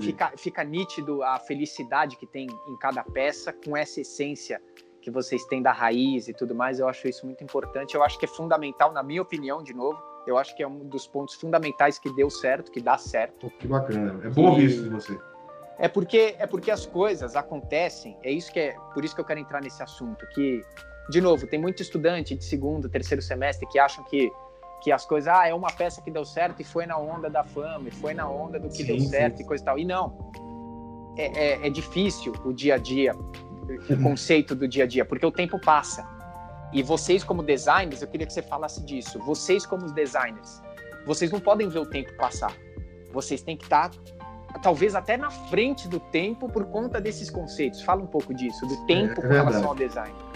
fica, 0.00 0.32
fica 0.36 0.64
nítido 0.64 1.22
a 1.22 1.38
felicidade 1.38 2.16
que 2.16 2.26
tem 2.26 2.46
em 2.46 2.76
cada 2.78 3.04
peça 3.04 3.52
com 3.52 3.76
essa 3.76 4.00
essência 4.00 4.60
que 5.00 5.10
vocês 5.10 5.44
têm 5.44 5.62
da 5.62 5.70
raiz 5.70 6.28
e 6.28 6.34
tudo 6.34 6.54
mais. 6.54 6.80
Eu 6.80 6.88
acho 6.88 7.06
isso 7.08 7.24
muito 7.24 7.44
importante. 7.44 7.94
Eu 7.94 8.02
acho 8.02 8.18
que 8.18 8.24
é 8.24 8.28
fundamental, 8.28 8.92
na 8.92 9.02
minha 9.02 9.22
opinião, 9.22 9.62
de 9.62 9.72
novo. 9.72 10.02
Eu 10.26 10.36
acho 10.36 10.54
que 10.56 10.62
é 10.62 10.68
um 10.68 10.80
dos 10.88 11.06
pontos 11.06 11.34
fundamentais 11.34 11.98
que 11.98 12.12
deu 12.14 12.28
certo, 12.28 12.72
que 12.72 12.80
dá 12.80 12.98
certo. 12.98 13.50
Que 13.58 13.68
bacana. 13.68 14.20
É 14.24 14.28
bom 14.28 14.50
ouvir 14.50 14.64
isso 14.64 14.82
de 14.82 14.88
você. 14.88 15.18
É 15.78 15.88
porque 15.88 16.34
é 16.38 16.46
porque 16.46 16.70
as 16.70 16.84
coisas 16.84 17.36
acontecem. 17.36 18.18
É 18.22 18.30
isso 18.30 18.52
que 18.52 18.58
é 18.58 18.76
por 18.92 19.04
isso 19.04 19.14
que 19.14 19.20
eu 19.20 19.24
quero 19.24 19.38
entrar 19.38 19.62
nesse 19.62 19.82
assunto 19.82 20.26
que 20.34 20.60
de 21.08 21.20
novo, 21.20 21.46
tem 21.46 21.58
muito 21.58 21.82
estudante 21.82 22.34
de 22.34 22.44
segundo, 22.44 22.88
terceiro 22.88 23.22
semestre 23.22 23.66
que 23.66 23.78
acham 23.78 24.04
que, 24.04 24.30
que 24.82 24.92
as 24.92 25.06
coisas, 25.06 25.28
ah, 25.28 25.48
é 25.48 25.54
uma 25.54 25.72
peça 25.72 26.02
que 26.02 26.10
deu 26.10 26.24
certo 26.24 26.60
e 26.60 26.64
foi 26.64 26.86
na 26.86 26.98
onda 26.98 27.30
da 27.30 27.42
fama, 27.42 27.88
e 27.88 27.90
foi 27.90 28.12
na 28.12 28.28
onda 28.28 28.60
do 28.60 28.68
que 28.68 28.84
sim, 28.84 28.86
deu 28.86 29.00
certo 29.00 29.38
sim. 29.38 29.42
e 29.42 29.46
coisa 29.46 29.62
e 29.62 29.64
tal. 29.64 29.78
E 29.78 29.84
não. 29.84 30.30
É, 31.16 31.62
é, 31.62 31.66
é 31.66 31.70
difícil 31.70 32.32
o 32.44 32.52
dia 32.52 32.74
a 32.74 32.78
dia, 32.78 33.14
o 33.14 33.92
uhum. 33.92 34.02
conceito 34.02 34.54
do 34.54 34.68
dia 34.68 34.84
a 34.84 34.86
dia, 34.86 35.04
porque 35.04 35.24
o 35.24 35.32
tempo 35.32 35.58
passa. 35.60 36.06
E 36.72 36.82
vocês, 36.82 37.24
como 37.24 37.42
designers, 37.42 38.02
eu 38.02 38.08
queria 38.08 38.26
que 38.26 38.32
você 38.32 38.42
falasse 38.42 38.84
disso. 38.84 39.18
Vocês, 39.20 39.64
como 39.64 39.90
designers, 39.92 40.60
vocês 41.06 41.30
não 41.30 41.40
podem 41.40 41.66
ver 41.68 41.78
o 41.78 41.86
tempo 41.86 42.14
passar. 42.16 42.54
Vocês 43.10 43.40
têm 43.40 43.56
que 43.56 43.64
estar, 43.64 43.90
talvez 44.62 44.94
até 44.94 45.16
na 45.16 45.30
frente 45.30 45.88
do 45.88 45.98
tempo 45.98 46.46
por 46.50 46.66
conta 46.66 47.00
desses 47.00 47.30
conceitos. 47.30 47.80
Fala 47.80 48.02
um 48.02 48.06
pouco 48.06 48.34
disso, 48.34 48.66
do 48.66 48.86
tempo 48.86 49.12
é, 49.12 49.22
com 49.22 49.28
relação 49.28 49.68
ao 49.68 49.74
design. 49.74 50.27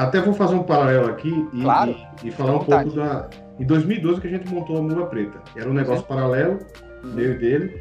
Até 0.00 0.18
vou 0.18 0.32
fazer 0.32 0.54
um 0.54 0.62
paralelo 0.62 1.08
aqui 1.08 1.46
e, 1.52 1.60
claro, 1.60 1.94
e, 2.24 2.28
e 2.28 2.30
falar 2.30 2.56
um 2.56 2.64
pouco 2.64 2.90
da. 2.92 3.28
Em 3.58 3.66
2012 3.66 4.18
que 4.18 4.26
a 4.26 4.30
gente 4.30 4.48
montou 4.48 4.78
a 4.78 4.82
Mula 4.82 5.06
Preta. 5.06 5.38
Era 5.54 5.68
um 5.68 5.74
negócio 5.74 6.02
paralelo, 6.04 6.58
uhum. 7.04 7.12
meio 7.12 7.38
dele. 7.38 7.78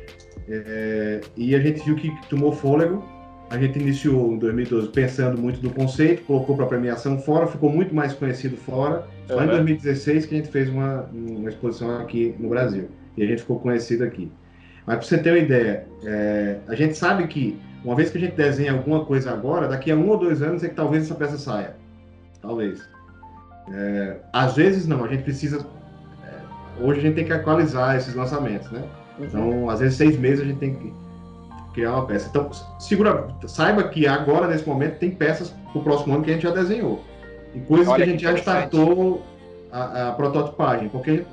É, 0.49 1.21
e 1.37 1.55
a 1.55 1.59
gente 1.59 1.81
viu 1.85 1.95
que 1.95 2.11
tomou 2.27 2.51
fôlego. 2.51 3.01
A 3.49 3.57
gente 3.57 3.79
iniciou 3.79 4.33
em 4.33 4.37
2012 4.37 4.89
pensando 4.89 5.41
muito 5.41 5.63
no 5.63 5.71
conceito, 5.71 6.23
colocou 6.25 6.57
para 6.57 6.65
premiação 6.65 7.17
fora, 7.19 7.47
ficou 7.47 7.71
muito 7.71 7.95
mais 7.95 8.13
conhecido 8.13 8.57
fora. 8.57 9.07
Só 9.25 9.37
uhum. 9.37 9.45
em 9.45 9.47
2016 9.47 10.25
que 10.25 10.35
a 10.35 10.37
gente 10.39 10.49
fez 10.49 10.67
uma, 10.67 11.09
uma 11.13 11.49
exposição 11.49 11.99
aqui 11.99 12.35
no 12.37 12.49
Brasil. 12.49 12.89
E 13.15 13.23
a 13.23 13.25
gente 13.25 13.39
ficou 13.39 13.59
conhecido 13.59 14.03
aqui. 14.03 14.29
Mas 14.85 14.97
para 14.97 15.07
você 15.07 15.17
ter 15.19 15.31
uma 15.31 15.39
ideia, 15.39 15.85
é, 16.03 16.57
a 16.67 16.75
gente 16.75 16.97
sabe 16.97 17.25
que 17.27 17.57
uma 17.81 17.95
vez 17.95 18.09
que 18.09 18.17
a 18.17 18.21
gente 18.21 18.35
desenha 18.35 18.73
alguma 18.73 19.05
coisa 19.05 19.31
agora, 19.31 19.69
daqui 19.69 19.89
a 19.89 19.95
um 19.95 20.09
ou 20.09 20.17
dois 20.17 20.41
anos 20.41 20.63
é 20.65 20.67
que 20.67 20.75
talvez 20.75 21.05
essa 21.05 21.15
peça 21.15 21.37
saia. 21.37 21.78
Talvez. 22.41 22.87
É, 23.71 24.17
às 24.33 24.55
vezes 24.55 24.87
não, 24.87 25.03
a 25.03 25.07
gente 25.07 25.23
precisa. 25.23 25.65
É, 26.23 26.83
hoje 26.83 26.99
a 26.99 27.03
gente 27.03 27.15
tem 27.15 27.25
que 27.25 27.33
atualizar 27.33 27.95
esses 27.95 28.15
lançamentos, 28.15 28.69
né? 28.71 28.83
Uhum. 29.19 29.25
Então, 29.25 29.69
às 29.69 29.79
vezes, 29.79 29.97
seis 29.97 30.17
meses 30.17 30.41
a 30.41 30.45
gente 30.45 30.59
tem 30.59 30.75
que 30.75 30.93
criar 31.73 31.93
uma 31.93 32.05
peça. 32.05 32.27
Então, 32.29 32.49
segura, 32.79 33.27
saiba 33.47 33.83
que 33.83 34.07
agora, 34.07 34.47
nesse 34.47 34.67
momento, 34.67 34.97
tem 34.97 35.11
peças 35.11 35.53
para 35.71 35.79
o 35.79 35.83
próximo 35.83 36.13
ano 36.13 36.23
que 36.23 36.31
a 36.31 36.33
gente 36.33 36.43
já 36.43 36.51
desenhou. 36.51 37.03
E 37.53 37.59
coisas 37.61 37.87
Olha 37.87 38.03
que 38.03 38.09
a 38.09 38.11
gente 38.11 38.23
já 38.23 38.33
startou 38.33 39.23
a, 39.71 40.09
a, 40.09 40.11
prototipagem. 40.13 40.89
Porque, 40.89 41.25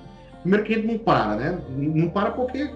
primeiro 0.43 0.65
que 0.65 0.75
a 0.75 0.77
gente 0.77 0.89
não 0.89 0.99
para, 0.99 1.37
né? 1.37 1.59
Não 1.71 2.09
para 2.09 2.31
porque 2.31 2.71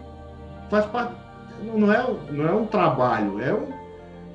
faz 0.71 0.87
parte. 0.87 1.15
Não 1.63 1.93
é, 1.93 2.07
não 2.31 2.49
é 2.49 2.53
um 2.53 2.67
trabalho, 2.67 3.41
é 3.43 3.53
um. 3.53 3.80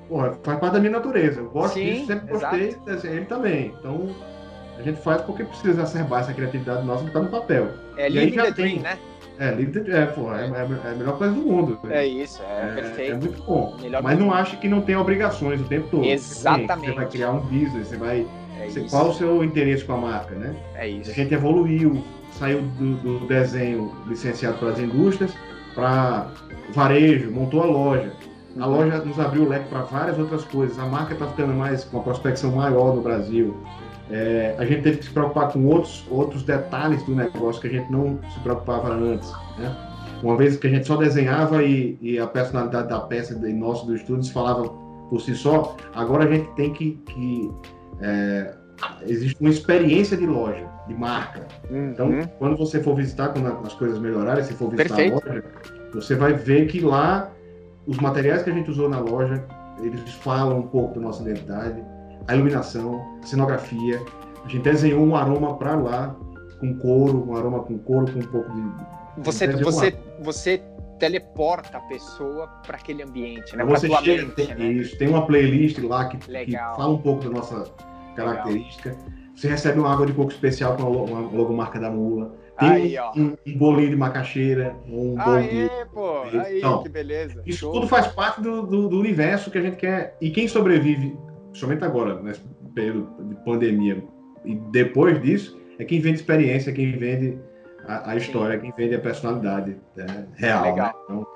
Porra, 0.08 0.38
faz 0.44 0.60
parte 0.60 0.74
da 0.74 0.80
minha 0.80 0.92
natureza. 0.92 1.42
Eu 1.42 1.50
gosto 1.50 1.74
Sim, 1.74 1.86
disso, 1.86 2.08
sempre 2.08 2.28
gostei, 2.32 2.76
desenhei 2.86 3.18
ele 3.18 3.26
também. 3.26 3.74
Então, 3.80 4.10
a 4.78 4.82
gente 4.82 5.02
faz 5.02 5.22
porque 5.22 5.44
precisa 5.44 5.84
acerbar 5.84 6.22
essa 6.22 6.34
criatividade 6.34 6.86
nossa 6.86 7.02
que 7.02 7.08
está 7.08 7.22
no 7.22 7.30
papel. 7.30 7.70
É 7.98 8.10
livre 8.10 8.42
the 8.42 8.52
dream, 8.52 8.80
né? 8.80 8.98
É, 9.38 9.52
livre 9.52 9.92
é, 9.92 10.06
pô, 10.06 10.34
é, 10.34 10.48
é, 10.48 10.92
a 10.92 10.96
melhor 10.96 11.18
coisa 11.18 11.34
do 11.34 11.42
mundo. 11.42 11.80
É 11.90 12.06
isso, 12.06 12.42
é, 12.44 12.70
é 12.70 12.76
perfeito. 12.76 13.12
É 13.12 13.18
muito 13.18 13.44
bom. 13.44 13.78
Melhor 13.82 14.02
Mas 14.02 14.18
não 14.18 14.34
ache 14.34 14.56
que 14.58 14.68
não 14.68 14.82
tem 14.82 14.96
obrigações 14.96 15.60
o 15.60 15.66
tempo 15.66 15.88
todo. 15.90 16.06
Exatamente. 16.06 16.88
Você 16.88 16.96
vai 16.96 17.06
criar 17.08 17.32
um 17.32 17.40
business, 17.40 17.88
você 17.90 17.98
vai. 17.98 18.26
É 18.60 18.70
você, 18.70 18.82
qual 18.82 19.10
o 19.10 19.14
seu 19.14 19.44
interesse 19.44 19.84
com 19.84 19.94
a 19.94 19.98
marca, 19.98 20.36
né? 20.36 20.56
É 20.76 20.88
isso. 20.88 21.12
A 21.12 21.14
gente 21.14 21.34
evoluiu, 21.34 22.02
saiu 22.32 22.62
do, 22.62 22.96
do 22.96 23.28
desenho 23.28 23.94
licenciado 24.08 24.58
pelas 24.58 24.80
indústrias 24.80 25.36
para 25.74 26.32
varejo, 26.70 27.32
montou 27.32 27.62
a 27.62 27.66
loja. 27.66 28.14
A 28.60 28.66
loja 28.66 29.00
nos 29.00 29.20
abriu 29.20 29.44
o 29.44 29.50
leque 29.50 29.68
para 29.70 29.82
várias 29.82 30.18
outras 30.18 30.46
coisas. 30.46 30.80
A 30.80 30.86
marca 30.86 31.14
está 31.14 31.28
ficando 31.28 31.54
mais 31.54 31.84
com 31.84 31.98
uma 31.98 32.04
prospecção 32.04 32.52
maior 32.52 32.96
no 32.96 33.02
Brasil. 33.02 33.56
É, 34.10 34.56
a 34.58 34.66
gente 34.66 34.84
teve 34.84 34.98
que 34.98 35.06
se 35.06 35.12
preocupar 35.12 35.52
com 35.52 35.66
outros, 35.66 36.06
outros 36.10 36.44
detalhes 36.44 37.04
do 37.04 37.16
negócio 37.16 37.62
que 37.62 37.68
a 37.68 37.72
gente 37.72 37.92
não 37.92 38.20
se 38.34 38.40
preocupava 38.42 38.94
antes. 38.94 39.32
Né? 39.58 39.76
Uma 40.24 40.38
vez 40.38 40.58
que 40.58 40.68
a 40.68 40.70
gente 40.70 40.88
só 40.88 40.96
desenhava 40.96 41.64
e, 41.64 41.98
e 42.02 42.18
a 42.18 42.28
personalidade 42.28 42.88
da 42.88 43.00
peça 43.02 43.34
e 43.34 43.54
nosso 43.54 43.86
do 43.86 43.96
estúdio 43.96 44.32
falava 44.32 44.70
por 45.10 45.20
si 45.20 45.36
só, 45.36 45.76
agora 45.94 46.26
a 46.26 46.32
gente 46.32 46.50
tem 46.56 46.72
que. 46.72 47.00
que 47.06 47.52
é, 48.00 48.54
existe 49.04 49.38
uma 49.40 49.50
experiência 49.50 50.16
de 50.16 50.26
loja, 50.26 50.66
de 50.88 50.94
marca. 50.94 51.48
Uhum. 51.70 51.92
Então, 51.92 52.12
quando 52.40 52.58
você 52.58 52.82
for 52.82 52.96
visitar, 52.96 53.30
quando 53.30 53.48
as 53.66 53.74
coisas 53.74 54.00
melhorarem, 54.00 54.44
se 54.44 54.54
for 54.54 54.70
visitar 54.70 54.96
Perfeito. 54.96 55.28
a 55.28 55.32
loja, 55.32 55.44
você 55.94 56.16
vai 56.16 56.34
ver 56.34 56.68
que 56.68 56.82
lá 56.82 57.32
os 57.88 57.98
materiais 57.98 58.44
que 58.44 58.50
a 58.50 58.54
gente 58.54 58.70
usou 58.70 58.90
na 58.90 59.00
loja, 59.00 59.46
eles 59.82 60.02
falam 60.16 60.60
um 60.60 60.68
pouco 60.68 60.96
da 60.96 61.02
nossa 61.02 61.22
identidade 61.22 61.84
a 62.28 62.36
iluminação, 62.36 63.20
a 63.22 63.26
cenografia. 63.26 64.02
A 64.44 64.48
gente 64.48 64.64
desenhou 64.64 65.04
um 65.04 65.16
aroma 65.16 65.58
para 65.58 65.76
lá, 65.76 66.16
com 66.60 66.78
couro, 66.78 67.30
um 67.30 67.36
aroma 67.36 67.64
com 67.64 67.78
couro, 67.80 68.12
com 68.12 68.20
um 68.20 68.24
pouco 68.24 68.52
de. 68.52 68.62
Você, 69.24 69.48
você, 69.48 69.98
você 70.20 70.64
teleporta 71.00 71.78
a 71.78 71.82
pessoa 71.82 72.48
para 72.66 72.78
aquele 72.78 73.04
ambiente, 73.04 73.56
né? 73.56 73.64
Você 73.66 73.88
chega, 73.88 74.24
mente, 74.24 74.36
tem, 74.36 74.56
né? 74.56 74.66
isso, 74.68 74.98
tem 74.98 75.08
uma 75.08 75.26
playlist 75.26 75.78
lá 75.80 76.06
que, 76.06 76.18
que, 76.18 76.58
fala 76.58 76.90
um 76.90 76.98
pouco 76.98 77.24
da 77.24 77.30
nossa 77.30 77.66
característica. 78.16 78.90
Legal. 78.90 79.25
Você 79.36 79.48
recebe 79.48 79.80
uma 79.80 79.92
água 79.92 80.06
de 80.06 80.14
coco 80.14 80.32
especial 80.32 80.78
com 80.78 80.84
a 80.84 81.20
logomarca 81.20 81.80
da 81.80 81.90
mula. 81.90 82.36
Tem 82.58 82.70
aí, 82.70 83.00
um, 83.18 83.36
um, 83.46 83.58
bolinho 83.58 83.90
de 83.90 83.96
macaxeira, 83.98 84.78
um 84.88 85.20
aí, 85.20 85.68
de... 85.68 85.86
pô, 85.94 86.22
aí, 86.22 86.60
então, 86.60 86.82
que 86.82 86.88
beleza. 86.88 87.44
Isso 87.46 87.60
Show. 87.60 87.74
tudo 87.74 87.88
faz 87.88 88.08
parte 88.08 88.42
do, 88.42 88.62
do, 88.66 88.88
do 88.88 88.98
universo 88.98 89.52
que 89.52 89.58
a 89.58 89.62
gente 89.62 89.76
quer. 89.76 90.16
E 90.22 90.30
quem 90.30 90.48
sobrevive 90.48 91.18
principalmente 91.56 91.86
agora, 91.86 92.22
nesse 92.22 92.42
período 92.74 93.24
de 93.30 93.36
pandemia, 93.44 94.04
e 94.44 94.56
depois 94.56 95.22
disso, 95.22 95.60
é 95.80 95.86
quem 95.86 96.00
vende 96.00 96.20
experiência, 96.20 96.74
quem 96.74 96.98
vende 96.98 97.40
a, 97.88 98.12
a 98.12 98.16
história, 98.16 98.60
quem 98.60 98.74
vende 98.76 98.96
a 98.96 99.00
personalidade 99.00 99.78
né, 99.96 100.28
real. 100.36 100.64
Né? 100.64 100.72
Legal. 100.72 100.88
Né? 100.88 101.04
Então, 101.04 101.28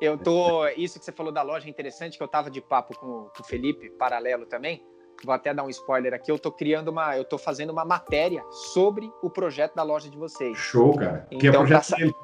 eu 0.00 0.18
tô. 0.18 0.66
Isso 0.76 0.98
que 0.98 1.04
você 1.04 1.12
falou 1.12 1.32
da 1.32 1.42
loja 1.42 1.66
é 1.66 1.70
interessante, 1.70 2.18
que 2.18 2.22
eu 2.22 2.28
tava 2.28 2.50
de 2.50 2.60
papo 2.60 2.98
com, 2.98 3.28
com 3.34 3.42
o 3.42 3.44
Felipe, 3.44 3.90
paralelo 3.90 4.44
também. 4.44 4.84
Vou 5.24 5.34
até 5.34 5.52
dar 5.52 5.64
um 5.64 5.70
spoiler 5.70 6.14
aqui. 6.14 6.30
Eu 6.30 6.38
tô 6.38 6.50
criando 6.50 6.88
uma. 6.88 7.16
Eu 7.16 7.24
tô 7.24 7.38
fazendo 7.38 7.70
uma 7.70 7.84
matéria 7.84 8.44
sobre 8.72 9.12
o 9.22 9.30
projeto 9.30 9.74
da 9.74 9.82
loja 9.82 10.08
de 10.08 10.16
vocês. 10.16 10.56
Show, 10.56 10.96
cara. 10.96 11.26
Então, 11.30 11.38
que 11.38 11.46
é 11.46 11.50
então, 11.50 11.66
projeto. 11.66 12.16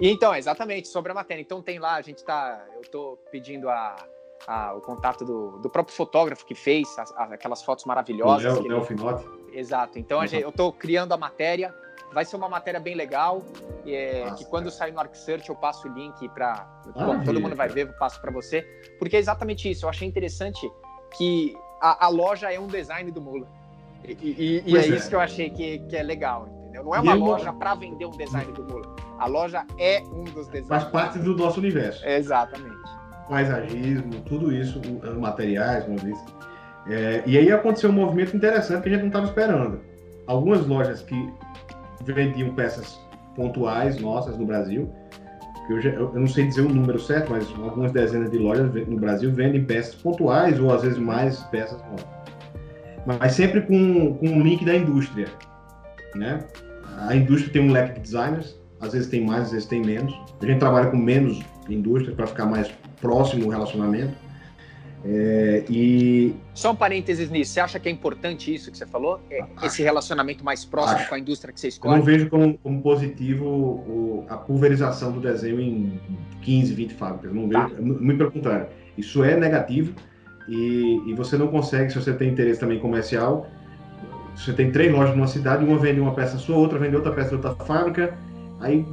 Então, 0.00 0.34
exatamente, 0.34 0.88
sobre 0.88 1.12
a 1.12 1.14
matéria. 1.14 1.40
Então 1.40 1.62
tem 1.62 1.78
lá, 1.78 1.94
a 1.94 2.02
gente 2.02 2.24
tá. 2.24 2.64
Eu 2.74 2.82
tô 2.90 3.18
pedindo 3.30 3.68
a 3.68 3.96
a, 4.46 4.74
o 4.74 4.80
contato 4.80 5.24
do, 5.24 5.58
do 5.58 5.68
próprio 5.68 5.94
fotógrafo 5.94 6.44
que 6.44 6.54
fez 6.54 6.96
aquelas 7.16 7.62
fotos 7.62 7.84
maravilhosas. 7.84 8.58
O 8.58 8.68
Léo 8.68 8.84
Finotti. 8.84 9.28
Exato. 9.52 9.98
Então, 9.98 10.20
uhum. 10.20 10.26
gente, 10.26 10.42
eu 10.42 10.50
estou 10.50 10.72
criando 10.72 11.12
a 11.12 11.16
matéria. 11.16 11.74
Vai 12.12 12.24
ser 12.24 12.36
uma 12.36 12.48
matéria 12.48 12.80
bem 12.80 12.94
legal. 12.94 13.42
É, 13.86 14.24
Nossa, 14.24 14.36
que 14.36 14.44
quando 14.46 14.64
cara. 14.64 14.76
sair 14.76 14.92
no 14.92 15.00
ArcSearch 15.00 15.48
eu 15.48 15.56
passo 15.56 15.88
o 15.88 15.92
link 15.92 16.28
para. 16.30 16.64
Todo 17.24 17.40
mundo 17.40 17.54
vai 17.54 17.68
ver, 17.68 17.88
eu 17.88 17.92
passo 17.94 18.20
para 18.20 18.30
você. 18.30 18.62
Porque 18.98 19.16
é 19.16 19.18
exatamente 19.18 19.70
isso. 19.70 19.84
Eu 19.84 19.90
achei 19.90 20.08
interessante 20.08 20.70
que 21.16 21.54
a, 21.80 22.06
a 22.06 22.08
loja 22.08 22.52
é 22.52 22.58
um 22.58 22.66
design 22.66 23.10
do 23.10 23.20
Mula. 23.20 23.46
E, 24.04 24.12
e, 24.12 24.62
e 24.66 24.76
é, 24.76 24.80
é, 24.80 24.86
isso 24.88 25.08
que 25.08 25.14
eu 25.14 25.20
achei 25.20 25.50
que, 25.50 25.80
que 25.80 25.96
é 25.96 26.02
legal, 26.02 26.48
entendeu? 26.62 26.84
Não 26.84 26.94
é 26.94 27.00
uma 27.00 27.14
loja 27.14 27.52
para 27.52 27.74
vender 27.74 28.06
um 28.06 28.10
design 28.10 28.52
do 28.52 28.64
Mula. 28.64 28.96
A 29.18 29.26
loja 29.26 29.66
é 29.78 30.02
um 30.02 30.24
dos 30.24 30.46
designs. 30.48 30.68
Faz 30.68 30.84
parte 30.84 31.18
do 31.18 31.36
nosso 31.36 31.58
universo. 31.58 32.06
Exatamente 32.06 32.98
paisagismo, 33.28 34.20
tudo 34.26 34.52
isso, 34.52 34.80
materiais, 35.20 35.84
como 35.84 35.98
eu 35.98 36.04
disse. 36.04 36.24
É, 36.88 37.22
e 37.26 37.36
aí 37.36 37.52
aconteceu 37.52 37.90
um 37.90 37.92
movimento 37.92 38.34
interessante 38.34 38.82
que 38.82 38.88
a 38.88 38.92
gente 38.92 39.02
não 39.02 39.08
estava 39.08 39.26
esperando. 39.26 39.80
Algumas 40.26 40.66
lojas 40.66 41.02
que 41.02 41.32
vendiam 42.02 42.54
peças 42.54 42.98
pontuais 43.36 44.00
nossas 44.00 44.36
no 44.38 44.46
Brasil, 44.46 44.90
eu, 45.68 45.80
eu 45.80 46.20
não 46.20 46.26
sei 46.26 46.46
dizer 46.46 46.62
o 46.62 46.68
número 46.68 46.98
certo, 46.98 47.30
mas 47.30 47.46
algumas 47.58 47.92
dezenas 47.92 48.30
de 48.30 48.38
lojas 48.38 48.72
no 48.86 48.96
Brasil 48.96 49.30
vendem 49.32 49.64
peças 49.64 49.94
pontuais 49.94 50.58
ou 50.58 50.72
às 50.72 50.82
vezes 50.82 50.98
mais 50.98 51.38
peças. 51.44 51.78
Mas 53.06 53.32
sempre 53.32 53.62
com, 53.62 54.14
com 54.14 54.26
um 54.26 54.42
link 54.42 54.64
da 54.64 54.74
indústria. 54.74 55.28
Né? 56.14 56.40
A 57.06 57.14
indústria 57.14 57.52
tem 57.52 57.62
um 57.62 57.72
leque 57.72 57.94
de 57.94 58.00
designers, 58.00 58.58
às 58.80 58.92
vezes 58.92 59.08
tem 59.08 59.24
mais, 59.24 59.44
às 59.44 59.52
vezes 59.52 59.66
tem 59.66 59.82
menos. 59.82 60.14
A 60.40 60.46
gente 60.46 60.58
trabalha 60.58 60.90
com 60.90 60.96
menos 60.96 61.40
indústria 61.68 62.14
para 62.14 62.26
ficar 62.26 62.46
mais 62.46 62.70
próximo 63.00 63.46
o 63.46 63.50
relacionamento. 63.50 64.14
É, 65.10 65.64
e 65.70 66.34
só 66.52 66.72
um 66.72 66.76
parênteses 66.76 67.30
nisso, 67.30 67.52
você 67.52 67.60
acha 67.60 67.80
que 67.80 67.88
é 67.88 67.92
importante 67.92 68.54
isso 68.54 68.70
que 68.70 68.76
você 68.76 68.84
falou? 68.84 69.18
É, 69.30 69.40
esse 69.62 69.82
relacionamento 69.82 70.44
mais 70.44 70.66
próximo 70.66 70.98
acho. 70.98 71.08
com 71.08 71.14
a 71.14 71.18
indústria 71.18 71.50
que 71.50 71.58
você 71.58 71.68
escolhe? 71.68 71.94
Eu 71.94 71.98
não 71.98 72.04
vejo 72.04 72.28
como, 72.28 72.58
como 72.58 72.82
positivo 72.82 73.46
o, 73.46 74.26
a 74.28 74.36
pulverização 74.36 75.10
do 75.10 75.18
desenho 75.18 75.60
em 75.60 75.98
15, 76.42 76.74
20 76.74 76.94
fábricas. 76.94 77.32
Não 77.32 77.48
vejo, 77.48 77.70
tá. 77.70 77.80
muito 77.80 78.18
pelo 78.18 78.30
contrário. 78.30 78.66
Isso 78.98 79.24
é 79.24 79.34
negativo 79.34 79.94
e, 80.46 81.02
e 81.06 81.14
você 81.14 81.38
não 81.38 81.48
consegue, 81.48 81.90
se 81.90 81.98
você 81.98 82.12
tem 82.12 82.28
interesse 82.28 82.60
também 82.60 82.78
comercial, 82.78 83.46
você 84.36 84.52
tem 84.52 84.70
três 84.70 84.92
lojas 84.92 85.16
numa 85.16 85.26
cidade, 85.26 85.64
uma 85.64 85.78
vende 85.78 86.00
uma 86.00 86.12
peça 86.12 86.36
sua, 86.36 86.56
outra 86.56 86.78
vende 86.78 86.96
outra 86.96 87.12
peça 87.12 87.30
de 87.30 87.36
outra 87.36 87.54
fábrica, 87.64 88.14
aí 88.60 88.84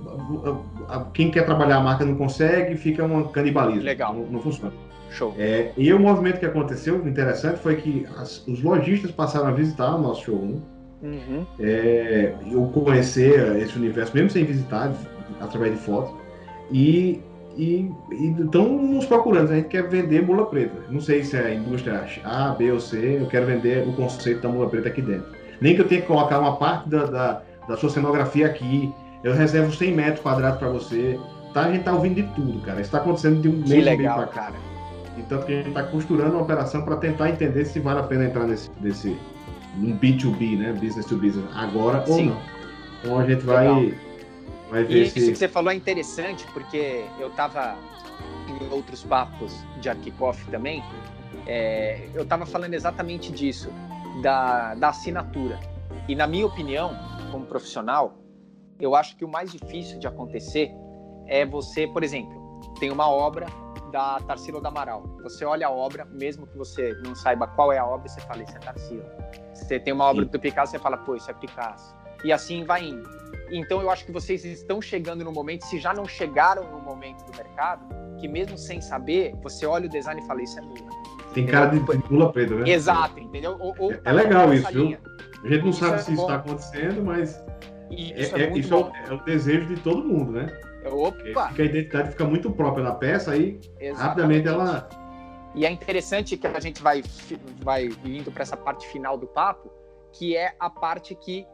quem 1.13 1.29
quer 1.29 1.45
trabalhar 1.45 1.77
a 1.77 1.81
marca 1.81 2.05
não 2.05 2.15
consegue, 2.15 2.77
fica 2.77 3.03
um 3.03 3.23
canibalismo. 3.25 3.83
Legal. 3.83 4.13
Não, 4.13 4.25
não 4.27 4.39
funciona. 4.39 4.84
Show. 5.15 5.33
É, 5.37 5.71
e 5.77 5.93
o 5.93 5.99
movimento 5.99 6.39
que 6.39 6.45
aconteceu, 6.45 7.07
interessante, 7.07 7.59
foi 7.59 7.75
que 7.77 8.05
as, 8.17 8.45
os 8.47 8.61
lojistas 8.61 9.11
passaram 9.11 9.47
a 9.47 9.51
visitar 9.51 9.95
o 9.95 10.01
nosso 10.01 10.25
showroom. 10.25 10.59
Uhum. 11.01 11.45
É, 11.59 12.33
eu 12.51 12.65
conhecer 12.67 13.55
esse 13.57 13.77
universo, 13.77 14.13
mesmo 14.15 14.29
sem 14.29 14.43
visitar, 14.43 14.93
através 15.39 15.73
de 15.73 15.79
fotos. 15.79 16.13
E 16.71 17.21
e 17.57 17.89
estão 18.39 18.67
nos 18.67 19.05
procurando. 19.05 19.51
A 19.51 19.55
gente 19.55 19.69
quer 19.69 19.87
vender 19.87 20.21
mula 20.21 20.45
preta. 20.45 20.75
Não 20.89 20.99
sei 20.99 21.23
se 21.23 21.37
é 21.37 21.45
a 21.45 21.53
indústria 21.53 22.05
A, 22.23 22.49
B 22.49 22.71
ou 22.71 22.79
C. 22.79 23.17
Eu 23.21 23.27
quero 23.27 23.45
vender 23.45 23.87
o 23.87 23.93
conceito 23.93 24.41
da 24.41 24.49
mula 24.49 24.69
preta 24.69 24.89
aqui 24.89 25.01
dentro. 25.01 25.27
Nem 25.61 25.75
que 25.75 25.81
eu 25.81 25.87
tenha 25.87 26.01
que 26.01 26.07
colocar 26.07 26.39
uma 26.39 26.57
parte 26.57 26.89
da, 26.89 27.05
da, 27.05 27.41
da 27.67 27.77
sua 27.77 27.89
cenografia 27.89 28.45
aqui, 28.47 28.93
eu 29.23 29.33
reservo 29.33 29.73
100 29.73 29.93
metros 29.93 30.19
quadrados 30.19 30.59
para 30.59 30.69
você. 30.69 31.19
Tá? 31.53 31.61
A 31.65 31.71
gente 31.71 31.83
tá 31.83 31.93
ouvindo 31.93 32.15
de 32.15 32.23
tudo, 32.35 32.59
cara. 32.59 32.81
Isso 32.81 32.89
está 32.89 32.97
acontecendo 32.97 33.41
de 33.41 33.47
um 33.47 33.57
mês 33.65 33.85
legal, 33.85 34.17
para 34.17 34.27
cá. 34.27 34.41
cara. 34.41 34.74
Então 35.17 35.41
que 35.41 35.53
a 35.53 35.57
gente 35.57 35.69
está 35.69 35.83
costurando 35.83 36.33
uma 36.33 36.43
operação 36.43 36.83
para 36.83 36.97
tentar 36.97 37.29
entender 37.29 37.65
se 37.65 37.79
vale 37.79 37.99
a 37.99 38.03
pena 38.03 38.25
entrar 38.25 38.45
nesse, 38.45 38.69
nesse 38.81 39.17
um 39.77 39.97
B2B, 39.97 40.57
né? 40.57 40.73
Business 40.73 41.05
to 41.05 41.17
business, 41.17 41.45
agora 41.53 42.05
Sim. 42.05 42.11
ou 42.11 42.25
não. 42.25 42.41
Então 42.99 43.19
a 43.19 43.25
gente 43.25 43.43
vai, 43.43 43.97
vai 44.69 44.83
ver 44.83 45.03
e 45.03 45.09
se... 45.09 45.19
Isso 45.19 45.31
que 45.31 45.37
você 45.37 45.47
falou 45.47 45.71
é 45.71 45.75
interessante, 45.75 46.45
porque 46.53 47.05
eu 47.19 47.27
estava 47.27 47.75
em 48.47 48.73
outros 48.73 49.03
papos 49.03 49.53
de 49.79 49.89
Arquicoff 49.89 50.45
também, 50.49 50.83
é, 51.45 52.07
eu 52.13 52.23
estava 52.23 52.45
falando 52.45 52.73
exatamente 52.73 53.31
disso, 53.31 53.69
da, 54.21 54.75
da 54.75 54.89
assinatura. 54.89 55.59
E 56.07 56.15
na 56.15 56.27
minha 56.27 56.45
opinião, 56.45 56.97
como 57.31 57.45
profissional, 57.45 58.17
eu 58.79 58.95
acho 58.95 59.15
que 59.15 59.25
o 59.25 59.27
mais 59.27 59.51
difícil 59.51 59.99
de 59.99 60.07
acontecer 60.07 60.71
é 61.27 61.45
você, 61.45 61.87
por 61.87 62.03
exemplo, 62.03 62.61
tem 62.79 62.91
uma 62.91 63.09
obra 63.09 63.47
da 63.95 64.19
Tarsila 64.19 64.59
do 64.59 64.67
Amaral. 64.67 65.03
Você 65.23 65.45
olha 65.45 65.67
a 65.67 65.71
obra, 65.71 66.05
mesmo 66.11 66.45
que 66.45 66.57
você 66.57 66.93
não 67.05 67.15
saiba 67.15 67.47
qual 67.47 67.71
é 67.71 67.77
a 67.77 67.85
obra, 67.85 68.09
você 68.09 68.19
fala, 68.19 68.43
isso 68.43 68.53
é 68.57 68.59
Tarsila. 68.59 69.05
Você 69.53 69.79
tem 69.79 69.93
uma 69.93 70.03
obra 70.03 70.25
Sim. 70.25 70.31
do 70.31 70.39
Picasso, 70.39 70.73
você 70.73 70.79
fala, 70.79 70.97
pô, 70.97 71.15
isso 71.15 71.31
é 71.31 71.33
Picasso. 71.33 71.95
E 72.21 72.33
assim 72.33 72.65
vai 72.65 72.83
indo. 72.83 73.09
Então 73.49 73.81
eu 73.81 73.89
acho 73.89 74.05
que 74.05 74.11
vocês 74.11 74.43
estão 74.43 74.81
chegando 74.81 75.23
no 75.23 75.31
momento, 75.31 75.63
se 75.63 75.79
já 75.79 75.93
não 75.93 76.05
chegaram 76.05 76.69
no 76.69 76.81
momento 76.81 77.23
do 77.23 77.37
mercado, 77.37 77.85
que 78.19 78.27
mesmo 78.27 78.57
sem 78.57 78.81
saber, 78.81 79.33
você 79.41 79.65
olha 79.65 79.85
o 79.85 79.89
design 79.89 80.21
e 80.21 80.27
fala, 80.27 80.41
isso 80.41 80.59
é 80.59 80.61
mula. 80.61 80.89
Tem 81.33 81.45
cara 81.45 81.67
de, 81.67 81.79
de 81.79 82.11
mula 82.11 82.33
preta, 82.33 82.53
né? 82.53 82.69
Exato, 82.69 83.17
entendeu? 83.17 83.55
Ou, 83.61 83.73
ou 83.79 83.93
é, 83.93 84.01
é 84.03 84.11
legal 84.11 84.53
isso, 84.53 84.69
viu? 84.73 84.97
A 85.41 85.47
gente 85.47 85.61
não 85.61 85.69
isso 85.69 85.79
sabe 85.79 85.95
é 85.95 85.97
se 85.99 86.11
isso 86.11 86.21
está 86.21 86.35
acontecendo, 86.35 87.01
mas 87.01 87.41
isso, 87.89 88.35
é, 88.35 88.41
é, 88.41 88.57
isso 88.57 88.73
é, 88.73 89.13
o 89.13 89.23
desejo 89.23 89.67
de 89.67 89.77
todo 89.77 90.03
mundo, 90.03 90.33
né? 90.33 90.47
Opa! 90.85 91.47
Porque 91.47 91.61
a 91.61 91.65
identidade 91.65 92.11
fica 92.11 92.25
muito 92.25 92.51
própria 92.51 92.83
na 92.83 92.93
peça, 92.93 93.31
aí 93.31 93.59
Exatamente. 93.79 93.97
rapidamente 93.97 94.47
ela. 94.47 94.89
E 95.55 95.65
é 95.65 95.71
interessante 95.71 96.35
que 96.35 96.45
a 96.45 96.59
gente 96.59 96.81
vai, 96.81 97.01
vai 97.61 97.89
indo 98.03 98.31
para 98.31 98.43
essa 98.43 98.57
parte 98.57 98.87
final 98.87 99.17
do 99.17 99.25
papo, 99.25 99.71
que 100.11 100.35
é 100.35 100.53
a 100.59 100.69
parte 100.69 101.15
que 101.15 101.47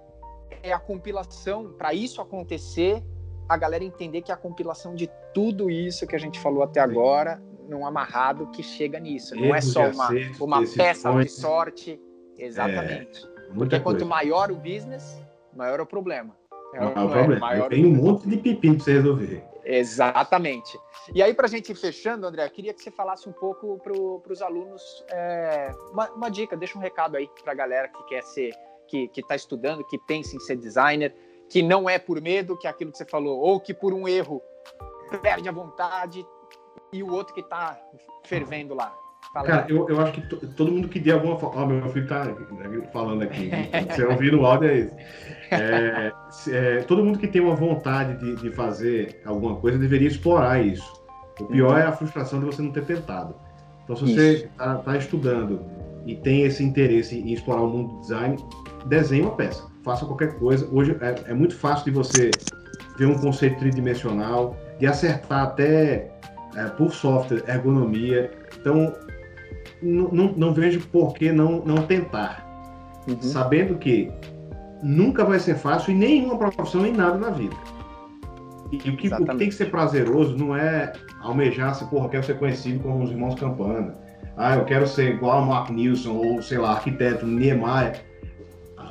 é 0.63 0.73
a 0.73 0.79
compilação. 0.79 1.73
Para 1.73 1.93
isso 1.93 2.19
acontecer, 2.19 3.03
a 3.47 3.57
galera 3.57 3.83
entender 3.83 4.21
que 4.21 4.31
é 4.31 4.33
a 4.33 4.37
compilação 4.37 4.95
de 4.95 5.09
tudo 5.33 5.69
isso 5.69 6.07
que 6.07 6.15
a 6.15 6.19
gente 6.19 6.39
falou 6.39 6.63
até 6.63 6.79
agora, 6.79 7.41
num 7.67 7.85
amarrado 7.85 8.47
que 8.47 8.63
chega 8.63 8.99
nisso. 8.99 9.35
Não 9.35 9.53
é 9.53 9.61
só 9.61 9.89
uma, 9.89 10.09
uma 10.39 10.63
peça 10.75 11.11
de 11.13 11.29
sorte. 11.29 11.99
Exatamente. 12.37 13.25
É, 13.25 13.53
Porque 13.53 13.79
quanto 13.79 13.99
coisa. 13.99 14.05
maior 14.05 14.51
o 14.51 14.55
business, 14.55 15.21
maior 15.53 15.79
o 15.79 15.85
problema. 15.85 16.35
É, 16.73 16.77
é 16.77 16.85
o 16.85 16.91
problema. 16.91 17.39
Maior 17.39 17.69
Tem 17.69 17.85
um 17.85 17.95
monte 17.95 18.27
de 18.27 18.37
pepino 18.37 18.75
para 18.75 18.83
você 18.83 18.93
resolver. 18.93 19.43
Exatamente. 19.63 20.79
E 21.13 21.21
aí, 21.21 21.33
para 21.33 21.45
a 21.45 21.49
gente 21.49 21.71
ir 21.71 21.75
fechando, 21.75 22.25
André, 22.25 22.45
eu 22.45 22.49
queria 22.49 22.73
que 22.73 22.81
você 22.81 22.91
falasse 22.91 23.27
um 23.27 23.31
pouco 23.31 23.79
para 23.79 24.33
os 24.33 24.41
alunos 24.41 25.03
é, 25.09 25.73
uma, 25.91 26.09
uma, 26.11 26.29
dica, 26.29 26.55
deixa 26.55 26.77
um 26.77 26.81
recado 26.81 27.17
aí 27.17 27.29
para 27.43 27.51
a 27.51 27.55
galera 27.55 27.87
que 27.87 28.03
quer 28.05 28.23
ser, 28.23 28.51
que 28.87 29.09
está 29.15 29.35
estudando, 29.35 29.85
que 29.85 29.97
pensa 29.99 30.35
em 30.35 30.39
ser 30.39 30.57
designer, 30.57 31.13
que 31.49 31.61
não 31.61 31.89
é 31.89 31.99
por 31.99 32.21
medo, 32.21 32.57
que 32.57 32.67
é 32.67 32.69
aquilo 32.69 32.91
que 32.91 32.97
você 32.97 33.05
falou, 33.05 33.39
ou 33.39 33.59
que 33.59 33.73
por 33.73 33.93
um 33.93 34.07
erro 34.07 34.41
perde 35.21 35.49
a 35.49 35.51
vontade, 35.51 36.25
e 36.93 37.01
o 37.01 37.11
outro 37.11 37.33
que 37.33 37.41
está 37.41 37.79
fervendo 38.23 38.73
lá. 38.73 38.95
Fala 39.33 39.47
Cara, 39.47 39.65
eu, 39.69 39.87
eu 39.87 40.01
acho 40.01 40.13
que 40.13 40.21
todo 40.47 40.71
mundo 40.71 40.89
que 40.89 40.99
de 40.99 41.09
alguma 41.11 41.37
forma. 41.37 41.61
Ó, 41.61 41.65
meu 41.65 41.89
filho 41.89 42.07
tá 42.07 42.27
falando 42.91 43.23
aqui. 43.23 43.49
Você 43.89 44.03
ouvir 44.03 44.35
o 44.35 44.45
áudio 44.45 44.69
é 44.69 44.77
isso. 44.79 44.95
É, 45.51 46.11
é, 46.49 46.77
todo 46.83 47.03
mundo 47.03 47.17
que 47.17 47.27
tem 47.27 47.41
uma 47.41 47.55
vontade 47.55 48.19
de, 48.19 48.35
de 48.35 48.51
fazer 48.51 49.21
alguma 49.25 49.55
coisa 49.55 49.77
deveria 49.77 50.09
explorar 50.09 50.61
isso. 50.61 51.01
O 51.39 51.45
pior 51.45 51.79
é 51.79 51.83
a 51.83 51.93
frustração 51.93 52.39
de 52.39 52.45
você 52.45 52.61
não 52.61 52.71
ter 52.71 52.83
tentado. 52.83 53.33
Então, 53.83 53.95
se 53.95 54.13
você 54.13 54.33
está 54.45 54.75
tá 54.75 54.97
estudando 54.97 55.61
e 56.05 56.15
tem 56.15 56.43
esse 56.43 56.63
interesse 56.63 57.17
em 57.17 57.33
explorar 57.33 57.61
o 57.61 57.69
mundo 57.69 57.93
do 57.93 58.01
design, 58.01 58.37
desenhe 58.85 59.21
uma 59.21 59.35
peça. 59.35 59.65
Faça 59.83 60.05
qualquer 60.05 60.37
coisa. 60.39 60.67
Hoje 60.71 60.95
é, 60.99 61.31
é 61.31 61.33
muito 61.33 61.55
fácil 61.55 61.85
de 61.85 61.91
você 61.91 62.31
ver 62.97 63.05
um 63.05 63.17
conceito 63.17 63.59
tridimensional, 63.59 64.57
de 64.77 64.87
acertar 64.87 65.43
até 65.43 66.11
é, 66.55 66.65
por 66.77 66.91
software, 66.91 67.43
ergonomia. 67.47 68.29
Então, 68.59 68.93
não, 69.81 70.33
não 70.33 70.53
vejo 70.53 70.81
por 70.87 71.13
que 71.13 71.31
não, 71.31 71.63
não 71.65 71.83
tentar. 71.83 72.47
Uhum. 73.07 73.21
Sabendo 73.21 73.77
que 73.77 74.11
nunca 74.83 75.25
vai 75.25 75.39
ser 75.39 75.55
fácil 75.55 75.93
em 75.93 75.97
nenhuma 75.97 76.37
profissão, 76.37 76.85
em 76.85 76.93
nada 76.93 77.17
na 77.17 77.29
vida. 77.29 77.55
E 78.71 78.77
o 78.77 78.79
que, 78.79 78.89
o 78.89 78.97
que, 78.97 79.09
tem 79.09 79.49
que 79.49 79.51
ser 79.51 79.69
prazeroso 79.69 80.37
não 80.37 80.55
é 80.55 80.93
almejar 81.21 81.75
se, 81.75 81.85
porra, 81.85 82.05
eu 82.05 82.09
quero 82.09 82.23
ser 82.23 82.39
conhecido 82.39 82.79
como 82.79 83.03
os 83.03 83.11
irmãos 83.11 83.35
Campana. 83.35 83.95
Ah, 84.37 84.55
eu 84.55 84.63
quero 84.63 84.87
ser 84.87 85.15
igual 85.15 85.39
a 85.39 85.45
Mark 85.45 85.69
Nilsson 85.69 86.13
ou, 86.13 86.41
sei 86.41 86.57
lá, 86.57 86.71
arquiteto 86.71 87.25
Niemeyer. 87.25 88.01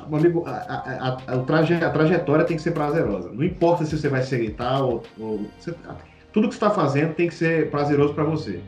Meu 0.07 0.19
amigo, 0.19 0.43
a, 0.45 0.51
a, 0.51 1.07
a, 1.07 1.35
a, 1.35 1.39
traje, 1.39 1.73
a 1.73 1.89
trajetória 1.89 2.45
tem 2.45 2.57
que 2.57 2.61
ser 2.61 2.71
prazerosa. 2.71 3.31
Não 3.31 3.43
importa 3.43 3.85
se 3.85 3.97
você 3.97 4.07
vai 4.07 4.21
ser 4.21 4.53
tal 4.55 4.89
ou. 4.89 5.03
ou 5.19 5.45
você, 5.57 5.73
tudo 6.31 6.47
que 6.47 6.53
você 6.53 6.63
está 6.63 6.69
fazendo 6.69 7.13
tem 7.13 7.27
que 7.27 7.33
ser 7.33 7.69
prazeroso 7.71 8.13
para 8.13 8.23
você. 8.23 8.61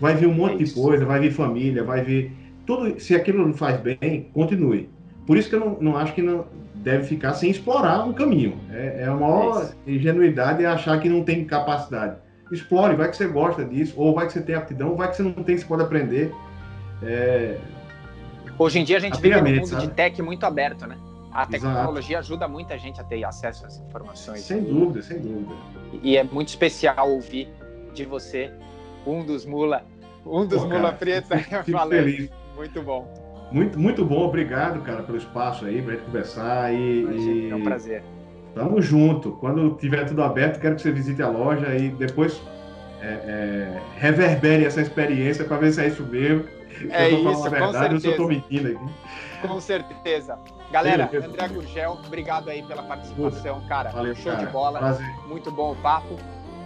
Vai 0.00 0.14
vir 0.14 0.26
um 0.26 0.34
monte 0.34 0.62
é 0.62 0.64
de 0.64 0.72
coisa, 0.72 1.04
vai 1.04 1.20
vir 1.20 1.32
família, 1.32 1.82
vai 1.82 2.02
vir. 2.02 2.32
Tudo, 2.66 2.98
se 3.00 3.14
aquilo 3.14 3.46
não 3.46 3.54
faz 3.54 3.80
bem, 3.80 4.28
continue. 4.32 4.88
Por 5.26 5.36
isso 5.36 5.48
que 5.48 5.54
eu 5.54 5.60
não, 5.60 5.78
não 5.80 5.96
acho 5.96 6.14
que 6.14 6.22
não 6.22 6.46
deve 6.74 7.04
ficar 7.04 7.34
sem 7.34 7.50
explorar 7.50 8.04
um 8.04 8.12
caminho. 8.12 8.58
É, 8.70 9.02
é 9.02 9.04
a 9.06 9.14
maior 9.14 9.70
é 9.86 9.90
ingenuidade 9.90 10.62
é 10.62 10.66
achar 10.66 11.00
que 11.00 11.08
não 11.08 11.24
tem 11.24 11.44
capacidade. 11.44 12.16
Explore, 12.50 12.94
vai 12.94 13.10
que 13.10 13.16
você 13.16 13.26
gosta 13.26 13.64
disso, 13.64 13.94
ou 13.96 14.14
vai 14.14 14.26
que 14.26 14.32
você 14.32 14.40
tem 14.40 14.54
aptidão, 14.54 14.90
ou 14.90 14.96
vai 14.96 15.10
que 15.10 15.16
você 15.16 15.22
não 15.22 15.32
tem, 15.32 15.58
você 15.58 15.64
pode 15.64 15.82
aprender. 15.82 16.32
É... 17.02 17.58
Hoje 18.56 18.78
em 18.78 18.84
dia 18.84 18.98
a 18.98 19.00
gente 19.00 19.20
vive 19.20 19.36
um 19.36 19.44
mundo 19.44 19.66
sabe? 19.66 19.82
de 19.82 19.92
tech 19.92 20.22
muito 20.22 20.44
aberto, 20.44 20.86
né? 20.86 20.96
A 21.32 21.44
tecnologia 21.44 22.16
Exato. 22.16 22.32
ajuda 22.32 22.48
muita 22.48 22.78
gente 22.78 23.00
a 23.00 23.04
ter 23.04 23.22
acesso 23.24 23.66
às 23.66 23.78
informações. 23.78 24.40
Sem 24.40 24.62
dúvida, 24.62 25.02
sem 25.02 25.20
dúvida. 25.20 25.52
E 26.02 26.16
é 26.16 26.24
muito 26.24 26.48
especial 26.48 27.10
ouvir 27.10 27.48
de 27.92 28.04
você 28.04 28.50
um 29.06 29.24
dos 29.24 29.46
mula, 29.46 29.84
um 30.24 30.46
dos 30.46 30.62
Pô, 30.62 30.68
mula 30.68 30.92
preta 30.92 31.38
falando. 31.70 31.90
Feliz. 31.90 32.30
Muito 32.56 32.82
bom. 32.82 33.26
Muito, 33.50 33.78
muito 33.78 34.04
bom, 34.04 34.26
obrigado, 34.26 34.82
cara, 34.82 35.02
pelo 35.02 35.18
espaço 35.18 35.64
aí 35.66 35.80
pra 35.80 35.94
gente 35.94 36.04
conversar 36.04 36.74
e, 36.74 37.04
e... 37.04 37.50
é 37.50 37.54
um 37.54 37.62
prazer. 37.62 38.02
Tamo 38.54 38.80
junto. 38.80 39.32
Quando 39.32 39.76
tiver 39.76 40.04
tudo 40.04 40.22
aberto, 40.22 40.58
quero 40.58 40.74
que 40.74 40.82
você 40.82 40.90
visite 40.90 41.22
a 41.22 41.28
loja 41.28 41.76
e 41.76 41.90
depois 41.90 42.40
é, 43.00 43.06
é, 43.06 43.82
reverbere 43.98 44.64
essa 44.64 44.80
experiência 44.80 45.44
para 45.44 45.58
ver 45.58 45.72
se 45.72 45.82
é 45.82 45.88
isso 45.88 46.02
mesmo. 46.02 46.44
É 46.90 47.12
eu 47.12 47.22
tô 47.22 47.30
isso, 47.30 47.50
verdade, 47.50 47.94
com 47.94 48.00
certeza. 48.00 48.08
Eu 48.08 48.16
tô 48.16 48.28
mentindo 48.28 48.68
aqui. 48.68 49.46
Com 49.46 49.60
certeza. 49.60 50.38
Galera, 50.72 51.08
Sim, 51.08 51.18
André 51.18 51.48
Gurgel, 51.48 51.98
obrigado 52.06 52.48
aí 52.48 52.62
pela 52.62 52.82
participação, 52.82 53.60
cara. 53.68 53.90
Valeu, 53.90 54.14
show 54.16 54.32
cara. 54.32 54.46
de 54.46 54.52
bola. 54.52 54.78
Prazer. 54.78 55.06
Muito 55.28 55.50
bom 55.50 55.72
o 55.72 55.76
papo. 55.76 56.16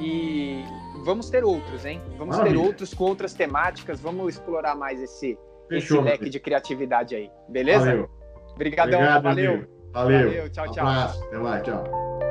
E 0.01 0.64
vamos 1.05 1.30
ter 1.30 1.44
outros, 1.44 1.84
hein? 1.84 2.01
Vamos 2.16 2.36
Maravilha. 2.36 2.61
ter 2.61 2.66
outros 2.66 2.94
com 2.94 3.05
outras 3.05 3.34
temáticas. 3.34 4.01
Vamos 4.01 4.34
explorar 4.34 4.74
mais 4.74 5.01
esse, 5.03 5.38
Fechou, 5.68 5.98
esse 5.98 6.05
leque 6.05 6.30
de 6.30 6.40
criatividade 6.40 7.14
aí. 7.14 7.30
Beleza? 7.48 7.86
Valeu. 7.86 8.11
Obrigadão, 8.55 8.98
Obrigado, 9.01 9.22
valeu. 9.22 9.68
Valeu. 9.92 10.28
valeu. 10.28 10.51
Tchau, 10.51 10.70
tchau. 10.70 10.84
Um 10.84 10.88
abraço. 10.88 11.24
Até 11.24 11.38
mais, 11.38 11.62
tchau. 11.62 12.30